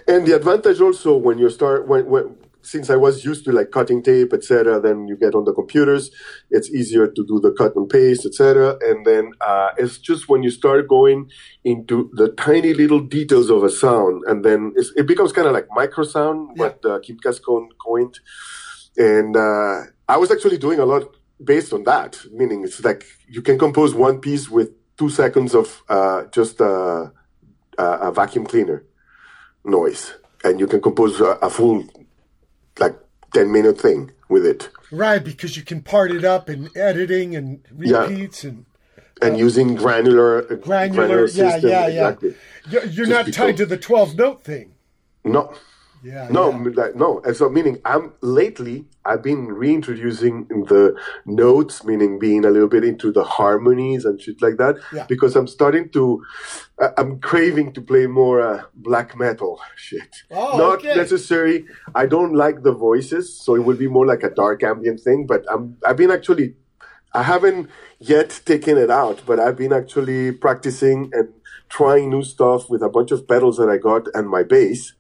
And 0.07 0.25
the 0.25 0.35
advantage 0.35 0.81
also 0.81 1.17
when 1.17 1.37
you 1.37 1.49
start 1.49 1.87
when, 1.87 2.05
when 2.05 2.35
since 2.63 2.89
I 2.89 2.95
was 2.95 3.23
used 3.25 3.45
to 3.45 3.51
like 3.51 3.71
cutting 3.71 4.01
tape, 4.01 4.33
etc., 4.33 4.79
then 4.79 5.07
you 5.07 5.17
get 5.17 5.35
on 5.35 5.43
the 5.43 5.53
computers, 5.53 6.09
it's 6.49 6.69
easier 6.69 7.07
to 7.07 7.25
do 7.25 7.39
the 7.39 7.51
cut 7.51 7.75
and 7.75 7.89
paste, 7.89 8.25
etc. 8.25 8.77
And 8.81 9.05
then 9.05 9.31
uh, 9.41 9.71
it's 9.77 9.97
just 9.97 10.29
when 10.29 10.43
you 10.43 10.49
start 10.49 10.87
going 10.87 11.29
into 11.63 12.09
the 12.13 12.29
tiny 12.29 12.73
little 12.73 13.01
details 13.01 13.49
of 13.49 13.63
a 13.63 13.69
sound, 13.69 14.23
and 14.27 14.43
then 14.43 14.73
it's, 14.75 14.91
it 14.95 15.05
becomes 15.05 15.33
kind 15.33 15.47
of 15.47 15.53
like 15.53 15.67
micro 15.71 16.05
sound, 16.05 16.57
what 16.57 16.83
uh, 16.85 16.99
Kim 16.99 17.17
Cascone 17.19 17.67
coined. 17.85 18.19
And 18.95 19.35
uh, 19.35 19.81
I 20.07 20.17
was 20.17 20.31
actually 20.31 20.57
doing 20.57 20.79
a 20.79 20.85
lot 20.85 21.03
based 21.43 21.73
on 21.73 21.83
that, 21.83 22.17
meaning 22.31 22.63
it's 22.63 22.83
like 22.83 23.05
you 23.27 23.41
can 23.41 23.59
compose 23.59 23.93
one 23.93 24.19
piece 24.19 24.49
with 24.49 24.69
two 24.97 25.09
seconds 25.09 25.53
of 25.53 25.83
uh, 25.89 26.23
just 26.31 26.61
uh, 26.61 27.07
a, 27.77 27.83
a 28.07 28.11
vacuum 28.11 28.45
cleaner 28.45 28.83
noise, 29.63 30.13
and 30.43 30.59
you 30.59 30.67
can 30.67 30.81
compose 30.81 31.19
a, 31.19 31.37
a 31.41 31.49
full 31.49 31.83
like 32.79 32.95
ten 33.33 33.51
minute 33.51 33.79
thing 33.79 34.11
with 34.29 34.45
it, 34.45 34.69
right 34.91 35.23
because 35.23 35.55
you 35.57 35.63
can 35.63 35.81
part 35.81 36.11
it 36.11 36.23
up 36.25 36.49
and 36.49 36.75
editing 36.75 37.35
and 37.35 37.61
Yeah. 37.77 38.01
repeats 38.05 38.43
and 38.43 38.65
uh, 38.97 39.25
and 39.27 39.37
using 39.37 39.77
uh, 39.77 39.81
granular 39.81 40.41
granular, 40.57 41.21
yeah 41.21 41.27
system, 41.51 41.69
yeah 41.69 41.87
yeah. 41.87 42.09
exactly. 42.09 42.35
you're, 42.69 42.85
you're 42.85 43.07
not 43.07 43.25
because- 43.25 43.35
tied 43.37 43.57
to 43.57 43.65
the 43.65 43.77
12 43.77 44.15
note 44.17 44.43
thing. 44.43 44.73
No, 45.25 45.53
yeah 46.03 46.27
no, 46.29 46.51
yeah. 46.51 46.89
no. 46.95 47.21
And 47.25 47.35
so 47.35 47.49
meaning 47.49 47.79
I'm 47.85 48.13
lately 48.21 48.85
I've 49.05 49.21
been 49.23 49.47
reintroducing 49.47 50.47
the 50.47 50.95
notes, 51.25 51.83
meaning 51.83 52.19
being 52.19 52.45
a 52.45 52.49
little 52.49 52.67
bit 52.69 52.83
into 52.83 53.11
the 53.11 53.23
harmonies 53.23 54.05
and 54.05 54.21
shit 54.21 54.41
like 54.41 54.57
that, 54.57 54.75
Yeah. 54.93 55.05
because 55.09 55.35
I'm 55.35 55.47
starting 55.47 55.89
to. 55.89 56.23
I- 56.79 56.91
I'm 56.97 57.19
craving 57.19 57.73
to 57.73 57.81
play 57.81 58.07
more 58.07 58.41
uh, 58.41 58.63
black 58.75 59.17
metal 59.17 59.59
shit. 59.75 60.15
Oh, 60.31 60.57
Not 60.57 60.79
okay. 60.79 60.95
necessary. 60.95 61.65
I 61.95 62.05
don't 62.05 62.33
like 62.33 62.63
the 62.63 62.71
voices, 62.73 63.25
so 63.43 63.55
it 63.55 63.63
would 63.65 63.77
be 63.79 63.87
more 63.87 64.05
like 64.05 64.23
a 64.23 64.29
dark 64.29 64.63
ambient 64.63 64.99
thing. 65.01 65.25
But 65.27 65.45
I'm. 65.51 65.77
I've 65.85 65.97
been 65.97 66.11
actually 66.11 66.55
I 67.13 67.23
haven't 67.23 67.69
yet 67.99 68.41
taken 68.45 68.77
it 68.77 68.89
out, 68.89 69.21
but 69.27 69.39
I've 69.39 69.55
been 69.57 69.73
actually 69.73 70.31
practicing 70.31 71.09
and 71.13 71.29
trying 71.69 72.09
new 72.09 72.23
stuff 72.23 72.69
with 72.69 72.81
a 72.81 72.89
bunch 72.89 73.11
of 73.11 73.27
pedals 73.27 73.57
that 73.57 73.69
I 73.69 73.77
got 73.77 74.07
and 74.15 74.27
my 74.29 74.43
bass. 74.43 74.93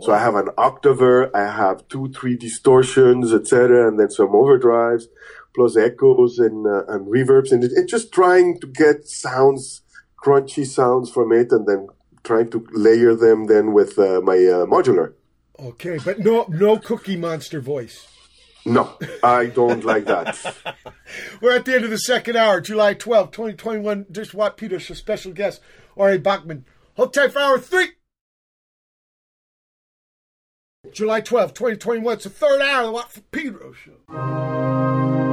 So 0.00 0.12
I 0.12 0.18
have 0.18 0.34
an 0.34 0.48
octaver, 0.56 1.30
I 1.34 1.50
have 1.50 1.86
two, 1.88 2.10
three 2.12 2.36
distortions, 2.36 3.34
etc., 3.34 3.86
and 3.88 4.00
then 4.00 4.10
some 4.10 4.28
overdrives, 4.28 5.04
plus 5.54 5.76
echoes 5.76 6.38
and 6.38 6.66
uh, 6.66 6.86
and 6.86 7.06
reverbs, 7.06 7.52
and 7.52 7.62
it, 7.62 7.72
it's 7.74 7.90
just 7.90 8.10
trying 8.12 8.58
to 8.60 8.66
get 8.66 9.06
sounds, 9.06 9.82
crunchy 10.22 10.66
sounds 10.66 11.10
from 11.10 11.32
it, 11.32 11.52
and 11.52 11.66
then 11.66 11.88
trying 12.24 12.50
to 12.50 12.66
layer 12.72 13.14
them 13.14 13.46
then 13.46 13.72
with 13.72 13.98
uh, 13.98 14.20
my 14.22 14.36
uh, 14.36 14.64
modular. 14.66 15.12
Okay, 15.58 15.98
but 16.02 16.18
no, 16.18 16.46
no 16.48 16.78
Cookie 16.78 17.16
Monster 17.16 17.60
voice. 17.60 18.06
No, 18.64 18.96
I 19.22 19.46
don't 19.46 19.84
like 19.84 20.06
that. 20.06 20.36
We're 21.40 21.56
at 21.56 21.64
the 21.64 21.74
end 21.74 21.84
of 21.84 21.90
the 21.90 21.98
second 21.98 22.36
hour, 22.36 22.60
July 22.60 22.94
12, 22.94 23.30
2021. 23.30 24.06
Just 24.10 24.34
Watt 24.34 24.56
Peters, 24.56 24.88
a 24.90 24.94
special 24.94 25.32
guest, 25.32 25.60
Ari 25.96 26.18
Bachmann. 26.18 26.64
Hold 26.96 27.14
tight 27.14 27.32
for 27.32 27.40
hour 27.40 27.58
three. 27.58 27.88
July 30.92 31.20
12, 31.20 31.54
2021. 31.54 32.14
It's 32.14 32.24
the 32.24 32.30
third 32.30 32.60
hour 32.60 33.00
of 33.00 33.14
the 33.14 33.22
Pedro 33.30 33.72
show. 33.72 35.29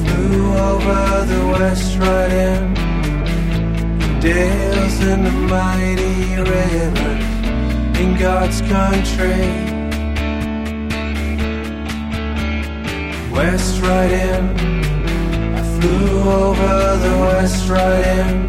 Flew 0.00 0.54
over 0.70 1.24
the 1.32 1.42
West 1.52 1.98
Riding. 1.98 2.74
Dales 4.20 5.00
in 5.00 5.24
the 5.24 5.30
mighty 5.30 6.36
river 6.36 7.12
in 8.00 8.18
God's 8.18 8.60
country. 8.62 9.46
West 13.32 13.80
Riding. 13.82 14.44
I 15.56 15.62
flew 15.80 16.30
over 16.30 16.96
the 17.06 17.14
West 17.26 17.68
Riding. 17.68 18.46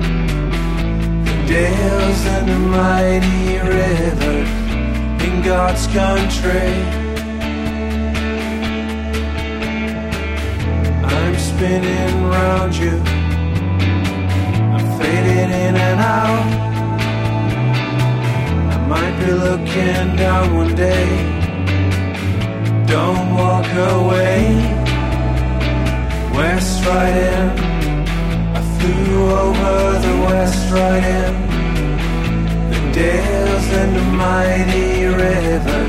Dales 1.48 2.26
in 2.36 2.46
the 2.46 2.60
mighty 2.60 3.58
river 3.58 4.38
in 5.26 5.42
God's 5.42 5.88
country. 5.88 7.01
Spinning 11.62 12.24
round 12.24 12.76
you. 12.76 12.98
I'm 14.76 15.00
fading 15.00 15.52
in 15.66 15.76
and 15.90 16.00
out. 16.18 16.48
I 18.74 18.78
might 18.88 19.16
be 19.20 19.32
looking 19.32 20.16
down 20.16 20.56
one 20.56 20.74
day. 20.74 21.08
Don't 22.88 23.36
walk 23.36 23.68
away. 23.94 24.42
West 26.34 26.84
Riding. 26.84 27.50
I 28.58 28.62
flew 28.76 29.30
over 29.44 29.76
the 30.06 30.16
West 30.30 30.64
Riding. 30.74 31.36
The 32.72 32.82
Dales 32.92 33.68
and 33.82 33.96
the 33.98 34.08
mighty 34.26 35.06
river 35.06 35.82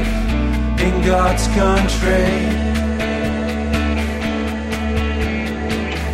in 0.85 0.93
God's 1.03 1.47
country. 1.61 2.61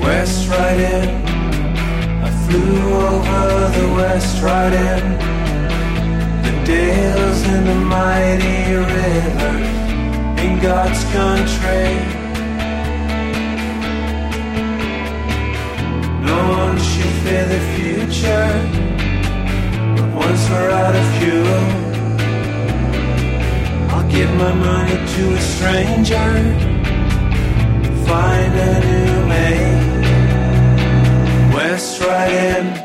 West 0.09 0.49
Riding. 0.49 1.11
I 2.27 2.31
flew 2.45 2.95
over 3.09 3.45
the 3.79 3.89
West 3.99 4.43
Riding. 4.43 5.05
The 6.45 6.53
Dales 6.65 7.41
and 7.53 7.67
the 7.73 7.75
mighty 7.75 8.59
river 8.97 9.53
in 10.45 10.53
God's 10.69 11.03
country. 11.17 11.89
No 16.31 16.39
one 16.63 16.79
should 16.89 17.15
fear 17.23 17.45
the 17.55 17.63
future, 17.77 18.51
but 19.95 20.09
once 20.25 20.43
we're 20.49 20.71
out 20.71 20.95
of 21.03 21.07
fuel, 21.19 21.65
I'll 23.93 24.09
give 24.11 24.31
my 24.45 24.55
money 24.55 24.97
to 25.15 25.23
a 25.35 25.41
stranger. 25.53 26.31
Find 28.07 28.55
a 28.55 28.81
new. 28.87 29.18
West 31.79 32.01
Riding. 32.01 32.78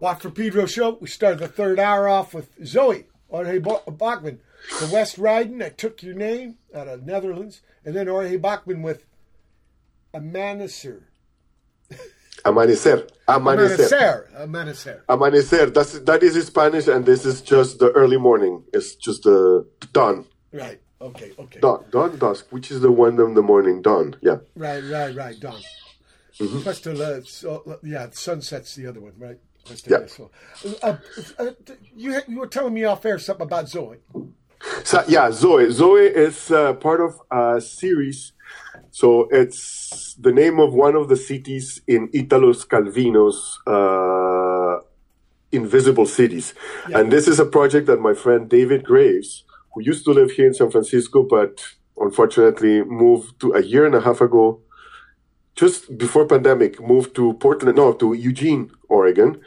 Watt 0.00 0.22
from 0.22 0.32
Pedro 0.32 0.66
show. 0.66 0.96
We 1.00 1.08
started 1.08 1.40
the 1.40 1.48
third 1.48 1.78
hour 1.78 2.08
off 2.08 2.32
with 2.34 2.50
Zoe 2.64 3.06
Jorge 3.30 3.58
Bo- 3.58 3.82
Bachmann, 3.86 4.40
the 4.80 4.90
West 4.92 5.18
Riding 5.18 5.58
that 5.58 5.78
took 5.78 6.02
your 6.02 6.14
name 6.14 6.56
out 6.74 6.88
of 6.88 7.04
Netherlands, 7.04 7.60
and 7.84 7.94
then 7.94 8.08
Jorge 8.08 8.36
Bachmann 8.36 8.82
with 8.82 9.04
Amanecer. 10.14 11.02
Amanecer. 12.44 13.08
Amanecer. 13.28 14.30
Amanecer. 14.34 15.04
Amanecer. 15.06 15.74
That's 15.74 15.98
that 16.00 16.22
is 16.22 16.36
in 16.36 16.42
Spanish, 16.42 16.88
and 16.88 17.04
this 17.04 17.26
is 17.26 17.42
just 17.42 17.78
the 17.78 17.90
early 17.92 18.16
morning. 18.16 18.64
It's 18.72 18.94
just 18.94 19.24
the 19.24 19.66
dawn, 19.92 20.24
Right. 20.52 20.80
Okay. 21.02 21.32
Okay. 21.38 21.60
dawn, 21.60 21.84
dawn, 21.90 22.18
dusk, 22.18 22.46
which 22.50 22.70
is 22.70 22.80
the 22.80 22.92
one 22.92 23.18
in 23.20 23.32
the 23.34 23.42
morning, 23.42 23.80
dawn. 23.80 24.16
Yeah. 24.20 24.38
Right. 24.54 24.82
Right. 24.84 25.14
Right. 25.14 25.38
Dawn. 25.40 25.60
Mm-hmm. 26.38 26.60
Plus 26.60 26.80
the 26.80 26.92
uh, 26.92 27.20
so, 27.24 27.78
yeah, 27.82 28.08
sunset's 28.12 28.74
the 28.74 28.86
other 28.86 29.00
one, 29.00 29.12
right? 29.18 29.38
Plus 29.64 29.82
the- 29.82 29.90
Yeah. 29.90 30.06
so- 30.06 30.30
uh, 30.82 30.96
uh, 31.38 31.50
you 31.96 32.20
you 32.28 32.38
were 32.38 32.46
telling 32.46 32.74
me 32.74 32.84
off 32.84 33.04
air 33.04 33.18
something 33.18 33.46
about 33.46 33.68
Zoe. 33.68 33.98
So, 34.84 35.02
yeah, 35.08 35.30
Zoe. 35.32 35.70
Zoe 35.70 36.04
is 36.06 36.50
uh, 36.50 36.74
part 36.74 37.00
of 37.00 37.18
a 37.30 37.60
series. 37.60 38.32
So 38.90 39.28
it's 39.30 40.14
the 40.20 40.32
name 40.32 40.58
of 40.60 40.74
one 40.74 40.96
of 40.96 41.08
the 41.08 41.16
cities 41.16 41.80
in 41.86 42.10
Italo 42.12 42.52
Calvino's 42.52 43.58
uh, 43.66 44.80
Invisible 45.52 46.06
Cities. 46.06 46.52
And 46.92 47.10
this 47.10 47.26
is 47.28 47.38
a 47.40 47.46
project 47.46 47.86
that 47.86 48.00
my 48.00 48.14
friend 48.14 48.48
David 48.48 48.84
Graves, 48.84 49.44
who 49.72 49.82
used 49.82 50.04
to 50.04 50.12
live 50.12 50.30
here 50.32 50.46
in 50.46 50.54
San 50.54 50.70
Francisco, 50.70 51.22
but 51.22 51.64
unfortunately 51.98 52.82
moved 52.84 53.40
to 53.40 53.52
a 53.52 53.62
year 53.62 53.86
and 53.86 53.94
a 53.94 54.00
half 54.00 54.20
ago, 54.20 54.60
just 55.60 55.98
before 55.98 56.24
pandemic, 56.24 56.80
moved 56.80 57.14
to 57.14 57.34
Portland, 57.34 57.76
no, 57.76 57.92
to 57.92 58.14
Eugene, 58.14 58.70
Oregon. 58.88 59.38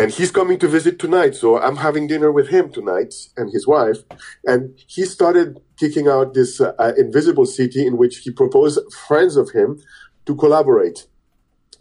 And 0.00 0.10
he's 0.12 0.30
coming 0.30 0.58
to 0.58 0.68
visit 0.68 0.98
tonight. 0.98 1.34
So 1.34 1.58
I'm 1.58 1.76
having 1.76 2.06
dinner 2.06 2.30
with 2.30 2.48
him 2.48 2.70
tonight 2.70 3.14
and 3.38 3.50
his 3.50 3.66
wife. 3.66 4.00
And 4.44 4.60
he 4.86 5.06
started 5.06 5.48
kicking 5.78 6.08
out 6.08 6.34
this 6.34 6.60
uh, 6.60 6.74
uh, 6.78 6.92
invisible 6.98 7.46
city 7.46 7.86
in 7.86 7.96
which 7.96 8.18
he 8.18 8.30
proposed 8.30 8.78
friends 9.08 9.34
of 9.38 9.52
him 9.52 9.80
to 10.26 10.36
collaborate. 10.36 11.06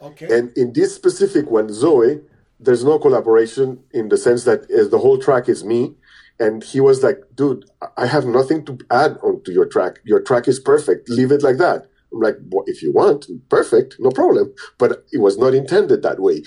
Okay. 0.02 0.28
And 0.36 0.58
in 0.58 0.72
this 0.72 0.96
specific 0.96 1.52
one, 1.52 1.68
Zoe, 1.82 2.22
there's 2.62 2.86
no 2.86 2.98
collaboration 2.98 3.84
in 3.92 4.08
the 4.08 4.18
sense 4.18 4.46
that 4.46 4.60
uh, 4.72 4.88
the 4.88 5.00
whole 5.00 5.18
track 5.18 5.50
is 5.50 5.66
me. 5.66 5.96
And 6.40 6.64
he 6.64 6.80
was 6.80 7.04
like, 7.04 7.20
dude, 7.36 7.66
I 7.98 8.06
have 8.06 8.26
nothing 8.26 8.64
to 8.68 8.78
add 8.90 9.18
onto 9.22 9.52
your 9.52 9.66
track. 9.66 10.00
Your 10.06 10.22
track 10.22 10.48
is 10.48 10.62
perfect. 10.62 11.10
Leave 11.10 11.34
it 11.34 11.44
like 11.44 11.58
that. 11.58 11.88
I'm 12.14 12.20
like, 12.20 12.38
well, 12.50 12.64
if 12.68 12.82
you 12.82 12.92
want, 12.92 13.26
perfect, 13.50 13.96
no 14.00 14.10
problem. 14.12 14.54
But 14.78 15.06
it 15.12 15.20
was 15.20 15.38
not 15.38 15.54
intended 15.54 16.02
that 16.04 16.20
way. 16.20 16.44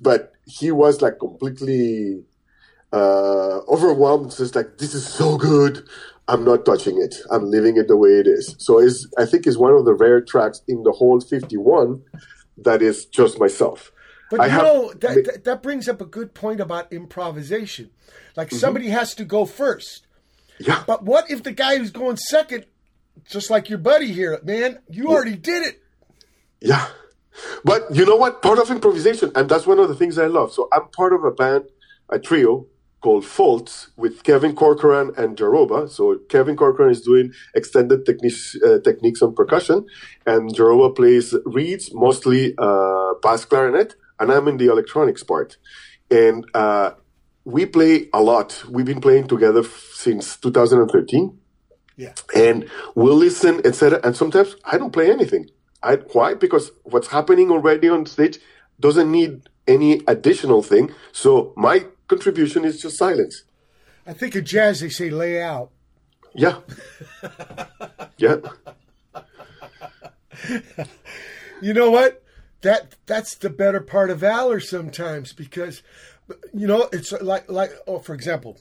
But 0.00 0.32
he 0.46 0.70
was 0.70 1.02
like 1.02 1.18
completely 1.18 2.22
uh, 2.92 3.58
overwhelmed. 3.68 4.34
Just 4.36 4.54
like, 4.54 4.78
this 4.78 4.94
is 4.94 5.06
so 5.06 5.36
good. 5.36 5.86
I'm 6.28 6.44
not 6.44 6.64
touching 6.66 7.00
it. 7.00 7.16
I'm 7.30 7.50
leaving 7.50 7.76
it 7.78 7.88
the 7.88 7.96
way 7.96 8.10
it 8.10 8.26
is. 8.26 8.54
So 8.58 8.78
it's, 8.78 9.08
I 9.16 9.24
think 9.24 9.46
it's 9.46 9.56
one 9.56 9.72
of 9.72 9.84
the 9.84 9.94
rare 9.94 10.20
tracks 10.20 10.60
in 10.68 10.82
the 10.82 10.92
whole 10.92 11.20
51 11.20 12.02
that 12.58 12.82
is 12.82 13.06
just 13.06 13.40
myself. 13.40 13.92
But 14.30 14.40
I 14.40 14.44
you 14.46 14.50
have- 14.50 14.62
know 14.62 14.92
that, 14.92 15.24
that 15.24 15.44
that 15.44 15.62
brings 15.62 15.88
up 15.88 16.02
a 16.02 16.04
good 16.04 16.34
point 16.34 16.60
about 16.60 16.92
improvisation. 16.92 17.90
Like 18.36 18.50
somebody 18.52 18.88
has 18.88 19.14
to 19.14 19.24
go 19.24 19.46
first. 19.46 20.02
Mm-hmm. 20.60 20.70
Yeah. 20.70 20.84
But 20.86 21.02
what 21.04 21.30
if 21.30 21.42
the 21.44 21.52
guy 21.52 21.78
who's 21.78 21.90
going 21.90 22.16
second, 22.18 22.66
just 23.26 23.50
like 23.50 23.68
your 23.68 23.78
buddy 23.78 24.12
here, 24.12 24.38
man, 24.44 24.78
you 24.88 25.08
already 25.08 25.36
did 25.36 25.62
it. 25.64 25.82
Yeah. 26.60 26.86
But 27.64 27.94
you 27.94 28.04
know 28.04 28.16
what? 28.16 28.42
Part 28.42 28.58
of 28.58 28.70
improvisation, 28.70 29.30
and 29.34 29.48
that's 29.48 29.66
one 29.66 29.78
of 29.78 29.88
the 29.88 29.94
things 29.94 30.18
I 30.18 30.26
love. 30.26 30.52
So 30.52 30.68
I'm 30.72 30.88
part 30.88 31.12
of 31.12 31.24
a 31.24 31.30
band, 31.30 31.64
a 32.08 32.18
trio 32.18 32.66
called 33.00 33.24
Faults 33.24 33.90
with 33.96 34.24
Kevin 34.24 34.56
Corcoran 34.56 35.12
and 35.16 35.36
Jaroba. 35.36 35.88
So 35.88 36.18
Kevin 36.28 36.56
Corcoran 36.56 36.90
is 36.90 37.00
doing 37.00 37.32
extended 37.54 38.04
techniques, 38.04 38.56
uh, 38.66 38.80
techniques 38.82 39.22
on 39.22 39.34
percussion, 39.34 39.86
and 40.26 40.52
Jaroba 40.52 40.96
plays 40.96 41.34
reeds, 41.44 41.94
mostly 41.94 42.54
uh, 42.58 43.14
bass 43.22 43.44
clarinet, 43.44 43.94
and 44.18 44.32
I'm 44.32 44.48
in 44.48 44.56
the 44.56 44.66
electronics 44.66 45.22
part. 45.22 45.58
And 46.10 46.44
uh, 46.54 46.92
we 47.44 47.66
play 47.66 48.08
a 48.12 48.20
lot. 48.20 48.64
We've 48.68 48.86
been 48.86 49.00
playing 49.00 49.28
together 49.28 49.60
f- 49.60 49.90
since 49.94 50.36
2013 50.38 51.38
Yeah. 51.98 52.14
and 52.34 52.70
we'll 52.94 53.16
listen, 53.16 53.60
etc. 53.66 54.00
And 54.04 54.16
sometimes 54.16 54.54
I 54.64 54.78
don't 54.78 54.92
play 54.92 55.10
anything. 55.10 55.50
I, 55.82 55.96
why? 55.96 56.34
Because 56.34 56.70
what's 56.84 57.08
happening 57.08 57.50
already 57.50 57.88
on 57.88 58.06
stage 58.06 58.38
doesn't 58.80 59.10
need 59.10 59.48
any 59.66 60.02
additional 60.06 60.62
thing. 60.62 60.94
So 61.12 61.52
my 61.56 61.86
contribution 62.06 62.64
is 62.64 62.80
just 62.80 62.96
silence. 62.96 63.42
I 64.06 64.12
think 64.12 64.34
in 64.34 64.44
jazz 64.44 64.80
they 64.80 64.88
say 64.88 65.10
lay 65.10 65.42
out. 65.42 65.70
Yeah. 66.34 66.60
yeah. 68.16 68.36
You 71.60 71.74
know 71.74 71.90
what? 71.90 72.22
That 72.62 72.94
that's 73.06 73.34
the 73.34 73.50
better 73.50 73.80
part 73.80 74.10
of 74.10 74.20
valor 74.20 74.60
sometimes 74.60 75.32
because 75.32 75.82
you 76.52 76.66
know 76.66 76.88
it's 76.92 77.12
like 77.12 77.50
like 77.50 77.70
oh 77.86 77.98
for 78.00 78.14
example 78.14 78.58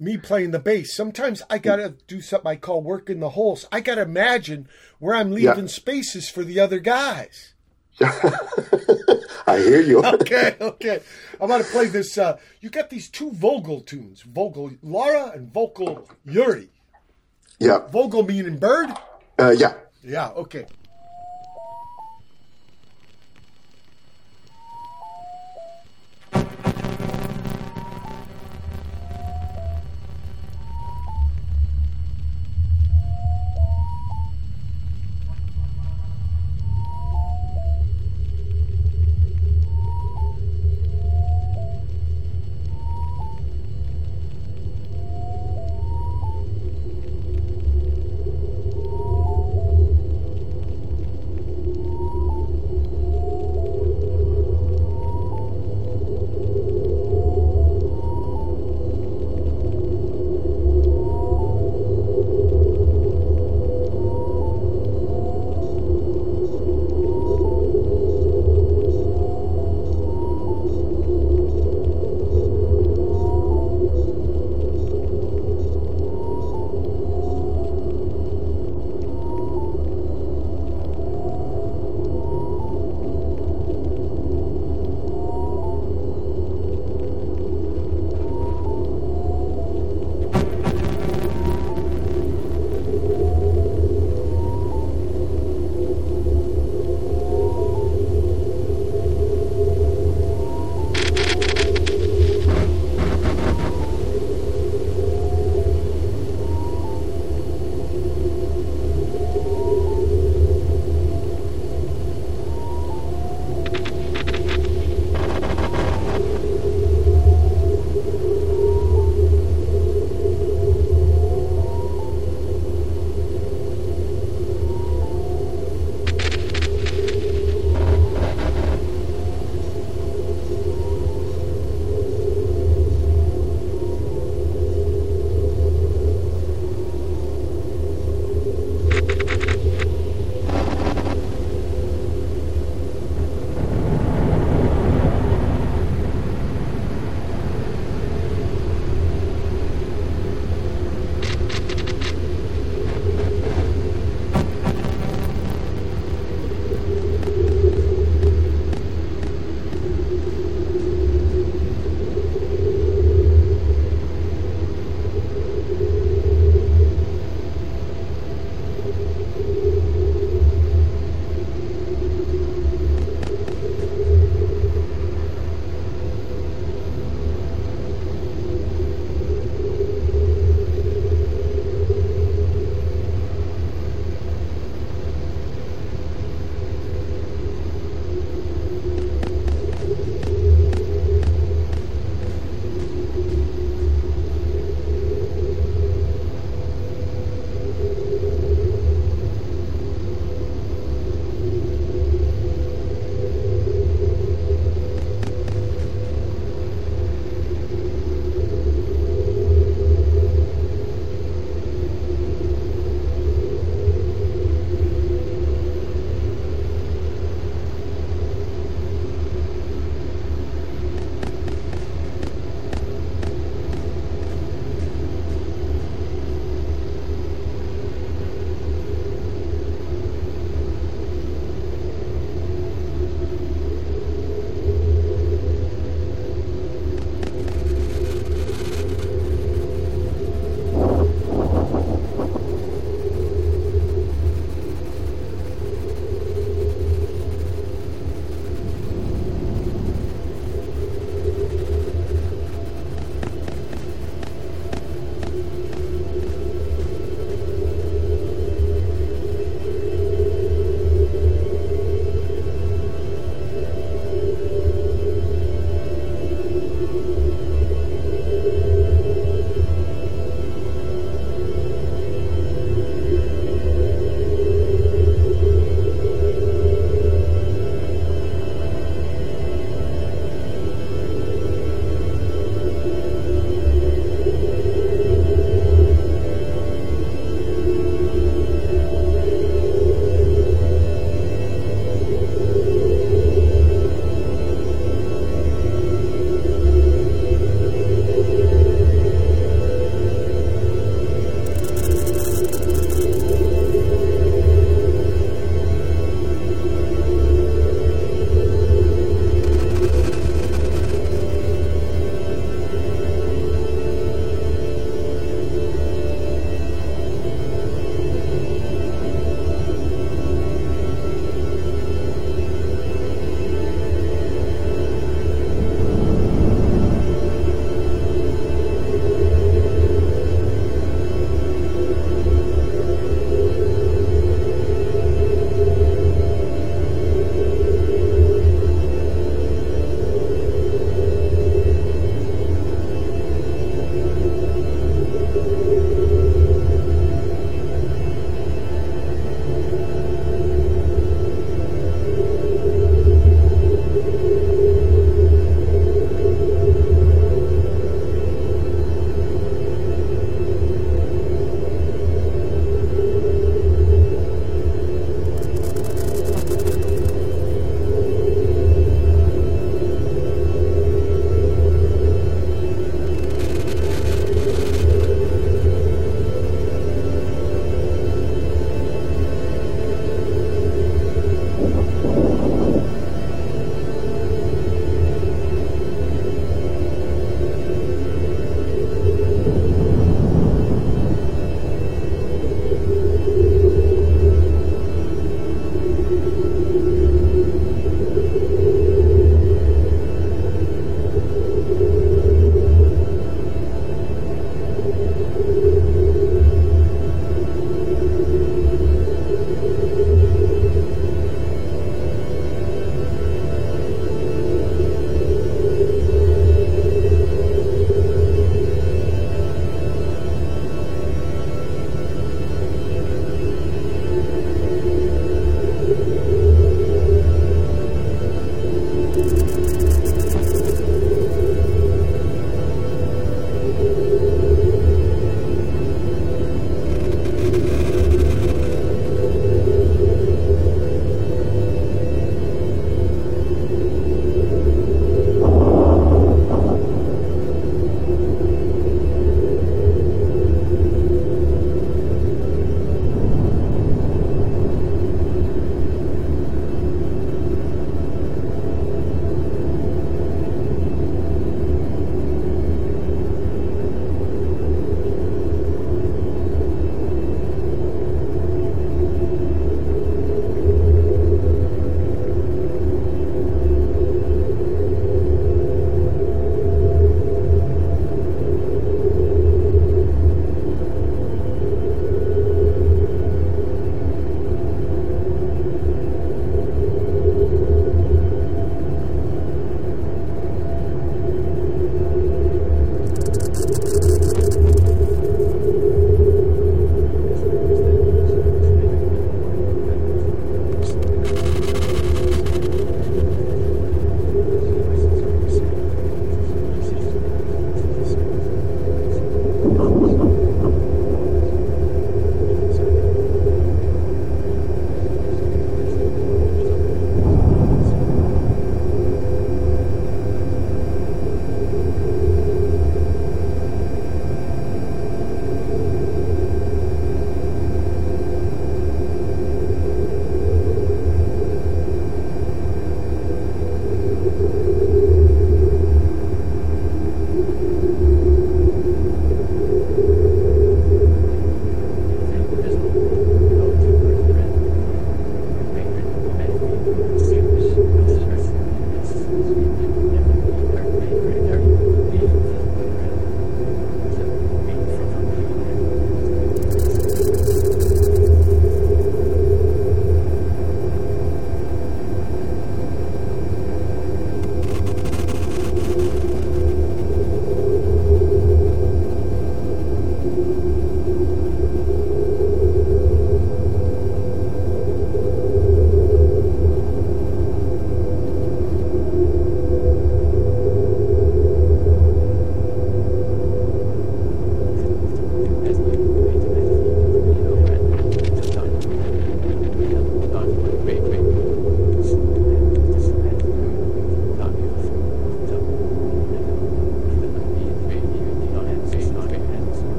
me 0.00 0.16
playing 0.16 0.50
the 0.50 0.58
bass. 0.58 0.94
Sometimes 0.96 1.42
I 1.50 1.58
gotta 1.58 1.94
do 2.08 2.20
something 2.20 2.50
I 2.50 2.56
call 2.56 2.82
working 2.82 3.20
the 3.20 3.30
holes. 3.30 3.66
I 3.70 3.80
gotta 3.80 4.02
imagine 4.02 4.68
where 4.98 5.14
I'm 5.14 5.30
leaving 5.30 5.68
spaces 5.68 6.28
for 6.28 6.42
the 6.42 6.58
other 6.58 6.78
guys. 6.78 7.52
I 8.00 9.58
hear 9.58 9.82
you. 9.82 10.02
okay 10.04 10.56
okay. 10.60 11.00
I'm 11.40 11.48
gonna 11.48 11.64
play 11.64 11.88
this 11.88 12.16
uh, 12.16 12.38
you 12.60 12.70
got 12.70 12.88
these 12.88 13.08
two 13.10 13.30
Vogel 13.32 13.82
tunes 13.82 14.22
Vogel 14.22 14.72
Laura 14.82 15.32
and 15.34 15.52
Vogel 15.52 16.08
Yuri. 16.24 16.70
Yeah. 17.58 17.86
Vogel 17.88 18.22
meaning 18.22 18.58
bird? 18.58 18.90
Uh, 19.38 19.54
yeah. 19.56 19.74
yeah 20.02 20.30
okay 20.30 20.66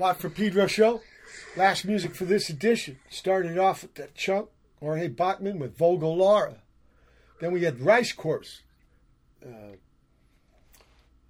Watt 0.00 0.18
from 0.18 0.30
Pedro 0.30 0.66
show. 0.66 1.02
Last 1.56 1.84
music 1.84 2.14
for 2.14 2.24
this 2.24 2.48
edition. 2.48 2.98
Started 3.10 3.58
off 3.58 3.82
with 3.82 3.96
that 3.96 4.14
chunk, 4.14 4.48
Jorge 4.80 5.08
Bachmann 5.08 5.58
with 5.58 5.76
Vogel 5.76 6.16
Laura. 6.16 6.62
Then 7.38 7.52
we 7.52 7.64
had 7.64 7.82
Rice 7.82 8.14
Corpse. 8.14 8.62
Uh, 9.44 9.76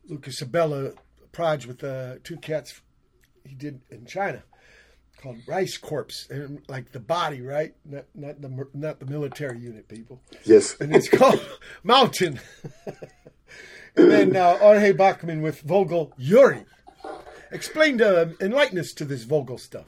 Lucas 0.08 0.40
Abela, 0.40 0.94
Proj 1.32 1.66
with 1.66 1.82
uh, 1.82 2.16
two 2.22 2.36
cats 2.36 2.80
he 3.44 3.56
did 3.56 3.80
in 3.90 4.06
China 4.06 4.44
called 5.20 5.38
Rice 5.48 5.76
Corpse, 5.76 6.28
and 6.30 6.62
like 6.68 6.92
the 6.92 7.00
body, 7.00 7.42
right? 7.42 7.74
Not 7.84 8.04
not 8.14 8.40
the 8.40 8.68
not 8.72 9.00
the 9.00 9.06
military 9.06 9.58
unit 9.58 9.88
people. 9.88 10.20
Yes. 10.44 10.76
And 10.80 10.94
it's 10.94 11.08
called 11.08 11.44
Mountain. 11.82 12.38
and 13.96 14.10
then 14.10 14.36
uh, 14.36 14.58
Jorge 14.58 14.92
Bachmann 14.92 15.42
with 15.42 15.60
Vogel 15.62 16.12
Yuri. 16.16 16.64
Explain, 17.52 18.00
uh, 18.00 18.30
enlighten 18.40 18.78
us 18.78 18.92
to 18.94 19.04
this 19.04 19.24
Vogel 19.24 19.58
stuff. 19.58 19.86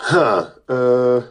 Huh. 0.00 0.50
Uh, 0.68 1.22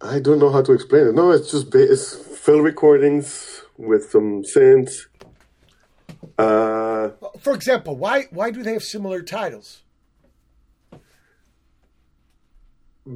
I 0.00 0.18
don't 0.18 0.38
know 0.38 0.50
how 0.50 0.62
to 0.62 0.72
explain 0.72 1.06
it. 1.08 1.14
No, 1.14 1.30
it's 1.30 1.50
just 1.50 1.70
ba- 1.70 1.90
it's 1.92 2.14
fill 2.16 2.60
recordings 2.60 3.62
with 3.76 4.10
some 4.10 4.42
synths. 4.42 5.06
Uh, 6.38 7.10
For 7.40 7.54
example, 7.54 7.96
why 7.96 8.24
why 8.30 8.50
do 8.50 8.62
they 8.62 8.72
have 8.72 8.82
similar 8.84 9.22
titles? 9.22 9.82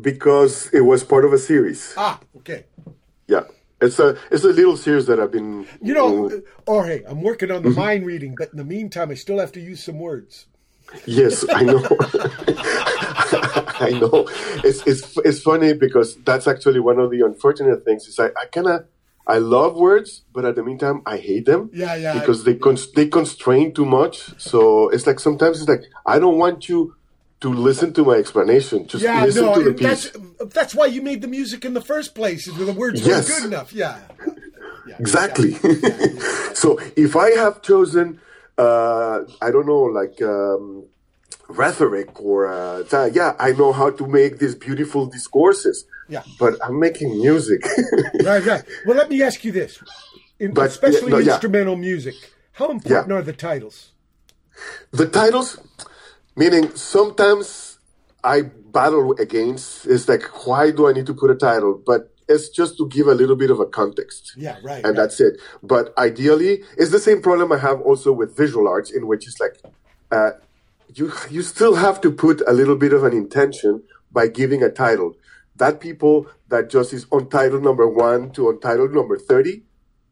because 0.00 0.68
it 0.72 0.80
was 0.80 1.04
part 1.04 1.24
of 1.24 1.32
a 1.32 1.38
series. 1.38 1.94
Ah, 1.96 2.18
okay. 2.38 2.64
Yeah, 3.28 3.44
it's 3.80 3.98
a 3.98 4.16
it's 4.30 4.44
a 4.44 4.48
little 4.48 4.76
series 4.76 5.06
that 5.06 5.20
I've 5.20 5.32
been. 5.32 5.66
You 5.82 5.94
know, 5.94 6.30
uh, 6.30 6.40
Jorge, 6.66 7.02
I'm 7.06 7.22
working 7.22 7.50
on 7.50 7.62
the 7.62 7.70
mind 7.70 8.06
reading, 8.06 8.34
but 8.38 8.50
in 8.52 8.58
the 8.58 8.64
meantime, 8.64 9.10
I 9.10 9.14
still 9.14 9.38
have 9.38 9.52
to 9.52 9.60
use 9.60 9.82
some 9.82 9.98
words. 9.98 10.46
Yes, 11.06 11.44
I 11.48 11.62
know. 11.62 11.78
I 13.80 13.90
know. 13.90 14.26
It's 14.62 14.86
it's 14.86 15.16
it's 15.18 15.40
funny 15.40 15.74
because 15.74 16.16
that's 16.24 16.46
actually 16.46 16.80
one 16.80 16.98
of 16.98 17.10
the 17.10 17.22
unfortunate 17.22 17.84
things. 17.84 18.06
Is 18.06 18.18
I, 18.18 18.28
I 18.28 18.46
kind 18.52 18.68
of 18.68 18.84
I 19.26 19.38
love 19.38 19.76
words, 19.76 20.22
but 20.32 20.44
at 20.44 20.54
the 20.54 20.62
meantime 20.62 21.02
I 21.06 21.16
hate 21.16 21.46
them. 21.46 21.70
Yeah, 21.72 21.94
yeah. 21.96 22.18
Because 22.18 22.44
they 22.44 22.54
cons- 22.54 22.92
they 22.92 23.08
constrain 23.08 23.72
too 23.72 23.86
much. 23.86 24.40
So 24.40 24.88
it's 24.90 25.06
like 25.06 25.18
sometimes 25.18 25.60
it's 25.60 25.68
like 25.68 25.84
I 26.06 26.18
don't 26.18 26.38
want 26.38 26.68
you 26.68 26.94
to 27.44 27.50
listen 27.52 27.92
to 27.92 28.02
my 28.10 28.14
explanation. 28.24 28.78
Just 28.86 29.04
Yeah, 29.04 29.22
listen 29.24 29.44
no, 29.44 29.54
to 29.56 29.62
the 29.68 29.74
piece. 29.74 30.10
that's 30.10 30.52
that's 30.56 30.74
why 30.74 30.86
you 30.86 31.00
made 31.10 31.20
the 31.20 31.28
music 31.38 31.60
in 31.68 31.72
the 31.74 31.84
first 31.92 32.10
place. 32.14 32.40
Is 32.48 32.56
the 32.56 32.72
words 32.72 32.98
Yes. 33.06 33.28
weren't 33.28 33.42
good 33.42 33.46
enough. 33.52 33.70
Yeah. 33.72 33.96
Exactly. 35.04 35.52
so 36.62 36.68
if 37.06 37.12
I 37.16 37.30
have 37.42 37.54
chosen, 37.70 38.06
uh, 38.66 39.16
I 39.46 39.48
don't 39.54 39.66
know, 39.72 39.84
like 40.00 40.16
um, 40.34 40.64
rhetoric 41.48 42.10
or 42.28 42.38
uh, 42.46 42.84
yeah, 43.18 43.30
I 43.48 43.50
know 43.60 43.72
how 43.80 43.88
to 44.00 44.04
make 44.06 44.32
these 44.42 44.54
beautiful 44.66 45.02
discourses. 45.16 45.76
Yeah. 46.14 46.22
But 46.38 46.52
I'm 46.66 46.78
making 46.88 47.10
music. 47.26 47.60
Right, 48.30 48.44
right. 48.52 48.62
Well, 48.86 48.96
let 49.02 49.08
me 49.14 49.18
ask 49.28 49.38
you 49.46 49.52
this: 49.60 49.72
in, 50.38 50.52
But, 50.58 50.66
especially 50.74 51.10
yeah, 51.12 51.18
no, 51.18 51.28
yeah. 51.28 51.32
instrumental 51.34 51.76
music, 51.90 52.16
how 52.60 52.68
important 52.76 53.10
are 53.16 53.22
the 53.32 53.38
titles? 53.50 53.76
the 55.00 55.06
titles, 55.20 55.48
meaning 56.36 56.74
sometimes 56.76 57.78
I 58.22 58.42
battle 58.42 59.12
against. 59.18 59.86
is 59.86 60.08
like, 60.08 60.46
why 60.46 60.70
do 60.70 60.88
I 60.88 60.92
need 60.92 61.06
to 61.06 61.14
put 61.14 61.30
a 61.30 61.34
title? 61.34 61.80
But 61.84 62.14
it's 62.28 62.48
just 62.48 62.76
to 62.78 62.88
give 62.88 63.06
a 63.06 63.14
little 63.14 63.36
bit 63.36 63.50
of 63.50 63.60
a 63.60 63.66
context. 63.66 64.34
Yeah, 64.36 64.58
right. 64.62 64.76
and 64.76 64.84
right. 64.84 64.96
that's 64.96 65.20
it. 65.20 65.40
But 65.62 65.96
ideally, 65.98 66.62
it's 66.76 66.90
the 66.90 66.98
same 66.98 67.20
problem 67.22 67.52
I 67.52 67.58
have 67.58 67.80
also 67.80 68.12
with 68.12 68.36
visual 68.36 68.68
arts, 68.68 68.90
in 68.90 69.06
which 69.06 69.26
it's 69.26 69.40
like 69.40 69.60
uh, 70.10 70.30
you 70.94 71.12
you 71.30 71.42
still 71.42 71.74
have 71.74 72.00
to 72.02 72.10
put 72.10 72.42
a 72.46 72.52
little 72.52 72.76
bit 72.76 72.92
of 72.92 73.04
an 73.04 73.12
intention 73.12 73.82
by 74.10 74.28
giving 74.28 74.62
a 74.62 74.70
title. 74.70 75.16
That 75.56 75.80
people 75.80 76.26
that 76.48 76.70
just 76.70 76.92
is 76.92 77.06
on 77.12 77.28
title 77.28 77.60
number 77.60 77.86
one 77.86 78.30
to 78.32 78.48
on 78.48 78.60
title 78.60 78.88
number 78.88 79.18
thirty, 79.18 79.62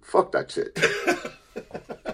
fuck 0.00 0.32
that 0.32 0.50
shit, 0.50 0.78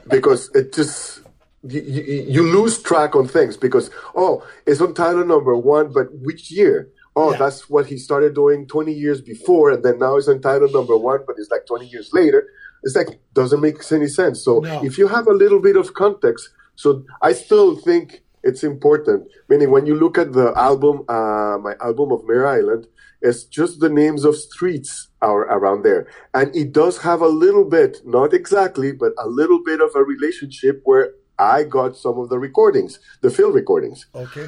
because 0.09 0.51
it 0.55 0.73
just. 0.73 1.23
You, 1.65 1.81
you, 2.28 2.43
lose 2.43 2.81
track 2.81 3.17
on 3.17 3.27
things 3.27 3.57
because 3.57 3.91
oh 4.15 4.47
it's 4.65 4.81
on 4.81 4.95
title 4.95 5.25
number 5.25 5.57
one 5.57 5.93
but 5.93 6.07
which 6.12 6.53
year? 6.53 6.89
Oh 7.17 7.33
Yeah. 7.33 7.39
that's 7.39 7.69
what 7.69 7.87
he 7.87 7.99
started 7.99 8.35
doing 8.35 8.67
20 8.69 8.93
years 8.93 9.20
before 9.20 9.73
and 9.73 9.85
then 9.85 9.99
now 9.99 10.17
it's 10.17 10.28
on 10.28 10.41
title 10.41 10.70
number 10.70 10.97
one 10.97 11.20
but 11.27 11.35
it's 11.37 11.51
like 11.51 11.67
20 11.67 11.87
years 11.87 12.11
later. 12.12 12.47
It's 12.85 12.95
like 12.95 13.19
doesn't 13.35 13.61
make 13.61 13.78
any 13.91 14.07
sense. 14.07 14.45
So 14.45 14.61
No. 14.61 14.85
if 14.85 14.99
you 14.99 15.09
have 15.09 15.27
a 15.27 15.33
little 15.33 15.61
bit 15.61 15.77
of 15.77 15.95
context 15.95 16.49
so 16.77 17.03
i 17.23 17.33
still 17.33 17.75
think 17.75 18.23
it's 18.45 18.62
important. 18.62 19.27
Meaning 19.49 19.73
when 19.73 19.85
you 19.85 19.97
look 19.97 20.17
at 20.17 20.33
the 20.33 20.53
album 20.57 21.03
uh, 21.09 21.59
my 21.59 21.75
album 21.81 22.12
of 22.12 22.25
mare 22.25 22.47
island 22.47 22.87
it's 23.20 23.43
just 23.43 23.81
the 23.81 23.89
names 23.89 24.25
of 24.25 24.37
streets 24.37 25.09
are 25.20 25.41
around 25.57 25.83
there. 25.83 26.07
And 26.35 26.55
it 26.55 26.73
does 26.73 26.99
have 26.99 27.20
a 27.20 27.27
little 27.27 27.65
bit 27.65 27.99
not 28.07 28.33
exactly 28.33 28.93
but 28.93 29.12
a 29.19 29.27
little 29.27 29.61
bit 29.65 29.81
of 29.81 29.91
a 29.97 30.05
relationship 30.05 30.83
where 30.85 31.11
i 31.39 31.62
got 31.62 31.97
some 31.97 32.18
of 32.18 32.28
the 32.28 32.39
recordings 32.39 32.99
the 33.20 33.31
field 33.31 33.55
recordings 33.55 34.07
Okay. 34.15 34.47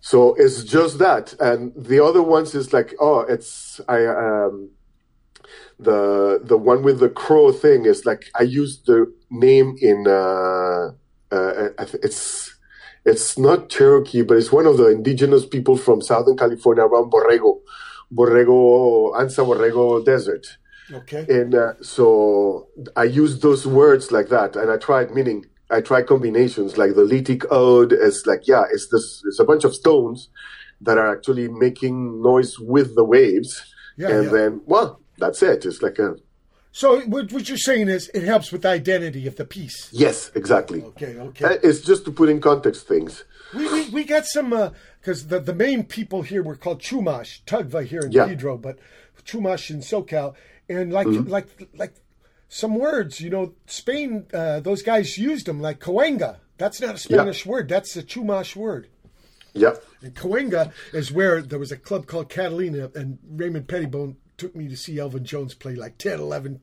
so 0.00 0.34
it's 0.34 0.64
just 0.64 0.98
that, 0.98 1.34
and 1.40 1.72
the 1.76 2.02
other 2.02 2.22
ones 2.22 2.54
is 2.54 2.72
like, 2.72 2.94
oh, 3.00 3.20
it's 3.20 3.80
I 3.88 4.06
um, 4.06 4.70
the 5.78 6.40
the 6.42 6.56
one 6.56 6.82
with 6.82 7.00
the 7.00 7.08
crow 7.10 7.52
thing 7.52 7.84
is 7.86 8.04
like 8.06 8.22
I 8.38 8.44
used 8.44 8.86
the 8.86 9.12
name 9.30 9.76
in 9.80 10.06
uh, 10.06 10.92
uh, 11.36 11.68
it's 12.02 12.54
it's 13.04 13.38
not 13.38 13.68
Cherokee, 13.70 14.22
but 14.22 14.36
it's 14.36 14.52
one 14.52 14.66
of 14.66 14.76
the 14.76 14.88
indigenous 14.88 15.44
people 15.46 15.76
from 15.76 16.00
Southern 16.02 16.36
California 16.36 16.84
around 16.84 17.10
Borrego, 17.12 17.60
Borrego 18.12 19.12
Anza 19.20 19.44
Borrego 19.44 20.04
Desert. 20.04 20.46
Okay. 20.92 21.24
And 21.28 21.54
uh, 21.54 21.74
so 21.82 22.68
I 22.96 23.04
used 23.04 23.42
those 23.42 23.66
words 23.66 24.10
like 24.12 24.28
that, 24.28 24.56
and 24.56 24.70
I 24.70 24.76
tried 24.76 25.10
meaning. 25.12 25.46
I 25.70 25.80
try 25.80 26.02
combinations 26.02 26.76
like 26.76 26.94
the 26.94 27.02
lithicode 27.04 27.92
is 27.92 28.24
like 28.26 28.46
yeah, 28.46 28.64
it's 28.72 28.88
this. 28.90 29.22
It's 29.26 29.38
a 29.40 29.44
bunch 29.44 29.64
of 29.64 29.74
stones 29.74 30.28
that 30.80 30.98
are 30.98 31.10
actually 31.14 31.48
making 31.48 32.22
noise 32.22 32.58
with 32.58 32.94
the 32.96 33.04
waves, 33.04 33.62
Yeah, 33.96 34.08
and 34.10 34.24
yeah. 34.24 34.30
then 34.30 34.60
well, 34.66 35.00
that's 35.18 35.42
it. 35.42 35.64
It's 35.66 35.82
like 35.82 35.98
a 35.98 36.16
So 36.72 37.00
what, 37.02 37.32
what 37.32 37.48
you're 37.48 37.58
saying 37.70 37.88
is 37.88 38.10
it 38.14 38.22
helps 38.22 38.50
with 38.52 38.62
the 38.62 38.68
identity 38.70 39.26
of 39.26 39.36
the 39.36 39.44
piece. 39.44 39.88
yes, 39.92 40.30
exactly. 40.34 40.82
Okay. 40.82 41.16
Okay. 41.28 41.44
Uh, 41.44 41.56
It's 41.62 41.80
just 41.80 42.04
to 42.06 42.12
put 42.12 42.28
in 42.28 42.40
context 42.40 42.86
things. 42.88 43.24
We, 43.54 43.64
we, 43.72 43.88
we 43.90 44.04
got 44.04 44.26
some 44.26 44.50
because 45.00 45.26
the 45.26 45.38
the 45.40 45.54
main 45.54 45.84
people 45.84 46.22
here 46.22 46.42
were 46.42 46.56
called 46.56 46.80
Chumash, 46.80 47.42
Tongva 47.44 47.84
here 47.84 48.00
in 48.06 48.12
Yeah. 48.12 48.26
Pedro, 48.28 48.56
but 48.56 48.78
Chumash 49.24 49.70
in 49.70 49.80
SoCal, 49.80 50.34
and 50.68 50.92
like 50.92 51.06
Mm-hmm. 51.08 51.28
like 51.36 51.48
like 51.82 51.94
some 52.50 52.74
words, 52.74 53.20
you 53.20 53.30
know, 53.30 53.54
Spain 53.66 54.26
uh, 54.34 54.60
those 54.60 54.82
guys 54.82 55.16
used 55.16 55.46
them 55.46 55.60
like 55.62 55.78
Cahuenga. 55.78 56.36
That's 56.58 56.80
not 56.80 56.96
a 56.96 56.98
Spanish 56.98 57.46
word. 57.46 57.68
That's 57.68 57.96
a 57.96 58.02
Chumash 58.02 58.54
word. 58.54 58.88
Yeah, 59.54 59.74
And 60.02 60.14
Cahuenga 60.14 60.72
is 60.92 61.10
where 61.10 61.40
there 61.42 61.58
was 61.58 61.72
a 61.72 61.76
club 61.76 62.06
called 62.06 62.28
Catalina, 62.28 62.90
and 62.94 63.18
Raymond 63.28 63.66
Pettibon 63.66 64.16
took 64.36 64.54
me 64.54 64.68
to 64.68 64.76
see 64.76 64.98
Elvin 64.98 65.24
Jones 65.24 65.54
play 65.54 65.74
like 65.74 65.98
10, 65.98 66.20
11 66.20 66.60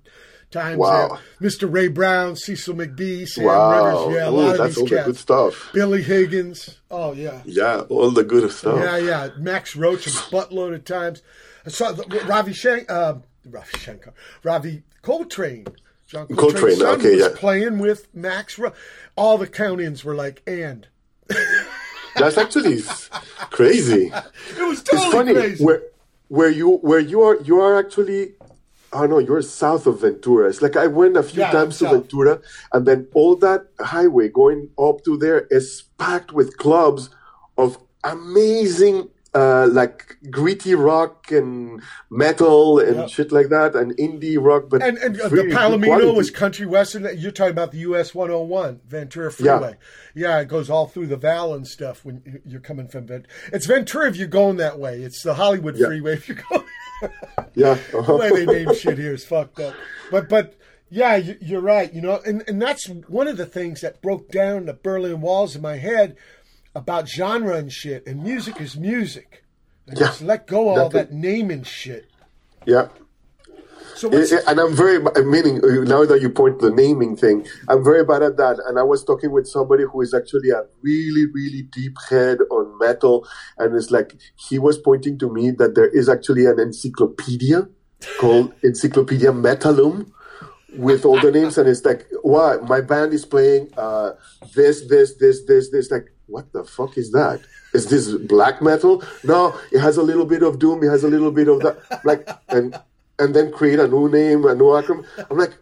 times. 0.51 0.77
Wow. 0.77 1.19
there. 1.39 1.49
Mr. 1.49 1.71
Ray 1.71 1.87
Brown, 1.89 2.35
Cecil 2.35 2.75
McBee, 2.75 3.27
Sam 3.27 3.45
wow, 3.45 4.07
Rivers. 4.07 4.15
Yeah, 4.15 4.27
a 4.27 4.31
Ooh, 4.31 4.35
lot 4.35 4.51
of 4.51 4.57
that's 4.57 4.75
these 4.75 4.77
all 4.77 4.87
the 4.87 4.95
cats. 4.95 5.05
good 5.07 5.17
stuff. 5.17 5.69
Billy 5.73 6.01
Higgins. 6.01 6.77
Oh, 6.89 7.11
yeah. 7.13 7.41
Yeah, 7.45 7.81
all 7.89 8.11
the 8.11 8.23
good 8.23 8.49
stuff. 8.51 8.79
Yeah, 8.79 8.97
yeah. 8.97 9.29
Max 9.37 9.75
Roach 9.75 10.07
a 10.07 10.11
buttload 10.11 10.73
of 10.75 10.85
times. 10.85 11.21
I 11.65 11.69
saw 11.69 11.91
the, 11.91 12.03
Ravi 12.25 12.53
Shank, 12.53 12.89
uh, 12.89 13.15
Ravi 13.51 13.77
Shankar, 13.79 14.13
Ravi 14.43 14.83
Coltrane. 15.01 15.65
John 16.07 16.27
Coltrane, 16.27 16.77
Coltrane's 16.77 16.79
son 16.79 16.99
okay, 16.99 17.15
was 17.15 17.19
yeah. 17.19 17.29
playing 17.35 17.79
with 17.79 18.07
Max. 18.15 18.57
All 19.17 19.37
the 19.37 19.47
count-ins 19.47 20.05
were 20.05 20.15
like, 20.15 20.41
and. 20.47 20.87
That's 22.15 22.37
actually 22.37 22.81
crazy. 23.51 24.11
It 24.13 24.67
was 24.67 24.81
totally 24.83 25.03
it's 25.05 25.13
funny 25.13 25.33
crazy. 25.33 25.63
where 25.63 25.83
where 26.29 26.49
you 26.49 26.77
where 26.77 26.99
you 26.99 27.21
are 27.21 27.39
you 27.41 27.59
are 27.61 27.77
actually 27.77 28.33
oh 28.93 29.05
no 29.05 29.19
you're 29.19 29.41
south 29.41 29.85
of 29.85 30.01
Ventura. 30.01 30.49
It's 30.49 30.61
like 30.61 30.75
I 30.75 30.87
went 30.87 31.17
a 31.17 31.23
few 31.23 31.41
Yeah, 31.41 31.51
times 31.51 31.77
to 31.79 31.85
south. 31.85 31.93
Ventura, 31.93 32.41
and 32.73 32.85
then 32.87 33.07
all 33.13 33.35
that 33.37 33.67
highway 33.79 34.29
going 34.29 34.69
up 34.79 35.03
to 35.05 35.17
there 35.17 35.41
is 35.51 35.83
packed 35.97 36.31
with 36.31 36.57
clubs 36.57 37.09
of 37.57 37.77
amazing. 38.03 39.09
Uh, 39.37 39.67
like 39.71 40.17
gritty 40.31 40.73
rock 40.73 41.31
and 41.31 41.81
metal 42.09 42.79
and 42.79 42.95
Yeah. 42.95 43.05
shit 43.07 43.31
like 43.31 43.49
that, 43.49 43.75
and 43.75 43.95
indie 43.97 44.37
rock, 44.41 44.63
but 44.69 44.81
And, 44.81 44.97
and 44.97 45.15
the 45.15 45.43
Palomino 45.57 46.15
was 46.15 46.31
country 46.31 46.65
western. 46.65 47.07
You're 47.17 47.31
talking 47.31 47.51
about 47.51 47.71
the 47.71 47.79
US 47.89 48.15
101, 48.15 48.79
Ventura 48.87 49.31
Freeway. 49.31 49.75
Yeah. 50.15 50.39
it 50.39 50.47
goes 50.47 50.69
all 50.69 50.87
through 50.87 51.07
the 51.07 51.17
Val 51.17 51.53
and 51.53 51.67
stuff 51.67 52.03
when 52.03 52.21
you- 52.25 52.41
you're 52.45 52.61
coming 52.61 52.87
from 52.87 53.05
Ventura. 53.05 53.31
It's 53.53 53.67
Ventura 53.67 54.09
if 54.09 54.15
you're 54.17 54.27
going 54.41 54.57
that 54.57 54.79
way. 54.79 55.01
It's 55.03 55.21
the 55.21 55.35
Hollywood 55.35 55.75
Yeah. 55.77 55.87
Freeway 55.87 56.13
if 56.13 56.27
you're 56.27 56.43
going. 56.49 56.63
yeah, 57.53 57.77
the 57.91 57.99
uh-huh. 57.99 58.15
way 58.17 58.29
they 58.31 58.45
name 58.65 58.73
shit 58.73 58.97
here 58.97 59.13
is 59.13 59.23
fucked 59.25 59.59
up. 59.59 59.75
But 60.09 60.29
but 60.29 60.55
Yeah, 60.89 61.17
you- 61.17 61.37
you're 61.41 61.59
right. 61.75 61.93
You 61.93 62.01
know, 62.01 62.21
and, 62.25 62.43
and 62.47 62.61
that's 62.61 62.87
one 63.19 63.27
of 63.27 63.35
the 63.35 63.45
things 63.45 63.81
that 63.81 64.01
broke 64.01 64.31
down 64.31 64.65
the 64.67 64.73
Berlin 64.73 65.19
Walls 65.19 65.53
in 65.55 65.61
my 65.61 65.77
head 65.77 66.15
about 66.77 67.09
genre 67.09 67.55
and 67.55 67.71
shit. 67.73 68.05
And 68.07 68.23
music 68.23 68.61
is 68.61 68.77
music. 68.77 69.43
And 69.87 69.97
Yeah, 69.99 70.07
just 70.07 70.21
let 70.21 70.47
go 70.47 70.69
of 70.71 70.77
all 70.77 70.89
that 70.89 71.11
naming 71.11 71.63
shit. 71.63 72.05
Yeah. 72.65 72.89
So 73.95 74.09
what's, 74.09 74.31
I- 74.31 74.37
I- 74.37 74.51
and 74.51 74.59
I'm 74.59 74.75
very, 74.75 74.99
meaning 75.25 75.57
uh, 75.63 75.83
now 75.95 76.05
that 76.05 76.21
you 76.21 76.29
point 76.29 76.59
the 76.59 76.69
naming 76.69 77.15
thing, 77.15 77.47
I'm 77.67 77.83
very 77.83 78.03
bad 78.05 78.21
at 78.21 78.37
that. 78.37 78.57
And 78.67 78.77
I 78.77 78.83
was 78.83 79.03
talking 79.03 79.31
with 79.31 79.47
somebody 79.47 79.85
who 79.91 80.01
is 80.01 80.13
actually 80.13 80.51
a 80.51 80.63
really, 80.83 81.25
really 81.33 81.63
deep 81.71 81.95
head 82.09 82.37
on 82.51 82.77
metal, 82.79 83.27
and 83.57 83.75
it's 83.75 83.89
like 83.89 84.15
he 84.35 84.59
was 84.59 84.77
pointing 84.77 85.17
to 85.19 85.33
me 85.33 85.49
that 85.51 85.73
there 85.73 85.87
is 85.87 86.09
actually 86.09 86.45
an 86.45 86.59
encyclopedia 86.59 87.67
called 88.19 88.53
Encyclopaedia 88.63 89.31
Metallum 89.31 90.11
with 90.77 91.03
all 91.05 91.19
the 91.19 91.31
names, 91.31 91.57
and 91.57 91.67
it's 91.67 91.83
like, 91.83 92.05
wow, 92.23 92.59
my 92.69 92.81
band 92.81 93.13
is 93.13 93.25
playing 93.25 93.73
uh, 93.77 94.11
this, 94.53 94.85
this, 94.87 95.15
this, 95.17 95.43
this, 95.45 95.71
this. 95.71 95.89
Like, 95.89 96.05
what 96.27 96.51
the 96.53 96.63
fuck 96.63 96.97
is 96.97 97.11
that? 97.11 97.41
Is 97.73 97.87
this 97.87 98.11
black 98.13 98.61
metal? 98.61 99.03
No, 99.23 99.57
it 99.71 99.79
has 99.79 99.97
a 99.97 100.03
little 100.03 100.25
bit 100.25 100.43
of 100.43 100.59
doom. 100.59 100.83
It 100.83 100.89
has 100.89 101.03
a 101.03 101.07
little 101.09 101.31
bit 101.31 101.47
of 101.47 101.59
that. 101.61 101.77
Like, 102.05 102.27
and 102.49 102.79
and 103.19 103.35
then 103.35 103.51
create 103.51 103.79
a 103.79 103.87
new 103.87 104.09
name, 104.09 104.45
a 104.45 104.53
new 104.55 104.65
acronym. 104.65 105.05
I'm 105.29 105.37
like, 105.37 105.55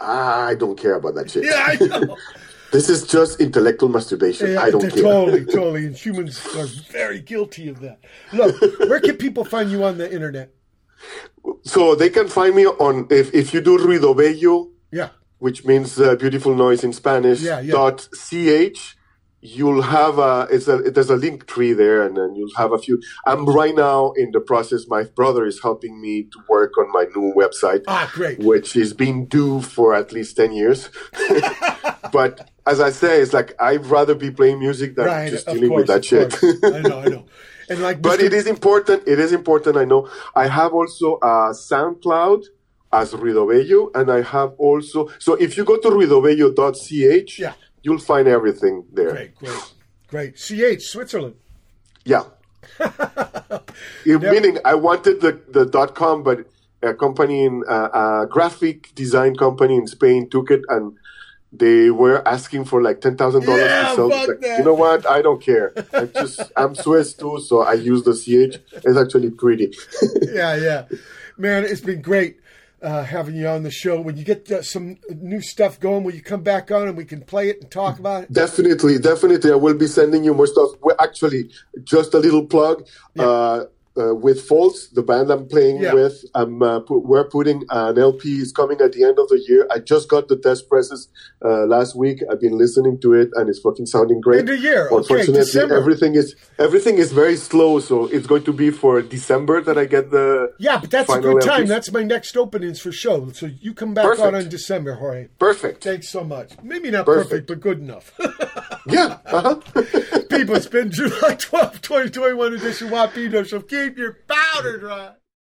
I 0.00 0.54
don't 0.54 0.78
care 0.78 0.94
about 0.94 1.14
that 1.16 1.30
shit. 1.30 1.44
yeah, 1.44 1.66
I 1.68 1.76
know. 1.84 2.16
This 2.72 2.88
is 2.88 3.06
just 3.06 3.40
intellectual 3.40 3.88
masturbation. 3.88 4.50
Yeah, 4.50 4.62
I 4.62 4.70
don't 4.72 4.80
care. 4.80 4.90
Totally, 5.02 5.44
totally. 5.58 5.86
And 5.86 5.94
humans 5.96 6.44
are 6.56 6.66
very 6.90 7.20
guilty 7.20 7.68
of 7.68 7.78
that. 7.78 8.00
Look, 8.32 8.60
where 8.90 8.98
can 8.98 9.16
people 9.16 9.44
find 9.44 9.70
you 9.70 9.84
on 9.84 9.96
the 9.96 10.12
internet? 10.12 10.52
So 11.62 11.94
they 11.94 12.10
can 12.10 12.26
find 12.26 12.56
me 12.56 12.66
on 12.66 13.06
if 13.10 13.32
if 13.32 13.54
you 13.54 13.60
do 13.60 13.78
Ruido 13.78 14.12
Bello, 14.16 14.70
Yeah. 14.90 15.10
which 15.38 15.64
means 15.64 16.00
uh, 16.00 16.16
beautiful 16.16 16.52
noise 16.56 16.82
in 16.82 16.92
Spanish. 16.92 17.42
Yeah, 17.42 17.60
yeah. 17.60 17.70
Dot 17.72 18.08
ch. 18.12 18.93
You'll 19.46 19.82
have 19.82 20.18
a 20.18 20.48
it's 20.50 20.68
a 20.68 20.78
there's 20.78 21.10
a 21.10 21.16
link 21.16 21.46
tree 21.46 21.74
there, 21.74 22.02
and 22.02 22.16
then 22.16 22.34
you'll 22.34 22.54
have 22.56 22.72
a 22.72 22.78
few. 22.78 22.98
I'm 23.26 23.44
right 23.44 23.74
now 23.74 24.12
in 24.16 24.30
the 24.32 24.40
process. 24.40 24.86
My 24.88 25.02
brother 25.04 25.44
is 25.44 25.60
helping 25.60 26.00
me 26.00 26.22
to 26.32 26.38
work 26.48 26.78
on 26.78 26.90
my 26.92 27.04
new 27.14 27.34
website. 27.36 27.82
Ah, 27.86 28.10
great. 28.14 28.38
which 28.38 28.74
is 28.74 28.94
been 28.94 29.26
due 29.26 29.60
for 29.60 29.92
at 29.92 30.12
least 30.12 30.36
10 30.38 30.52
years. 30.52 30.88
but 32.12 32.50
as 32.66 32.80
I 32.80 32.88
say, 32.90 33.20
it's 33.20 33.34
like 33.34 33.54
I'd 33.60 33.84
rather 33.86 34.14
be 34.14 34.30
playing 34.30 34.60
music 34.60 34.96
than 34.96 35.06
Right. 35.06 35.30
just 35.30 35.46
dealing 35.46 35.68
course, 35.68 35.80
with 35.80 35.86
that 35.88 36.04
shit. 36.06 36.34
I 36.64 36.80
know, 36.80 37.00
I 37.00 37.08
know. 37.08 37.24
And 37.68 37.80
like, 37.80 38.02
but 38.02 38.20
Mr. 38.20 38.24
it 38.24 38.32
is 38.34 38.46
important. 38.46 39.08
It 39.08 39.18
is 39.18 39.32
important. 39.32 39.76
I 39.78 39.84
know. 39.86 40.08
I 40.34 40.48
have 40.48 40.74
also 40.74 41.16
a 41.22 41.52
SoundCloud 41.52 42.44
as 42.92 43.12
Ruido 43.12 43.48
Bello, 43.48 43.90
and 43.94 44.10
I 44.12 44.20
have 44.20 44.52
also. 44.58 45.08
So 45.18 45.32
if 45.34 45.56
you 45.56 45.64
go 45.64 45.78
to 45.78 45.88
ruidobello.ch, 45.88 47.38
Yeah. 47.38 47.54
You'll 47.84 47.98
find 48.00 48.26
everything 48.26 48.84
there. 48.92 49.12
Great, 49.12 49.34
great, 49.36 49.72
great. 50.08 50.34
CH, 50.36 50.82
Switzerland. 50.82 51.36
Yeah. 52.04 52.24
Meaning, 54.06 54.58
I 54.64 54.74
wanted 54.74 55.20
the, 55.20 55.40
the 55.48 55.64
dot 55.66 55.94
com, 55.94 56.22
but 56.22 56.46
a 56.82 56.94
company 56.94 57.44
in 57.44 57.62
uh, 57.68 58.22
a 58.22 58.26
graphic 58.28 58.94
design 58.94 59.36
company 59.36 59.76
in 59.76 59.86
Spain 59.86 60.28
took 60.28 60.50
it, 60.50 60.62
and 60.68 60.96
they 61.52 61.90
were 61.90 62.26
asking 62.26 62.64
for 62.64 62.82
like 62.82 63.00
ten 63.00 63.16
thousand 63.16 63.44
dollars 63.44 63.60
Yeah, 63.70 63.88
to 63.90 63.94
sell. 63.96 64.08
like, 64.08 64.28
you 64.42 64.64
know 64.64 64.74
what? 64.74 65.06
I 65.08 65.22
don't 65.22 65.42
care. 65.42 65.72
I 65.92 66.06
just 66.06 66.40
I'm 66.56 66.74
Swiss 66.74 67.14
too, 67.14 67.38
so 67.40 67.60
I 67.62 67.74
use 67.74 68.02
the 68.02 68.14
ch. 68.14 68.58
It's 68.72 68.96
actually 68.98 69.30
pretty. 69.30 69.72
Yeah, 70.22 70.56
yeah. 70.56 70.84
Man, 71.38 71.64
it's 71.64 71.80
been 71.80 72.02
great 72.02 72.38
uh, 72.84 73.02
having 73.02 73.34
you 73.34 73.48
on 73.48 73.62
the 73.62 73.70
show. 73.70 74.00
When 74.00 74.16
you 74.16 74.24
get 74.24 74.50
uh, 74.50 74.62
some 74.62 74.98
new 75.08 75.40
stuff 75.40 75.80
going, 75.80 76.04
will 76.04 76.14
you 76.14 76.22
come 76.22 76.42
back 76.42 76.70
on 76.70 76.86
and 76.86 76.96
we 76.96 77.04
can 77.04 77.22
play 77.22 77.48
it 77.48 77.62
and 77.62 77.70
talk 77.70 77.98
about 77.98 78.24
it? 78.24 78.32
Definitely, 78.32 78.98
definitely. 78.98 79.50
I 79.50 79.56
will 79.56 79.74
be 79.74 79.86
sending 79.86 80.22
you 80.22 80.34
more 80.34 80.46
stuff. 80.46 80.70
Well, 80.82 80.96
actually, 81.00 81.50
just 81.82 82.12
a 82.14 82.18
little 82.18 82.46
plug. 82.46 82.86
Uh, 83.18 83.64
uh, 83.96 84.14
with 84.14 84.40
Faults, 84.48 84.88
the 84.88 85.02
band 85.02 85.30
I'm 85.30 85.46
playing 85.46 85.76
Yeah. 85.80 85.94
with, 85.94 86.24
I'm, 86.34 86.62
uh, 86.62 86.80
pu- 86.80 86.98
we're 86.98 87.28
putting 87.28 87.62
an 87.70 87.96
LP. 87.98 88.40
is 88.40 88.50
coming 88.52 88.80
at 88.80 88.92
the 88.92 89.04
end 89.04 89.18
of 89.18 89.28
the 89.28 89.40
year. 89.48 89.66
I 89.70 89.78
just 89.78 90.08
got 90.08 90.26
the 90.28 90.36
test 90.36 90.68
presses 90.68 91.08
uh, 91.44 91.64
last 91.66 91.94
week. 91.96 92.22
I've 92.30 92.40
been 92.40 92.58
listening 92.58 92.98
to 93.02 93.12
it, 93.14 93.30
and 93.34 93.48
it's 93.48 93.60
fucking 93.60 93.86
sounding 93.86 94.20
great. 94.20 94.40
End 94.40 94.48
of 94.50 94.60
year. 94.60 94.86
Okay, 94.88 94.96
Unfortunately, 94.96 95.34
December. 95.44 95.76
everything 95.76 96.14
is 96.16 96.34
everything 96.58 96.98
is 96.98 97.12
very 97.12 97.36
slow, 97.36 97.78
so 97.78 98.06
it's 98.06 98.26
going 98.26 98.42
to 98.44 98.52
be 98.52 98.70
for 98.70 99.00
December 99.02 99.60
that 99.62 99.78
I 99.78 99.84
get 99.84 100.10
the 100.10 100.52
Yeah, 100.58 100.78
but 100.80 100.90
that's 100.90 101.12
a 101.12 101.20
good 101.20 101.42
time. 101.42 101.64
LPs. 101.64 101.68
That's 101.68 101.92
my 101.92 102.02
next 102.02 102.36
openings 102.36 102.80
for 102.80 102.90
show. 102.90 103.30
So 103.32 103.46
you 103.60 103.74
come 103.74 103.94
back 103.94 104.06
Perfect. 104.06 104.26
on 104.26 104.34
in 104.34 104.48
December, 104.48 104.94
Jorge. 104.94 105.28
perfect. 105.38 105.84
Thanks 105.84 106.08
so 106.08 106.24
much. 106.24 106.50
Maybe 106.62 106.90
not 106.90 107.06
perfect, 107.06 107.30
Perfect. 107.30 107.46
but 107.48 107.60
good 107.60 107.78
enough. 107.80 108.12
Yeah. 108.86 109.16
Uh-huh. 109.24 109.54
People, 110.28 110.56
it's 110.56 110.66
been 110.66 110.90
July 110.90 111.36
12th, 111.36 111.80
2021 111.80 112.52
edition 112.52 112.88
Wapito, 112.90 113.46
so 113.46 113.60
keep 113.84 113.98
your 113.98 114.18
powder 114.28 114.78
dry. 114.78 115.12